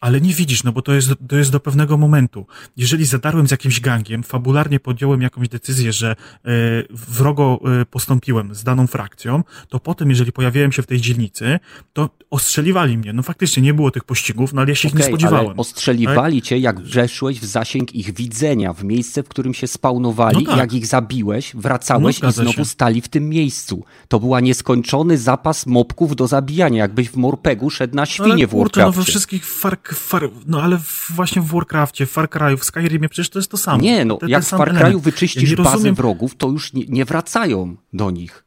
ale 0.00 0.20
nie 0.20 0.34
widzisz, 0.34 0.64
no 0.64 0.72
bo 0.72 0.82
to 0.82 0.92
jest, 0.92 1.14
to 1.28 1.36
jest 1.36 1.50
do 1.50 1.60
pewnego 1.60 1.96
momentu. 1.96 2.46
Jeżeli 2.76 3.06
zadarłem 3.06 3.48
z 3.48 3.50
jakimś 3.50 3.80
gangiem, 3.80 4.22
fabularnie 4.22 4.80
podjąłem 4.80 5.22
jakąś 5.22 5.48
decyzję, 5.48 5.92
że 5.92 6.10
e, 6.10 6.50
wrogo 6.90 7.60
e, 7.80 7.84
postąpiłem 7.84 8.54
z 8.54 8.64
daną 8.64 8.86
frakcją, 8.86 9.44
to 9.68 9.80
potem, 9.80 10.10
jeżeli 10.10 10.32
pojawiałem 10.32 10.72
się 10.72 10.82
w 10.82 10.86
tej 10.86 11.00
dzielnicy, 11.00 11.58
to 11.92 12.10
ostrzeliwali 12.30 12.98
mnie. 12.98 13.12
No 13.12 13.22
faktycznie 13.22 13.62
nie 13.62 13.74
było 13.74 13.90
tych 13.90 14.04
pościgów, 14.04 14.52
no 14.52 14.60
ale 14.60 14.70
ja 14.70 14.74
się 14.74 14.88
okay, 14.88 15.00
ich 15.00 15.06
nie 15.06 15.10
spodziewałem. 15.12 15.46
Ale 15.46 15.56
ostrzeliwali 15.56 16.40
tak? 16.40 16.48
cię, 16.48 16.58
jak 16.58 16.80
weszłeś 16.80 17.40
w 17.40 17.44
zasięg 17.44 17.94
ich 17.94 18.14
widzenia, 18.14 18.72
w 18.72 18.84
miejsce, 18.84 19.22
w 19.22 19.28
którym 19.28 19.54
się 19.54 19.66
spawnowali, 19.66 20.44
no 20.44 20.50
tak. 20.50 20.58
jak 20.58 20.72
ich 20.72 20.86
zabiłeś, 20.86 21.56
wracałeś 21.56 22.20
no, 22.20 22.28
i 22.28 22.32
znowu 22.32 22.52
się. 22.52 22.64
stali 22.64 23.00
w 23.00 23.08
tym 23.08 23.28
miejscu. 23.28 23.84
To 24.08 24.20
była 24.20 24.40
nieskończony 24.40 25.18
zapas 25.18 25.66
mopków 25.66 26.16
do 26.16 26.26
zabijania, 26.26 26.78
jakbyś 26.78 27.08
w 27.08 27.16
Morpegu 27.16 27.70
szedł 27.70 27.96
na 27.96 28.06
świnie 28.06 28.32
ale, 28.32 28.46
w 28.46 28.50
Warcraftie. 28.50 28.80
no 28.80 28.92
we 28.92 29.04
wszystkich 29.04 29.46
Far 29.46 29.78
Far, 29.94 30.30
no 30.46 30.62
ale 30.62 30.78
właśnie 31.14 31.42
w 31.42 31.46
Warcraftie, 31.46 32.06
w 32.06 32.10
Far 32.10 32.28
Cry'u, 32.28 32.56
w 32.56 32.64
Skyrimie 32.64 33.08
przecież 33.08 33.30
to 33.30 33.38
jest 33.38 33.50
to 33.50 33.56
samo. 33.56 33.82
Nie, 33.82 34.04
no 34.04 34.18
jak 34.26 34.44
w 34.44 34.48
Far 34.48 34.74
Cry'u 34.74 35.00
wyczyścisz 35.00 35.50
ja 35.50 35.56
bazę 35.56 35.92
wrogów, 35.92 36.36
to 36.36 36.48
już 36.48 36.72
nie, 36.72 36.84
nie 36.88 37.04
wracają 37.04 37.76
do 37.92 38.10
nich. 38.10 38.44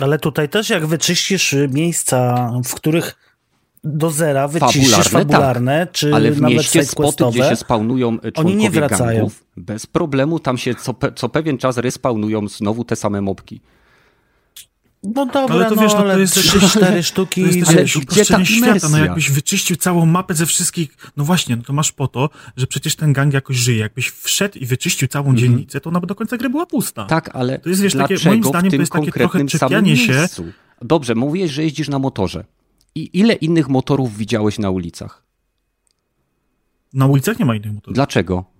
Ale 0.00 0.18
tutaj 0.18 0.48
też 0.48 0.70
jak 0.70 0.86
wyczyścisz 0.86 1.54
miejsca, 1.68 2.50
w 2.64 2.74
których 2.74 3.16
do 3.84 4.10
zera 4.10 4.48
wyczyścisz 4.48 4.90
fabularne, 4.90 5.20
fabularne 5.20 5.86
tak. 5.86 5.94
czy 5.94 6.14
Ale 6.14 6.32
w 6.32 6.40
nawet 6.40 6.56
mieście 6.56 6.84
spoty, 6.84 7.24
gdzie 7.30 7.44
się 7.44 7.56
spawnują 7.56 8.18
członkowie 8.18 8.32
oni 8.38 8.56
nie 8.56 8.70
wracają. 8.70 9.18
Gangów, 9.18 9.44
bez 9.56 9.86
problemu 9.86 10.40
tam 10.40 10.58
się 10.58 10.74
co, 10.74 10.94
co 11.14 11.28
pewien 11.28 11.58
czas 11.58 11.76
respawnują 11.76 12.48
znowu 12.48 12.84
te 12.84 12.96
same 12.96 13.20
mobki. 13.20 13.60
No 15.02 15.26
dobra, 15.26 15.54
ale 15.54 15.68
to 15.68 15.74
no, 15.74 15.82
wiesz, 15.82 15.92
no, 15.92 15.98
ale 15.98 16.14
to 16.14 16.20
jest 16.20 16.36
3-4 16.36 17.02
sztuki. 17.12 17.42
To 17.42 17.50
jest 17.50 17.70
ale 17.70 17.84
gdzie 17.84 18.24
ta 18.24 18.44
świata, 18.44 18.88
no 18.88 18.98
jakbyś 18.98 19.30
wyczyścił 19.30 19.76
całą 19.76 20.06
mapę 20.06 20.34
ze 20.34 20.46
wszystkich, 20.46 20.96
no 21.16 21.24
właśnie, 21.24 21.56
no 21.56 21.62
to 21.62 21.72
masz 21.72 21.92
po 21.92 22.08
to, 22.08 22.30
że 22.56 22.66
przecież 22.66 22.96
ten 22.96 23.12
gang 23.12 23.34
jakoś 23.34 23.56
żyje. 23.56 23.78
Jakbyś 23.78 24.08
wszedł 24.08 24.58
i 24.58 24.66
wyczyścił 24.66 25.08
całą 25.08 25.24
mm 25.24 25.36
-hmm. 25.36 25.40
dzielnicę, 25.40 25.80
to 25.80 25.90
ona 25.90 26.00
by 26.00 26.06
do 26.06 26.14
końca 26.14 26.36
gry 26.36 26.50
była 26.50 26.66
pusta. 26.66 27.04
Tak, 27.04 27.30
ale 27.32 27.58
to 27.58 27.68
jest, 27.68 27.82
wiesz, 27.82 27.94
takie, 27.94 28.16
moim 28.24 28.44
zdaniem 28.44 28.70
to 28.70 28.76
jest 28.76 28.92
takie 28.92 29.12
trochę 29.12 29.44
czepianie 29.44 29.96
się. 29.96 30.26
Dobrze, 30.82 31.14
mówiłeś, 31.14 31.50
że 31.50 31.62
jeździsz 31.62 31.88
na 31.88 31.98
motorze. 31.98 32.44
I 32.94 33.18
ile 33.18 33.34
innych 33.34 33.68
motorów 33.68 34.16
widziałeś 34.16 34.58
na 34.58 34.70
ulicach? 34.70 35.22
Na 36.92 37.06
ulicach 37.06 37.38
nie 37.38 37.44
ma 37.44 37.56
innych 37.56 37.74
motorów. 37.74 37.94
Dlaczego? 37.94 38.51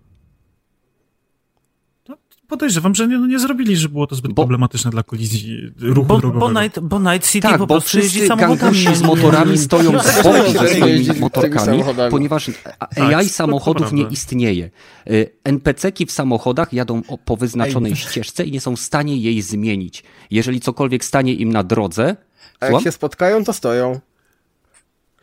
Podejrzewam, 2.53 2.95
że 2.95 3.09
nie, 3.09 3.19
no 3.19 3.27
nie 3.27 3.39
zrobili, 3.39 3.77
że 3.77 3.89
było 3.89 4.07
to 4.07 4.15
zbyt 4.15 4.33
bo, 4.33 4.43
problematyczne 4.43 4.91
dla 4.91 5.03
kolizji 5.03 5.73
ruchu 5.81 6.09
bo, 6.09 6.19
drogowego. 6.19 6.53
Bo 6.53 6.63
Night, 6.63 6.81
bo 6.81 6.99
Night 7.01 7.31
City 7.31 7.49
tak, 7.49 7.59
po 7.59 7.67
bo 7.67 7.75
prostu 7.75 7.99
jeździ 7.99 8.27
samochodami. 8.27 8.97
z 8.97 9.03
motorami 9.03 9.59
stoją 9.69 9.99
z 10.01 10.23
boku 10.23 10.53
ze 10.53 10.69
swoimi 10.69 11.21
motorkami, 11.21 11.85
ponieważ 12.11 12.51
AI 12.79 13.11
tak, 13.13 13.25
samochodów 13.25 13.93
nie 13.93 14.03
istnieje. 14.03 14.71
Y, 15.11 15.31
NPC-ki 15.45 16.07
w 16.07 16.13
samochodach 16.13 16.73
jadą 16.73 17.03
po 17.25 17.37
wyznaczonej 17.37 17.97
ścieżce 17.97 18.45
i 18.45 18.53
nie 18.53 18.61
są 18.61 18.77
w 18.77 18.81
stanie 18.81 19.17
jej 19.17 19.43
zmienić. 19.43 20.05
Jeżeli 20.31 20.61
cokolwiek 20.61 21.05
stanie 21.05 21.35
im 21.35 21.53
na 21.53 21.63
drodze... 21.63 22.17
A 22.61 22.67
jak 22.67 22.83
się 22.83 22.93
spotkają, 22.93 23.45
to 23.45 23.53
stoją. 23.53 24.01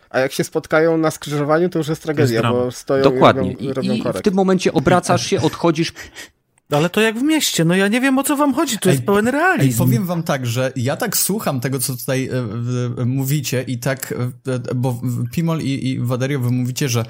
A 0.10 0.20
jak 0.20 0.32
się 0.32 0.44
spotkają 0.44 0.98
na 0.98 1.12
skrzyżowaniu, 1.12 1.70
to 1.70 1.80
już 1.80 1.88
jest 1.88 2.04
tragedia, 2.04 2.42
jest 2.42 2.52
bo 2.52 2.72
stoją 2.72 3.04
Dokładnie. 3.04 3.52
i 3.52 3.68
robią, 3.68 3.74
robią 3.74 3.94
I, 3.94 4.00
i 4.00 4.20
w 4.20 4.22
tym 4.22 4.34
momencie 4.34 4.74
obracasz 4.74 5.26
się, 5.26 5.42
odchodzisz 5.42 5.94
ale 6.78 6.90
to 6.90 7.02
jak 7.02 7.20
w 7.20 7.22
mieście, 7.22 7.66
no 7.66 7.76
ja 7.76 7.88
nie 7.88 8.02
wiem 8.02 8.20
o 8.20 8.24
co 8.24 8.38
wam 8.38 8.54
chodzi, 8.54 8.78
to 8.78 8.90
jest 8.90 9.04
pełen 9.04 9.28
realizm. 9.28 9.72
Ej, 9.72 9.88
powiem 9.88 10.06
wam 10.06 10.24
tak, 10.24 10.48
że 10.48 10.72
ja 10.76 10.98
tak 10.98 11.18
słucham 11.18 11.60
tego, 11.60 11.80
co 11.80 11.98
tutaj 11.98 12.30
e, 12.30 13.02
e, 13.02 13.06
mówicie 13.06 13.62
i 13.62 13.78
tak, 13.78 14.14
e, 14.48 14.76
bo 14.76 15.02
Pimol 15.32 15.62
i, 15.62 15.90
i 15.90 16.00
Waderio, 16.00 16.40
wy 16.40 16.52
mówicie, 16.52 16.90
że 16.90 17.06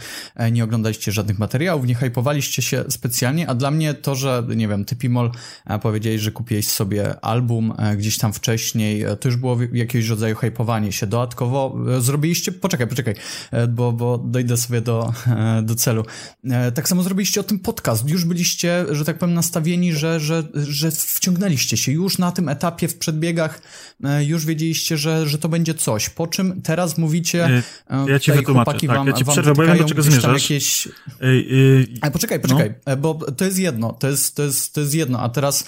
nie 0.52 0.64
oglądaliście 0.64 1.12
żadnych 1.12 1.40
materiałów, 1.40 1.86
nie 1.86 1.96
hypowaliście 1.96 2.62
się 2.62 2.84
specjalnie, 2.90 3.50
a 3.50 3.56
dla 3.56 3.72
mnie 3.72 3.94
to, 3.94 4.16
że, 4.16 4.44
nie 4.56 4.68
wiem, 4.68 4.86
ty 4.86 4.96
Pimol 4.96 5.32
powiedziałeś, 5.82 6.22
że 6.22 6.32
kupiłeś 6.32 6.68
sobie 6.68 7.26
album 7.26 7.74
gdzieś 7.98 8.18
tam 8.18 8.34
wcześniej, 8.34 9.06
to 9.20 9.28
już 9.28 9.38
było 9.38 9.58
jakiegoś 9.74 10.10
rodzaju 10.10 10.36
hypowanie 10.36 10.92
się. 10.92 11.08
Dodatkowo 11.08 11.78
zrobiliście, 12.00 12.52
poczekaj, 12.52 12.88
poczekaj, 12.88 13.16
bo, 13.70 13.92
bo 13.92 14.18
dojdę 14.18 14.58
sobie 14.58 14.82
do, 14.82 15.14
do 15.64 15.76
celu. 15.76 16.06
Tak 16.76 16.90
samo 16.90 17.04
zrobiliście 17.04 17.42
o 17.42 17.44
tym 17.44 17.60
podcast, 17.60 18.10
już 18.10 18.26
byliście, 18.26 18.86
że 18.92 19.06
tak 19.06 19.18
powiem, 19.18 19.36
na 19.36 19.42
nastawieni, 19.50 19.94
że, 19.94 20.20
że, 20.20 20.44
że 20.54 20.92
wciągnęliście 20.92 21.78
się 21.78 21.92
już 21.92 22.18
na 22.18 22.32
tym 22.32 22.50
etapie 22.50 22.88
w 22.88 22.98
przedbiegach, 22.98 23.62
e, 24.04 24.26
już 24.26 24.46
wiedzieliście, 24.46 24.98
że, 24.98 25.28
że 25.28 25.38
to 25.38 25.50
będzie 25.50 25.74
coś. 25.74 26.10
Po 26.10 26.28
czym 26.28 26.62
teraz 26.62 26.98
mówicie, 26.98 27.64
e, 27.90 28.06
ja 28.08 28.20
ci 28.20 28.32
wytłumaczę, 28.32 28.72
tak, 28.72 28.90
wam, 28.90 29.08
ja 29.08 29.14
ci 29.14 29.26
przerwę, 29.26 29.54
bo 29.54 29.64
ja 29.64 29.74
wiem, 29.74 29.84
do 29.84 29.90
czego 29.90 30.02
zmierzasz. 30.02 30.42
Jakieś... 30.44 30.88
Yy, 31.22 31.88
Ale 32.02 32.12
poczekaj, 32.12 32.40
poczekaj, 32.40 32.74
no. 32.88 32.98
bo 32.98 33.14
to 33.38 33.46
jest 33.46 33.60
jedno, 33.60 33.94
to 33.94 34.08
jest, 34.08 34.36
to 34.36 34.44
jest, 34.44 34.74
to 34.74 34.82
jest 34.82 34.94
jedno, 34.94 35.20
a 35.20 35.30
teraz 35.30 35.66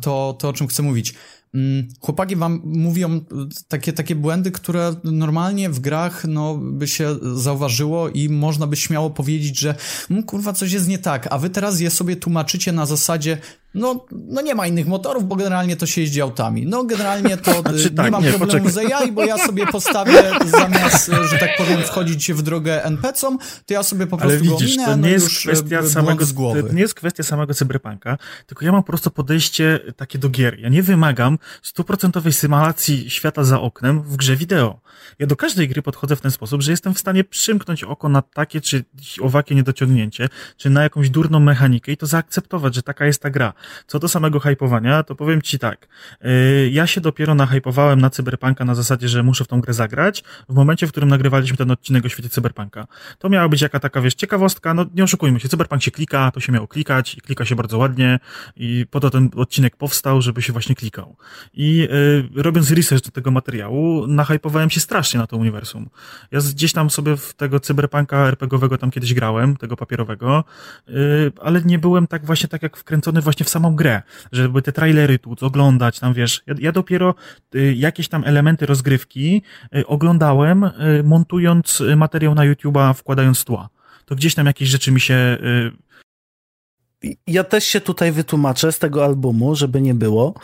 to, 0.00 0.36
to 0.38 0.48
o 0.48 0.52
czym 0.52 0.66
chcę 0.66 0.82
mówić. 0.82 1.14
Mm, 1.56 1.88
chłopaki 2.00 2.36
wam 2.36 2.60
mówią 2.64 3.20
takie, 3.68 3.92
takie 3.92 4.14
błędy, 4.14 4.50
które 4.50 4.94
normalnie 5.04 5.70
w 5.70 5.80
grach 5.80 6.24
no, 6.28 6.56
by 6.56 6.88
się 6.88 7.16
zauważyło 7.34 8.08
i 8.08 8.28
można 8.28 8.66
by 8.66 8.76
śmiało 8.76 9.10
powiedzieć, 9.10 9.58
że 9.58 9.74
no, 10.10 10.22
kurwa 10.22 10.52
coś 10.52 10.72
jest 10.72 10.88
nie 10.88 10.98
tak, 10.98 11.28
a 11.30 11.38
wy 11.38 11.50
teraz 11.50 11.80
je 11.80 11.90
sobie 11.90 12.16
tłumaczycie 12.16 12.72
na 12.72 12.86
zasadzie 12.86 13.38
no, 13.76 14.06
no 14.10 14.40
nie 14.40 14.54
ma 14.54 14.66
innych 14.66 14.86
motorów, 14.86 15.28
bo 15.28 15.36
generalnie 15.36 15.76
to 15.76 15.86
się 15.86 16.00
jeździ 16.00 16.22
autami. 16.22 16.66
No 16.66 16.84
generalnie 16.84 17.36
to 17.36 17.52
znaczy, 17.62 17.90
nie 17.90 17.96
tak, 17.96 18.12
mam 18.12 18.22
nie, 18.22 18.30
problemu 18.30 18.64
poczekaj. 18.64 18.88
z 18.88 18.92
AI, 18.92 19.12
bo 19.12 19.24
ja 19.24 19.38
sobie 19.46 19.66
postawię 19.66 20.22
zamiast, 20.44 21.10
że 21.30 21.38
tak 21.38 21.50
powiem, 21.58 21.82
wchodzić 21.82 22.32
w 22.32 22.42
drogę 22.42 22.84
NPC-om, 22.84 23.38
to 23.66 23.74
ja 23.74 23.82
sobie 23.82 24.06
po 24.06 24.16
prostu 24.16 24.38
Ale 24.38 24.50
widzisz, 24.50 24.76
go 24.76 24.82
minę, 24.82 24.84
to 24.84 24.96
nie 24.96 25.02
no 25.02 25.08
jest 25.08 25.38
kwestia 25.38 25.86
samego, 25.86 26.24
z 26.24 26.32
głowy. 26.32 26.62
To 26.62 26.72
nie 26.72 26.80
jest 26.80 26.94
kwestia 26.94 27.22
samego 27.22 27.54
cyberpunka, 27.54 28.18
tylko 28.46 28.64
ja 28.64 28.72
mam 28.72 28.82
po 28.82 28.86
prostu 28.86 29.10
podejście 29.10 29.80
takie 29.96 30.18
do 30.18 30.28
gier. 30.28 30.58
Ja 30.60 30.68
nie 30.68 30.82
wymagam 30.82 31.38
stuprocentowej 31.62 32.32
symulacji 32.32 33.10
świata 33.10 33.44
za 33.44 33.60
oknem 33.60 34.02
w 34.02 34.16
grze 34.16 34.36
wideo. 34.36 34.80
Ja 35.18 35.26
do 35.26 35.36
każdej 35.36 35.68
gry 35.68 35.82
podchodzę 35.82 36.16
w 36.16 36.20
ten 36.20 36.30
sposób, 36.30 36.62
że 36.62 36.70
jestem 36.70 36.94
w 36.94 36.98
stanie 36.98 37.24
przymknąć 37.24 37.84
oko 37.84 38.08
na 38.08 38.22
takie 38.22 38.60
czy 38.60 38.84
owakie 39.20 39.54
niedociągnięcie, 39.54 40.28
czy 40.56 40.70
na 40.70 40.82
jakąś 40.82 41.10
durną 41.10 41.40
mechanikę 41.40 41.92
i 41.92 41.96
to 41.96 42.06
zaakceptować, 42.06 42.74
że 42.74 42.82
taka 42.82 43.06
jest 43.06 43.22
ta 43.22 43.30
gra. 43.30 43.52
Co 43.86 43.98
do 43.98 44.08
samego 44.08 44.40
hypowania, 44.40 45.02
to 45.02 45.14
powiem 45.14 45.42
ci 45.42 45.58
tak. 45.58 45.88
Yy, 46.20 46.70
ja 46.70 46.86
się 46.86 47.00
dopiero 47.00 47.34
nahypowałem 47.34 48.00
na 48.00 48.10
Cyberpunka 48.10 48.64
na 48.64 48.74
zasadzie, 48.74 49.08
że 49.08 49.22
muszę 49.22 49.44
w 49.44 49.48
tą 49.48 49.60
grę 49.60 49.74
zagrać, 49.74 50.24
w 50.48 50.54
momencie, 50.54 50.86
w 50.86 50.90
którym 50.90 51.08
nagrywaliśmy 51.08 51.56
ten 51.56 51.70
odcinek 51.70 52.04
o 52.04 52.08
świecie 52.08 52.28
Cyberpunka. 52.28 52.86
To 53.18 53.28
miała 53.28 53.48
być 53.48 53.60
jaka 53.60 53.80
taka, 53.80 54.00
wiesz, 54.00 54.14
ciekawostka, 54.14 54.74
no 54.74 54.86
nie 54.94 55.04
oszukujmy 55.04 55.40
się, 55.40 55.48
Cyberpunk 55.48 55.82
się 55.82 55.90
klika, 55.90 56.30
to 56.30 56.40
się 56.40 56.52
miało 56.52 56.68
klikać 56.68 57.14
i 57.14 57.20
klika 57.20 57.44
się 57.44 57.56
bardzo 57.56 57.78
ładnie 57.78 58.18
i 58.56 58.86
po 58.90 59.00
to 59.00 59.10
ten 59.10 59.30
odcinek 59.36 59.76
powstał, 59.76 60.22
żeby 60.22 60.42
się 60.42 60.52
właśnie 60.52 60.74
klikał. 60.74 61.16
I 61.54 61.76
yy, 62.34 62.42
robiąc 62.42 62.70
research 62.70 63.04
do 63.04 63.10
tego 63.10 63.30
materiału, 63.30 64.06
nahypowałem 64.06 64.70
się 64.70 64.80
strasznie 64.80 65.20
na 65.20 65.26
to 65.26 65.36
uniwersum. 65.36 65.88
Ja 66.30 66.40
gdzieś 66.40 66.72
tam 66.72 66.90
sobie 66.90 67.16
w 67.16 67.34
tego 67.34 67.60
Cyberpunka 67.60 68.16
RPGowego 68.16 68.78
tam 68.78 68.90
kiedyś 68.90 69.14
grałem, 69.14 69.56
tego 69.56 69.76
papierowego, 69.76 70.44
yy, 70.88 71.32
ale 71.40 71.62
nie 71.62 71.78
byłem 71.78 72.06
tak 72.06 72.26
właśnie 72.26 72.48
tak 72.48 72.62
jak 72.62 72.76
wkręcony 72.76 73.20
właśnie 73.20 73.46
w 73.46 73.48
samą 73.48 73.76
grę, 73.76 74.02
żeby 74.32 74.62
te 74.62 74.72
trailery 74.72 75.18
tu 75.18 75.36
oglądać, 75.40 76.00
tam 76.00 76.14
wiesz, 76.14 76.42
ja, 76.46 76.54
ja 76.58 76.72
dopiero 76.72 77.14
y, 77.54 77.74
jakieś 77.74 78.08
tam 78.08 78.24
elementy 78.24 78.66
rozgrywki 78.66 79.42
y, 79.76 79.86
oglądałem, 79.86 80.64
y, 80.64 80.70
montując 81.04 81.82
materiał 81.96 82.34
na 82.34 82.42
YouTube'a, 82.42 82.94
wkładając 82.94 83.44
tła. 83.44 83.68
To 84.04 84.14
gdzieś 84.14 84.34
tam 84.34 84.46
jakieś 84.46 84.68
rzeczy 84.68 84.92
mi 84.92 85.00
się 85.00 85.38
ja 87.26 87.44
też 87.44 87.64
się 87.64 87.80
tutaj 87.80 88.12
wytłumaczę 88.12 88.72
z 88.72 88.78
tego 88.78 89.04
albumu, 89.04 89.54
żeby 89.54 89.80
nie 89.80 89.94
było. 89.94 90.34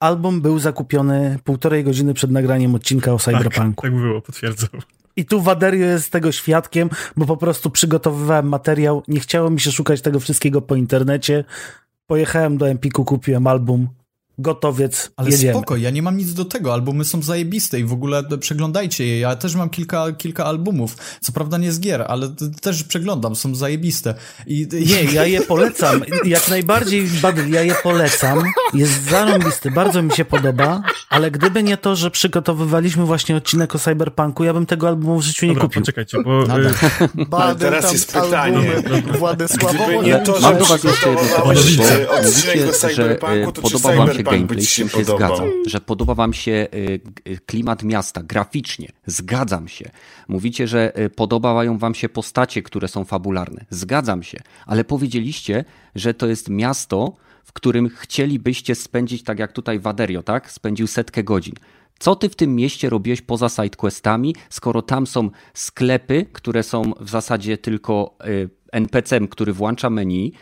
Album 0.00 0.40
był 0.40 0.58
zakupiony 0.58 1.38
półtorej 1.44 1.84
godziny 1.84 2.14
przed 2.14 2.30
nagraniem 2.30 2.74
odcinka 2.74 3.12
o 3.12 3.18
Cyberpunku. 3.18 3.82
Tak, 3.82 3.92
tak 3.92 4.00
było, 4.00 4.22
potwierdzam. 4.22 4.70
I 5.16 5.24
tu 5.24 5.40
Waderio 5.42 5.86
jest 5.86 6.12
tego 6.12 6.32
świadkiem, 6.32 6.90
bo 7.16 7.26
po 7.26 7.36
prostu 7.36 7.70
przygotowywałem 7.70 8.48
materiał, 8.48 9.02
nie 9.08 9.20
chciało 9.20 9.50
mi 9.50 9.60
się 9.60 9.72
szukać 9.72 10.02
tego 10.02 10.20
wszystkiego 10.20 10.62
po 10.62 10.74
internecie. 10.74 11.44
Pojechałem 12.06 12.58
do 12.58 12.68
Empiku, 12.68 13.04
kupiłem 13.04 13.46
album, 13.46 13.88
gotowiec, 14.38 15.10
Ale 15.16 15.30
jedziemy. 15.30 15.52
spoko, 15.52 15.76
ja 15.76 15.90
nie 15.90 16.02
mam 16.02 16.16
nic 16.16 16.34
do 16.34 16.44
tego, 16.44 16.72
albumy 16.72 17.04
są 17.04 17.22
zajebiste 17.22 17.80
i 17.80 17.84
w 17.84 17.92
ogóle 17.92 18.22
przeglądajcie 18.40 19.06
je, 19.06 19.20
ja 19.20 19.36
też 19.36 19.54
mam 19.54 19.70
kilka, 19.70 20.12
kilka 20.12 20.44
albumów, 20.44 20.96
co 21.20 21.32
prawda 21.32 21.58
nie 21.58 21.72
z 21.72 21.80
gier, 21.80 22.04
ale 22.08 22.34
też 22.60 22.84
przeglądam, 22.84 23.36
są 23.36 23.54
zajebiste. 23.54 24.14
I, 24.46 24.68
nie, 24.90 25.04
ja 25.04 25.24
je 25.24 25.40
polecam, 25.40 26.02
jak 26.24 26.48
najbardziej, 26.48 27.08
Badyl, 27.22 27.50
ja 27.50 27.62
je 27.62 27.74
polecam, 27.82 28.42
jest 28.74 29.02
zarąbisty, 29.10 29.70
bardzo 29.70 30.02
mi 30.02 30.12
się 30.12 30.24
podoba, 30.24 30.82
ale 31.10 31.30
gdyby 31.30 31.62
nie 31.62 31.76
to, 31.76 31.96
że 31.96 32.10
przygotowywaliśmy 32.10 33.04
właśnie 33.04 33.36
odcinek 33.36 33.74
o 33.74 33.78
Cyberpunku, 33.78 34.44
ja 34.44 34.52
bym 34.52 34.66
tego 34.66 34.88
albumu 34.88 35.18
w 35.18 35.22
życiu 35.22 35.46
nie 35.46 35.52
Dobra, 35.52 35.68
kupił. 35.68 35.82
poczekajcie, 35.82 36.18
bo... 36.22 36.44
Badyl, 37.28 37.58
teraz 37.58 37.92
jest 37.92 38.12
pytanie. 38.12 38.70
Władysławowo... 39.18 40.02
nie 40.02 40.18
to, 40.18 40.40
Mam 40.40 40.58
do 40.58 40.64
was 40.64 40.84
jeszcze 40.84 41.08
jedno 41.08 41.22
pytanie, 41.22 41.44
bo 43.44 43.52
mówicie, 43.52 44.24
się 44.30 44.36
gameplay, 44.36 44.62
z 44.62 44.74
tym 44.74 44.88
się 44.88 45.04
zgadzam. 45.04 45.48
Że 45.66 45.80
podoba 45.80 46.14
wam 46.14 46.32
się 46.32 46.52
y, 46.52 47.00
y, 47.28 47.38
klimat 47.46 47.82
miasta, 47.82 48.22
graficznie, 48.22 48.88
zgadzam 49.06 49.68
się. 49.68 49.90
Mówicie, 50.28 50.68
że 50.68 51.00
y, 51.00 51.10
podobają 51.10 51.78
wam 51.78 51.94
się 51.94 52.08
postacie, 52.08 52.62
które 52.62 52.88
są 52.88 53.04
fabularne, 53.04 53.64
zgadzam 53.70 54.22
się. 54.22 54.38
Ale 54.66 54.84
powiedzieliście, 54.84 55.64
że 55.94 56.14
to 56.14 56.26
jest 56.26 56.48
miasto, 56.48 57.16
w 57.44 57.52
którym 57.52 57.88
chcielibyście 57.88 58.74
spędzić, 58.74 59.22
tak 59.22 59.38
jak 59.38 59.52
tutaj 59.52 59.78
Waderio, 59.78 60.22
tak? 60.22 60.50
Spędził 60.50 60.86
setkę 60.86 61.24
godzin. 61.24 61.54
Co 61.98 62.16
ty 62.16 62.28
w 62.28 62.36
tym 62.36 62.54
mieście 62.54 62.90
robiłeś 62.90 63.22
poza 63.22 63.48
sidequestami, 63.48 64.34
skoro 64.50 64.82
tam 64.82 65.06
są 65.06 65.30
sklepy, 65.54 66.26
które 66.32 66.62
są 66.62 66.82
w 67.00 67.10
zasadzie 67.10 67.58
tylko 67.58 68.16
NPC-em, 68.72 69.28
który 69.28 69.52
włącza 69.52 69.90
menu, 69.90 70.32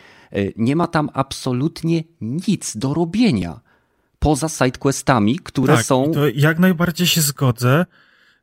nie 0.57 0.75
ma 0.75 0.87
tam 0.87 1.09
absolutnie 1.13 2.03
nic 2.21 2.77
do 2.77 2.93
robienia 2.93 3.59
poza 4.25 4.49
sidequestami, 4.49 5.39
które 5.39 5.75
tak, 5.75 5.85
są. 5.85 6.11
To 6.13 6.27
jak 6.27 6.59
najbardziej 6.59 7.07
się 7.07 7.21
zgodzę. 7.21 7.85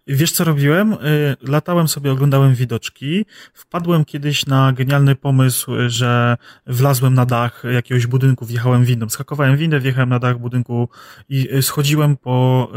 Wiesz 0.07 0.33
co 0.33 0.45
robiłem? 0.45 0.93
Y, 0.93 0.97
latałem 1.43 1.89
sobie, 1.89 2.13
oglądałem 2.13 2.55
widoczki. 2.55 3.27
Wpadłem 3.55 4.05
kiedyś 4.05 4.47
na 4.47 4.73
genialny 4.73 5.15
pomysł, 5.15 5.73
że 5.87 6.37
wlazłem 6.67 7.15
na 7.15 7.27
dach 7.27 7.63
jakiegoś 7.75 8.07
budynku, 8.07 8.47
wjechałem 8.47 8.85
windą. 8.85 9.09
Skakowałem 9.09 9.57
windę, 9.57 9.81
wjechałem 9.81 10.09
na 10.09 10.19
dach 10.19 10.39
budynku 10.39 10.89
i 11.29 11.55
y, 11.55 11.63
schodziłem 11.63 12.17
po 12.17 12.69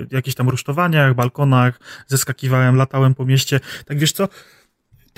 y, 0.00 0.06
jakichś 0.10 0.34
tam 0.34 0.48
rusztowaniach, 0.48 1.14
balkonach, 1.14 1.80
zeskakiwałem, 2.06 2.76
latałem 2.76 3.14
po 3.14 3.24
mieście. 3.24 3.60
Tak 3.86 3.98
wiesz 3.98 4.12
co? 4.12 4.28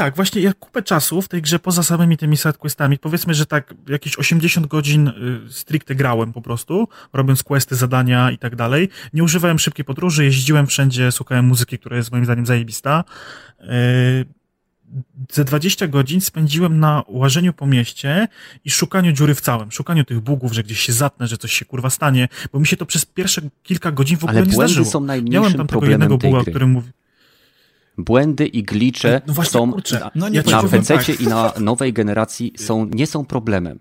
Tak, 0.00 0.16
właśnie 0.16 0.42
ja 0.42 0.52
kupę 0.52 0.82
czasu 0.82 1.22
w 1.22 1.28
tej 1.28 1.42
grze 1.42 1.58
poza 1.58 1.82
samymi 1.82 2.16
tymi 2.16 2.36
sidequestami. 2.36 2.98
Powiedzmy, 2.98 3.34
że 3.34 3.46
tak 3.46 3.74
jakieś 3.88 4.18
80 4.18 4.66
godzin 4.66 5.08
y, 5.08 5.52
stricte 5.52 5.94
grałem 5.94 6.32
po 6.32 6.42
prostu, 6.42 6.88
robiąc 7.12 7.42
questy, 7.42 7.76
zadania 7.76 8.30
i 8.30 8.38
tak 8.38 8.56
dalej. 8.56 8.88
Nie 9.12 9.24
używałem 9.24 9.58
szybkiej 9.58 9.84
podróży, 9.84 10.24
jeździłem 10.24 10.66
wszędzie, 10.66 11.12
słuchałem 11.12 11.44
muzyki, 11.44 11.78
która 11.78 11.96
jest 11.96 12.12
moim 12.12 12.24
zdaniem 12.24 12.46
zajebista. 12.46 13.04
Y, 13.60 13.66
ze 15.32 15.44
20 15.44 15.88
godzin 15.88 16.20
spędziłem 16.20 16.80
na 16.80 17.02
łażeniu 17.08 17.52
po 17.52 17.66
mieście 17.66 18.28
i 18.64 18.70
szukaniu 18.70 19.12
dziury 19.12 19.34
w 19.34 19.40
całym, 19.40 19.70
szukaniu 19.70 20.04
tych 20.04 20.20
bugów, 20.20 20.52
że 20.52 20.62
gdzieś 20.62 20.80
się 20.80 20.92
zatnę, 20.92 21.26
że 21.26 21.38
coś 21.38 21.52
się 21.52 21.64
kurwa 21.64 21.90
stanie, 21.90 22.28
bo 22.52 22.60
mi 22.60 22.66
się 22.66 22.76
to 22.76 22.86
przez 22.86 23.04
pierwsze 23.04 23.42
kilka 23.62 23.92
godzin 23.92 24.16
w 24.16 24.24
ogóle 24.24 24.38
Ale 24.38 24.46
nie 24.46 24.54
zdarzyło. 24.54 24.86
są 24.86 25.00
najmniejszym 25.00 25.42
Miałem 25.42 25.56
tam 25.56 25.66
tego 25.66 25.86
jednego 25.86 26.18
buga, 26.18 26.38
o 26.38 26.44
którym 26.44 26.70
mówi 26.70 26.90
błędy 28.04 28.46
i 28.46 28.62
glicze 28.62 29.20
no 29.26 29.44
są 29.44 29.72
no 30.14 30.28
na, 30.30 30.62
na 30.62 30.68
PC 30.68 30.94
tak. 30.94 31.20
i 31.20 31.26
na 31.26 31.52
nowej 31.60 31.92
generacji 31.92 32.52
są, 32.56 32.84
nie 32.84 33.06
są 33.06 33.24
problemem. 33.24 33.78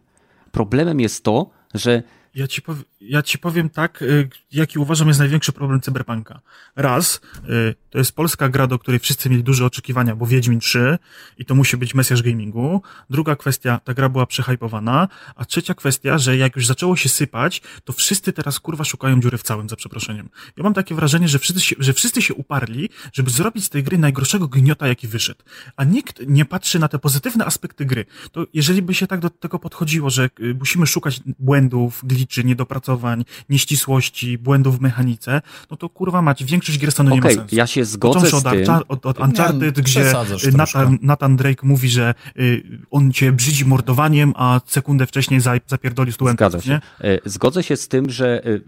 Problemem 0.51 0.99
jest 0.99 1.23
to, 1.23 1.49
że 1.73 2.03
ja 2.35 2.47
ci, 2.47 2.61
pow 2.61 2.77
ja 3.01 3.21
ci 3.21 3.37
powiem 3.37 3.69
tak, 3.69 4.01
y, 4.01 4.29
jaki 4.51 4.79
uważam 4.79 5.07
jest 5.07 5.19
największy 5.19 5.51
problem 5.51 5.81
Cyberpunka. 5.81 6.41
Raz, 6.75 7.21
y, 7.49 7.75
to 7.89 7.97
jest 7.97 8.11
polska 8.11 8.49
gra, 8.49 8.67
do 8.67 8.79
której 8.79 8.99
wszyscy 8.99 9.29
mieli 9.29 9.43
duże 9.43 9.65
oczekiwania, 9.65 10.15
bo 10.15 10.25
Wiedźmin 10.25 10.59
3 10.59 10.97
i 11.37 11.45
to 11.45 11.55
musi 11.55 11.77
być 11.77 11.95
mesjasz 11.95 12.21
gamingu. 12.21 12.81
Druga 13.09 13.35
kwestia, 13.35 13.79
ta 13.83 13.93
gra 13.93 14.09
była 14.09 14.25
przehypowana. 14.25 15.07
A 15.35 15.45
trzecia 15.45 15.73
kwestia, 15.73 16.17
że 16.17 16.37
jak 16.37 16.55
już 16.55 16.67
zaczęło 16.67 16.95
się 16.95 17.09
sypać, 17.09 17.61
to 17.83 17.93
wszyscy 17.93 18.33
teraz 18.33 18.59
kurwa 18.59 18.83
szukają 18.83 19.21
dziury 19.21 19.37
w 19.37 19.43
całym, 19.43 19.69
za 19.69 19.75
przeproszeniem. 19.75 20.29
Ja 20.57 20.63
mam 20.63 20.73
takie 20.73 20.95
wrażenie, 20.95 21.27
że 21.27 21.39
wszyscy 21.39 21.61
się, 21.61 21.75
że 21.79 21.93
wszyscy 21.93 22.21
się 22.21 22.33
uparli, 22.33 22.89
żeby 23.13 23.29
zrobić 23.29 23.65
z 23.65 23.69
tej 23.69 23.83
gry 23.83 23.97
najgorszego 23.97 24.47
gniota, 24.47 24.87
jaki 24.87 25.07
wyszedł. 25.07 25.43
A 25.75 25.83
nikt 25.83 26.19
nie 26.27 26.45
patrzy 26.45 26.79
na 26.79 26.87
te 26.87 26.99
pozytywne 26.99 27.45
aspekty 27.45 27.85
gry. 27.85 28.05
To 28.31 28.45
jeżeli 28.53 28.81
by 28.81 28.93
się 28.93 29.07
tak 29.07 29.19
do 29.19 29.29
tego 29.29 29.59
podchodziło, 29.59 30.09
że 30.09 30.29
y, 30.39 30.55
musimy 30.59 30.87
szukać 30.87 31.21
błędów, 31.39 32.01
gliczy, 32.19 32.43
niedopracowań, 32.43 33.25
nieścisłości, 33.49 34.37
błędów 34.37 34.77
w 34.77 34.81
mechanice, 34.81 35.41
no 35.71 35.77
to 35.77 35.89
kurwa 35.89 36.21
mać, 36.21 36.43
większość 36.43 36.79
gier 36.79 36.91
stanu 36.91 37.09
okay, 37.09 37.15
nie 37.15 37.35
ma 37.35 37.41
sensu. 37.41 37.55
ja 37.55 37.67
się 37.67 37.85
zgodzę 37.85 38.29
z 38.29 38.33
od, 38.33 38.43
tym. 38.43 38.65
od, 38.87 39.05
od 39.05 39.19
Uncharted, 39.19 39.77
nie, 39.77 39.83
gdzie 39.83 40.13
Nathan, 40.53 40.97
Nathan, 41.01 41.37
Drake 41.37 41.67
mówi, 41.67 41.89
że 41.89 42.13
y, 42.39 42.63
on 42.91 43.11
cię 43.11 43.31
brzydzi 43.31 43.65
mordowaniem, 43.65 44.33
a 44.35 44.61
sekundę 44.65 45.07
wcześniej 45.07 45.41
zapierdolił 45.67 46.13
studentem. 46.13 46.49
Zgadza 46.49 46.65
się. 46.65 46.69
Nie? 46.69 47.09
E, 47.09 47.19
zgodzę 47.25 47.63
się 47.63 47.77
z 47.77 47.87
tym, 47.87 48.09
że 48.09 48.47
y, 48.47 48.61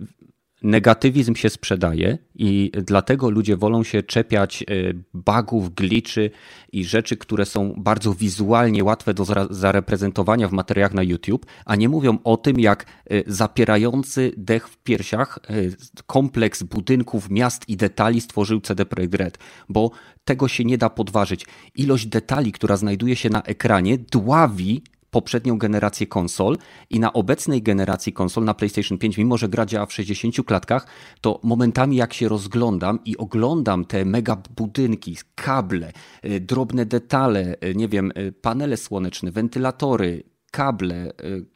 negatywizm 0.62 1.36
się 1.36 1.50
sprzedaje 1.50 2.18
i 2.36 2.72
dlatego 2.86 3.30
ludzie 3.30 3.58
wolą 3.58 3.84
się 3.84 4.04
czepiać 4.04 4.64
y, 4.70 5.04
bugów, 5.14 5.76
glitchy 5.76 6.32
i 6.72 6.86
rzeczy, 6.86 7.18
które 7.18 7.46
są 7.46 7.74
bardzo 7.78 8.14
wizualnie 8.14 8.84
łatwe 8.84 9.14
do 9.14 9.26
zareprezentowania 9.50 10.48
w 10.48 10.52
materiałach 10.52 10.94
na 10.94 11.04
YouTube, 11.04 11.46
a 11.66 11.76
nie 11.76 11.90
mówią 11.90 12.18
o 12.24 12.38
tym, 12.38 12.60
jak 12.60 12.86
y, 13.12 13.24
zapierający 13.28 14.32
dech 14.38 14.68
w 14.68 14.78
piersiach 14.78 15.40
y, 15.50 15.76
kompleks 16.06 16.64
budynków, 16.64 17.30
miast 17.30 17.70
i 17.70 17.78
detali 17.78 18.22
stworzył 18.22 18.62
CD 18.62 18.86
Projekt 18.86 19.16
Red, 19.16 19.38
bo 19.70 19.92
tego 20.26 20.48
się 20.48 20.66
nie 20.66 20.78
da 20.78 20.90
podważyć. 20.90 21.46
Ilość 21.76 22.06
detali, 22.06 22.52
która 22.52 22.78
znajduje 22.78 23.16
się 23.16 23.30
na 23.30 23.42
ekranie, 23.42 23.98
dławi 23.98 24.84
poprzednią 25.12 25.58
generację 25.58 26.08
konsol 26.08 26.58
i 26.90 27.00
na 27.00 27.14
obecnej 27.14 27.62
generacji 27.62 28.14
konsol 28.14 28.44
na 28.44 28.54
PlayStation 28.54 28.98
5, 28.98 29.18
mimo 29.18 29.38
że 29.38 29.50
gra 29.50 29.66
działa 29.66 29.86
w 29.86 29.94
60 29.94 30.46
klatkach, 30.46 30.88
to 31.22 31.40
momentami 31.44 31.96
jak 31.96 32.14
się 32.14 32.30
rozglądam 32.30 33.00
i 33.06 33.18
oglądam 33.18 33.86
te 33.86 34.06
mega 34.06 34.36
budynki, 34.56 35.18
kable, 35.36 35.92
y, 36.26 36.40
drobne 36.40 36.86
detale, 36.86 37.56
y, 37.66 37.76
nie 37.76 37.88
wiem, 37.88 38.12
y, 38.18 38.32
panele 38.32 38.78
słoneczne, 38.78 39.32
wentylatory, 39.32 40.24
kable, 40.52 41.12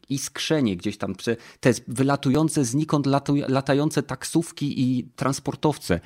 iskrzenie 0.08 0.76
gdzieś 0.76 0.98
tam, 0.98 1.14
te 1.60 1.72
wylatujące 1.88 2.64
znikąd 2.64 3.06
latające 3.48 4.02
taksówki 4.02 4.82
i 4.82 5.04
transportowce. 5.16 6.00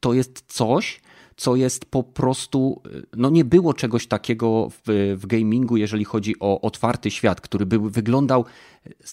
To 0.00 0.12
jest 0.12 0.44
coś, 0.46 1.00
co 1.36 1.56
jest 1.56 1.84
po 1.84 2.02
prostu, 2.02 2.82
no 3.16 3.30
nie 3.30 3.44
było 3.44 3.74
czegoś 3.74 4.06
takiego 4.06 4.68
w, 4.70 5.14
w 5.16 5.26
gamingu, 5.26 5.76
jeżeli 5.76 6.04
chodzi 6.04 6.34
o 6.40 6.60
otwarty 6.60 7.10
świat, 7.10 7.40
który 7.40 7.66
by 7.66 7.90
wyglądał 7.90 8.44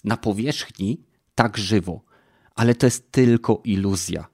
na 0.04 0.16
powierzchni 0.16 1.00
tak 1.34 1.58
żywo. 1.58 2.00
Ale 2.54 2.74
to 2.74 2.86
jest 2.86 3.12
tylko 3.12 3.60
iluzja. 3.64 4.26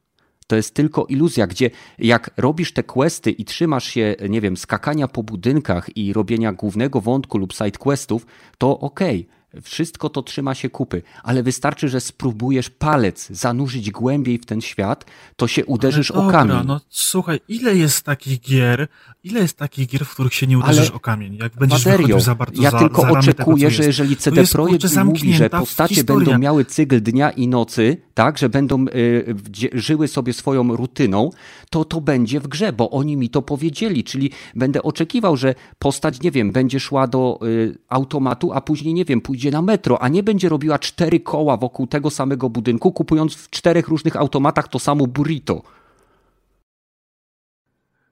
To 0.47 0.57
jest 0.57 0.74
tylko 0.74 1.07
iluzja, 1.07 1.47
gdzie 1.47 1.70
jak 1.99 2.30
robisz 2.37 2.72
te 2.72 2.82
questy 2.82 3.30
i 3.30 3.45
trzymasz 3.45 3.84
się, 3.84 4.14
nie 4.28 4.41
wiem, 4.41 4.57
skakania 4.57 5.09
po 5.09 5.22
budynkach 5.22 5.97
i 5.97 6.12
robienia 6.12 6.53
głównego 6.53 7.01
wątku 7.01 7.39
lub 7.39 7.53
side 7.53 7.78
questów, 7.78 8.26
to 8.59 8.80
okej. 8.80 9.20
Okay 9.20 9.36
wszystko 9.62 10.09
to 10.09 10.22
trzyma 10.22 10.54
się 10.54 10.70
kupy, 10.70 11.02
ale 11.22 11.42
wystarczy, 11.42 11.88
że 11.88 12.00
spróbujesz 12.00 12.70
palec 12.70 13.28
zanurzyć 13.30 13.90
głębiej 13.90 14.38
w 14.38 14.46
ten 14.46 14.61
świat, 14.61 15.04
to 15.36 15.48
się 15.48 15.64
uderzysz 15.64 16.09
dobra, 16.09 16.28
o 16.28 16.30
kamień. 16.30 16.66
No 16.66 16.80
słuchaj, 16.88 17.40
ile 17.48 17.76
jest 17.76 18.02
takich 18.02 18.40
gier, 18.40 18.88
ile 19.24 19.40
jest 19.40 19.57
takich 19.59 19.88
gier, 19.88 20.04
w 20.04 20.11
których 20.11 20.34
się 20.34 20.46
nie 20.46 20.59
uderzysz 20.59 20.88
ale, 20.88 20.96
o 20.96 21.00
kamień? 21.00 21.36
Jak 21.36 21.57
będziesz 21.57 21.84
Waderio, 21.84 22.20
za 22.20 22.34
bardzo 22.34 22.62
Ja 22.62 22.70
za, 22.70 22.78
tylko 22.78 23.02
za 23.02 23.11
oczekuję, 23.11 23.68
tego, 23.68 23.76
że 23.76 23.84
jeżeli 23.84 24.16
CD 24.16 24.44
Projekt 24.46 24.96
mówi, 25.04 25.34
że 25.34 25.50
postacie 25.50 26.04
będą 26.04 26.38
miały 26.38 26.64
cykl 26.64 27.00
dnia 27.00 27.30
i 27.30 27.48
nocy, 27.48 28.05
tak, 28.16 28.38
że 28.38 28.48
będą 28.48 28.84
y, 28.84 29.34
żyły 29.72 30.08
sobie 30.08 30.32
swoją 30.32 30.76
rutyną, 30.76 31.30
to 31.70 31.84
to 31.84 32.00
będzie 32.00 32.40
w 32.40 32.48
grze, 32.48 32.72
bo 32.72 32.90
oni 32.90 33.16
mi 33.16 33.30
to 33.30 33.42
powiedzieli, 33.42 34.04
czyli 34.04 34.30
będę 34.54 34.82
oczekiwał, 34.82 35.36
że 35.36 35.54
postać, 35.78 36.22
nie 36.22 36.30
wiem, 36.30 36.52
będzie 36.52 36.80
szła 36.80 37.06
do 37.06 37.38
y, 37.46 37.78
automatu, 37.88 38.52
a 38.52 38.60
później, 38.60 38.94
nie 38.94 39.04
wiem, 39.04 39.20
pójdzie 39.20 39.50
na 39.50 39.62
metro, 39.62 40.02
a 40.02 40.08
nie 40.08 40.22
będzie 40.22 40.48
robiła 40.48 40.78
cztery 40.78 41.20
koła 41.20 41.56
wokół 41.56 41.86
tego 41.86 42.10
samego 42.10 42.50
budynku, 42.50 42.92
kupując 42.92 43.34
w 43.34 43.50
czterech 43.50 43.88
różnych 43.88 44.16
automatach 44.16 44.68
to 44.68 44.78
samo 44.78 45.06
burrito. 45.06 45.62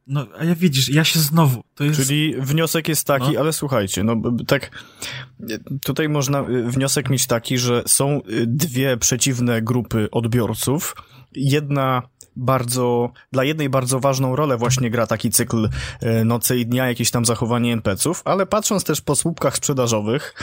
No, 0.07 0.26
a 0.38 0.44
ja 0.44 0.55
widzisz, 0.55 0.88
ja 0.88 1.05
się 1.05 1.20
znowu, 1.20 1.64
to 1.74 1.84
jest... 1.84 2.00
Czyli 2.00 2.34
wniosek 2.38 2.88
jest 2.88 3.07
taki, 3.07 3.32
no. 3.32 3.40
ale 3.40 3.52
słuchajcie, 3.52 4.05
no 4.05 4.16
tak, 4.46 4.70
tutaj 5.84 6.09
można 6.09 6.40
y, 6.40 6.70
wniosek 6.70 7.11
mieć 7.11 7.26
taki, 7.26 7.59
że 7.59 7.82
są 7.86 8.22
y, 8.28 8.46
dwie 8.46 8.96
przeciwne 8.96 9.62
grupy 9.62 10.09
odbiorców. 10.11 10.94
Jedna 11.32 12.02
bardzo, 12.36 13.12
dla 13.32 13.44
jednej 13.44 13.68
bardzo 13.68 14.00
ważną 14.00 14.36
rolę 14.36 14.57
właśnie 14.57 14.90
gra 14.90 15.07
taki 15.07 15.30
cykl 15.30 15.68
e, 16.00 16.24
nocy 16.24 16.59
i 16.59 16.66
dnia, 16.66 16.88
jakieś 16.88 17.11
tam 17.11 17.24
zachowanie 17.24 17.72
NPC-ów, 17.72 18.22
ale 18.24 18.46
patrząc 18.46 18.84
też 18.84 19.00
po 19.00 19.16
słupkach 19.16 19.57
sprzedażowych, 19.57 20.34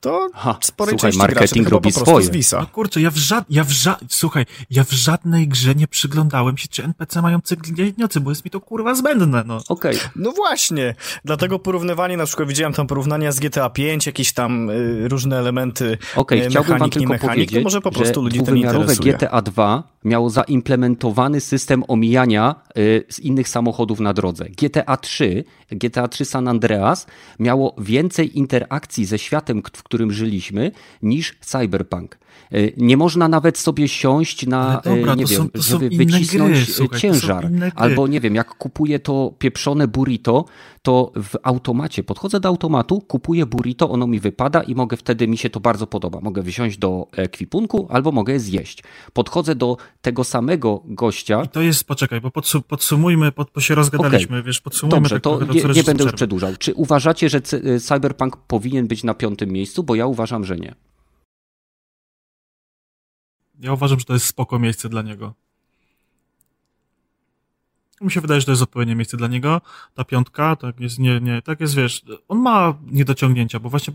to 0.00 0.28
ha, 0.34 0.58
sporej 0.62 0.92
słuchaj, 0.92 1.10
części 1.10 1.18
marketing 1.18 1.68
graczy 1.68 1.70
robi 1.70 1.92
po 1.92 2.00
swoje. 2.00 2.26
zwisa. 2.26 2.60
No 2.60 2.66
kurczę, 2.66 3.00
ja 3.00 3.10
w, 3.10 3.16
ża- 3.16 3.44
ja 3.50 3.64
w 3.64 3.70
ża- 3.70 3.96
słuchaj, 4.08 4.46
ja 4.70 4.84
w 4.84 4.92
żadnej 4.92 5.48
grze 5.48 5.74
nie 5.74 5.88
przyglądałem 5.88 6.58
się, 6.58 6.68
czy 6.68 6.84
NPC 6.84 7.22
mają 7.22 7.40
cykl 7.40 7.70
nocy, 7.98 8.20
bo 8.20 8.30
jest 8.30 8.44
mi 8.44 8.50
to 8.50 8.60
kurwa 8.60 8.94
zbędne, 8.94 9.42
no. 9.46 9.60
Okej. 9.68 9.96
Okay. 9.96 10.10
No 10.16 10.32
właśnie, 10.32 10.94
dlatego 11.24 11.58
porównywanie, 11.58 12.16
na 12.16 12.26
przykład 12.26 12.48
widziałem 12.48 12.72
tam 12.72 12.86
porównania 12.86 13.32
z 13.32 13.40
GTA 13.40 13.70
5, 13.70 14.06
jakieś 14.06 14.32
tam 14.32 14.70
y, 14.70 15.08
różne 15.08 15.38
elementy 15.38 15.98
Okej, 16.16 16.38
okay, 16.38 16.50
chciałbym 16.50 16.78
wam 16.78 16.90
tylko 16.90 17.12
mechanik, 17.12 17.34
powiedzieć, 17.34 17.64
może 17.64 17.80
po 17.80 17.90
prostu 17.90 18.20
że 18.20 18.24
ludzi 18.24 18.42
to 18.42 18.54
nie 18.54 18.60
interesuje. 18.60 19.12
GTA 19.12 19.42
2 19.42 19.82
miało 20.04 20.30
zaimplementowany 20.30 21.40
system 21.40 21.84
omijania 21.88 22.54
y, 22.78 23.04
z 23.08 23.18
innych 23.18 23.48
samochodów 23.48 24.00
na 24.00 24.12
drodze. 24.12 24.44
GTA 24.44 24.96
3, 24.96 25.44
GTA 25.70 26.08
3 26.08 26.24
San 26.24 26.48
Andreas 26.48 27.06
miało 27.38 27.74
więcej 27.78 28.38
interakcji 28.38 29.04
ze 29.04 29.18
światem, 29.18 29.62
w 29.72 29.82
którym 29.90 30.12
żyliśmy, 30.12 30.72
niż 31.02 31.34
Cyberpunk. 31.40 32.18
Y, 32.54 32.72
nie 32.76 32.96
można 32.96 33.28
nawet 33.28 33.58
sobie 33.58 33.88
siąść 33.88 34.46
na, 34.46 34.80
dobra, 34.84 35.12
y, 35.12 35.16
nie 35.16 35.26
wiem, 35.26 35.38
są, 35.38 35.48
żeby 35.54 35.88
wycisnąć 35.88 36.64
gry, 36.64 36.74
słuchaj, 36.74 37.00
ciężar. 37.00 37.50
Albo 37.74 38.06
nie 38.06 38.20
wiem, 38.20 38.34
jak 38.34 38.54
kupuję 38.54 38.98
to 38.98 39.34
pieprzone 39.38 39.88
burrito, 39.88 40.44
to 40.82 41.12
w 41.16 41.36
automacie, 41.42 42.02
podchodzę 42.02 42.40
do 42.40 42.48
automatu, 42.48 43.00
kupuję 43.00 43.46
burrito, 43.46 43.90
ono 43.90 44.06
mi 44.06 44.20
wypada 44.20 44.62
i 44.62 44.74
mogę 44.74 44.96
wtedy, 44.96 45.28
mi 45.28 45.38
się 45.38 45.50
to 45.50 45.60
bardzo 45.60 45.86
podoba. 45.86 46.20
Mogę 46.20 46.42
wysiąść 46.42 46.78
do 46.78 47.08
ekwipunku 47.16 47.86
albo 47.90 48.12
mogę 48.12 48.32
je 48.32 48.40
zjeść. 48.40 48.82
Podchodzę 49.12 49.54
do 49.54 49.76
tego 50.02 50.24
samego 50.24 50.82
gościa. 50.84 51.42
I 51.44 51.48
to 51.48 51.60
jest, 51.60 51.84
poczekaj, 51.84 52.20
bo 52.20 52.30
podsumujmy, 52.68 53.32
pod, 53.32 53.50
bo 53.54 53.60
się 53.60 53.74
rozgadaliśmy, 53.74 54.36
okay. 54.36 54.42
wiesz, 54.42 54.60
podsumujmy. 54.60 55.00
Dobrze, 55.00 55.14
tak 55.14 55.22
to 55.22 55.40
nie, 55.44 55.62
nie 55.74 55.84
będę 55.84 56.04
już 56.04 56.12
przedłużał. 56.12 56.56
Czy 56.58 56.74
uważacie, 56.74 57.28
że 57.28 57.40
Cyberpunk 57.80 58.36
powinien 58.36 58.86
być 58.86 59.04
na 59.04 59.14
piątym 59.14 59.50
miejscu? 59.50 59.82
Bo 59.82 59.94
ja 59.94 60.06
uważam, 60.06 60.44
że 60.44 60.56
nie. 60.56 60.74
Ja 63.60 63.72
uważam, 63.72 63.98
że 63.98 64.04
to 64.04 64.12
jest 64.12 64.26
spoko 64.26 64.58
miejsce 64.58 64.88
dla 64.88 65.02
niego. 65.02 65.34
Mi 68.00 68.10
się 68.10 68.20
wydaje, 68.20 68.40
że 68.40 68.46
to 68.46 68.52
jest 68.52 68.62
odpowiednie 68.62 68.96
miejsce 68.96 69.16
dla 69.16 69.28
niego. 69.28 69.60
Ta 69.94 70.04
piątka, 70.04 70.56
tak 70.56 70.80
jest, 70.80 70.98
nie, 70.98 71.20
nie, 71.20 71.42
tak 71.42 71.60
jest, 71.60 71.74
wiesz, 71.74 72.04
on 72.28 72.38
ma 72.38 72.74
niedociągnięcia, 72.86 73.60
bo 73.60 73.70
właśnie, 73.70 73.94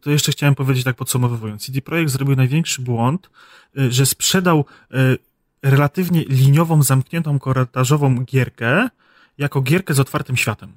to 0.00 0.10
jeszcze 0.10 0.32
chciałem 0.32 0.54
powiedzieć 0.54 0.84
tak 0.84 0.96
podsumowując. 0.96 1.66
CD 1.66 1.82
Projekt 1.82 2.10
zrobił 2.10 2.36
największy 2.36 2.82
błąd, 2.82 3.30
y, 3.78 3.92
że 3.92 4.06
sprzedał 4.06 4.64
y, 4.94 5.18
relatywnie 5.62 6.24
liniową, 6.24 6.82
zamkniętą 6.82 7.38
korytarzową 7.38 8.24
gierkę 8.24 8.88
jako 9.38 9.62
gierkę 9.62 9.94
z 9.94 10.00
otwartym 10.00 10.36
światem 10.36 10.72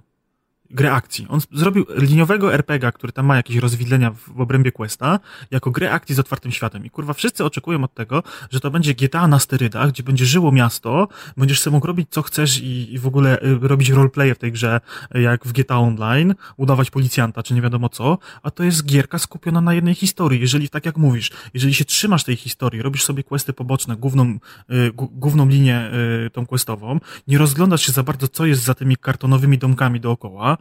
grę 0.74 0.94
akcji. 0.94 1.26
On 1.30 1.40
zrobił 1.52 1.86
liniowego 1.96 2.54
RPGa, 2.54 2.92
który 2.92 3.14
tam 3.14 3.26
ma 3.26 3.36
jakieś 3.36 3.58
rozwidlenia 3.58 4.12
w, 4.12 4.18
w 4.18 4.42
obrębie 4.42 4.72
Questa, 4.72 5.20
jako 5.52 5.72
grę 5.72 5.92
akcji 5.92 6.16
z 6.16 6.20
otwartym 6.20 6.52
światem. 6.52 6.86
I 6.86 6.90
kurwa, 6.90 7.14
wszyscy 7.14 7.46
oczekują 7.46 7.84
od 7.84 7.94
tego, 7.94 8.24
że 8.50 8.60
to 8.60 8.72
będzie 8.72 8.94
GTA 8.94 9.28
na 9.28 9.40
sterydach, 9.40 9.90
gdzie 9.90 10.04
będzie 10.04 10.26
żyło 10.26 10.52
miasto, 10.52 11.08
będziesz 11.38 11.60
sobie 11.60 11.72
mógł 11.72 11.88
robić 11.88 12.08
co 12.10 12.22
chcesz 12.22 12.60
i, 12.60 12.94
i 12.94 13.00
w 13.00 13.08
ogóle 13.08 13.42
y, 13.42 13.60
robić 13.62 13.90
roleplaye 13.90 14.36
w 14.36 14.40
tej 14.40 14.52
grze, 14.52 14.82
jak 15.14 15.46
w 15.46 15.52
GTA 15.52 15.80
Online, 15.80 16.36
udawać 16.58 16.92
policjanta, 16.92 17.44
czy 17.44 17.54
nie 17.54 17.62
wiadomo 17.62 17.90
co, 17.90 18.18
a 18.44 18.52
to 18.52 18.64
jest 18.64 18.86
gierka 18.86 19.20
skupiona 19.20 19.62
na 19.62 19.74
jednej 19.74 19.96
historii. 19.96 20.42
Jeżeli, 20.42 20.70
tak 20.70 20.86
jak 20.86 20.98
mówisz, 20.98 21.32
jeżeli 21.54 21.74
się 21.74 21.86
trzymasz 21.86 22.24
tej 22.24 22.36
historii, 22.36 22.82
robisz 22.82 23.04
sobie 23.04 23.24
questy 23.24 23.54
poboczne, 23.54 23.96
główną, 23.96 24.40
y, 24.70 24.92
główną 24.96 25.48
linię 25.48 25.92
y, 26.26 26.30
tą 26.30 26.46
questową, 26.46 27.00
nie 27.28 27.38
rozglądasz 27.38 27.82
się 27.82 27.92
za 27.92 28.04
bardzo, 28.04 28.28
co 28.28 28.46
jest 28.46 28.64
za 28.64 28.74
tymi 28.74 28.98
kartonowymi 28.98 29.58
domkami 29.58 30.00
dookoła, 30.00 30.58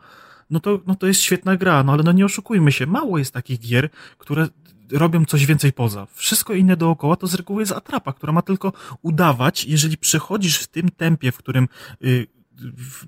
no 0.51 0.61
to, 0.61 0.81
no 0.87 0.95
to 0.95 1.07
jest 1.07 1.21
świetna 1.21 1.57
gra, 1.57 1.85
no 1.85 1.93
ale 1.93 2.03
no 2.03 2.13
nie 2.13 2.25
oszukujmy 2.25 2.73
się, 2.73 2.87
mało 2.87 3.19
jest 3.19 3.35
takich 3.35 3.61
gier, 3.61 3.91
które 4.19 4.49
robią 4.93 5.25
coś 5.25 5.47
więcej 5.47 5.73
poza. 5.73 6.07
Wszystko 6.15 6.55
inne 6.55 6.77
dookoła 6.77 7.17
to 7.17 7.27
z 7.27 7.35
reguły 7.35 7.63
jest 7.63 7.73
atrapa, 7.73 8.13
która 8.13 8.33
ma 8.33 8.43
tylko 8.43 8.73
udawać, 9.03 9.65
jeżeli 9.65 9.99
przechodzisz 9.99 10.59
w 10.59 10.67
tym 10.67 10.89
tempie, 10.89 11.33
w 11.33 11.37
którym 11.37 11.69
y, 12.05 12.27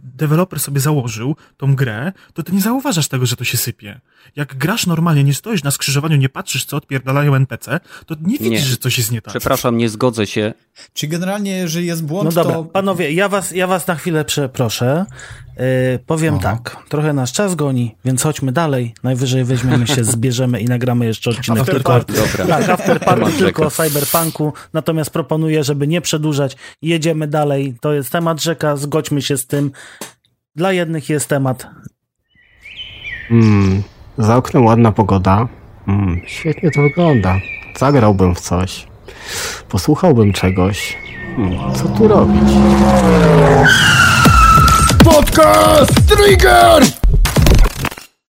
deweloper 0.02 0.60
sobie 0.60 0.80
założył 0.80 1.36
tą 1.56 1.74
grę, 1.74 2.12
to 2.34 2.42
ty 2.42 2.52
nie 2.52 2.60
zauważasz 2.60 3.08
tego, 3.08 3.26
że 3.26 3.36
to 3.36 3.44
się 3.44 3.56
sypie. 3.56 4.00
Jak 4.36 4.54
grasz 4.54 4.86
normalnie, 4.86 5.24
nie 5.24 5.34
stoisz 5.34 5.62
na 5.62 5.70
skrzyżowaniu, 5.70 6.16
nie 6.16 6.28
patrzysz, 6.28 6.64
co 6.64 6.76
odpierdalają 6.76 7.34
NPC, 7.34 7.80
to 8.06 8.14
nie 8.20 8.38
widzisz, 8.38 8.50
nie. 8.50 8.58
że 8.58 8.76
coś 8.76 8.98
jest 8.98 9.12
nie 9.12 9.22
tak. 9.22 9.34
Przepraszam, 9.34 9.76
nie 9.76 9.88
zgodzę 9.88 10.26
się. 10.26 10.54
Czy 10.94 11.06
generalnie, 11.06 11.50
jeżeli 11.50 11.86
jest 11.86 12.04
błąd, 12.04 12.24
no 12.24 12.32
dobra, 12.32 12.54
to... 12.54 12.64
panowie, 12.64 13.12
ja 13.12 13.28
was, 13.28 13.52
ja 13.52 13.66
was 13.66 13.86
na 13.86 13.94
chwilę 13.94 14.24
przeproszę. 14.24 15.06
Yy, 15.56 15.98
powiem 16.06 16.34
Aha. 16.34 16.42
tak, 16.42 16.76
trochę 16.88 17.12
nasz 17.12 17.32
czas 17.32 17.54
goni, 17.54 17.96
więc 18.04 18.22
chodźmy 18.22 18.52
dalej. 18.52 18.94
Najwyżej 19.02 19.44
weźmiemy 19.44 19.86
się, 19.86 20.04
zbierzemy 20.14 20.60
i 20.60 20.64
nagramy 20.64 21.06
jeszcze 21.06 21.30
odcinek 21.30 21.60
after 21.60 21.74
tylko, 21.74 21.92
party. 21.92 22.12
Dobra. 22.12 22.46
Tak, 22.46 22.68
after 22.68 23.00
party 23.10 23.32
tylko 23.32 23.66
o 23.66 23.70
cyberpunku. 23.70 24.52
Natomiast 24.72 25.10
proponuję, 25.10 25.64
żeby 25.64 25.86
nie 25.88 26.00
przedłużać, 26.00 26.56
jedziemy 26.82 27.26
dalej. 27.26 27.74
To 27.80 27.92
jest 27.92 28.12
temat 28.12 28.42
rzeka, 28.42 28.76
zgodźmy 28.76 29.22
się 29.22 29.36
z 29.36 29.46
tym. 29.46 29.70
Dla 30.56 30.72
jednych 30.72 31.08
jest 31.08 31.28
temat. 31.28 31.66
Hmm, 33.28 33.82
za 34.18 34.36
oknem 34.36 34.64
ładna 34.64 34.92
pogoda. 34.92 35.48
Hmm, 35.86 36.20
świetnie 36.26 36.70
to 36.70 36.82
wygląda. 36.82 37.40
Zagrałbym 37.78 38.34
w 38.34 38.40
coś. 38.40 38.86
posłuchałbym 39.68 40.32
czegoś. 40.32 40.98
Hmm, 41.36 41.74
co 41.74 41.88
tu 41.88 42.08
robić? 42.08 42.42
Podcast 45.02 46.06
Trigger! 46.06 47.01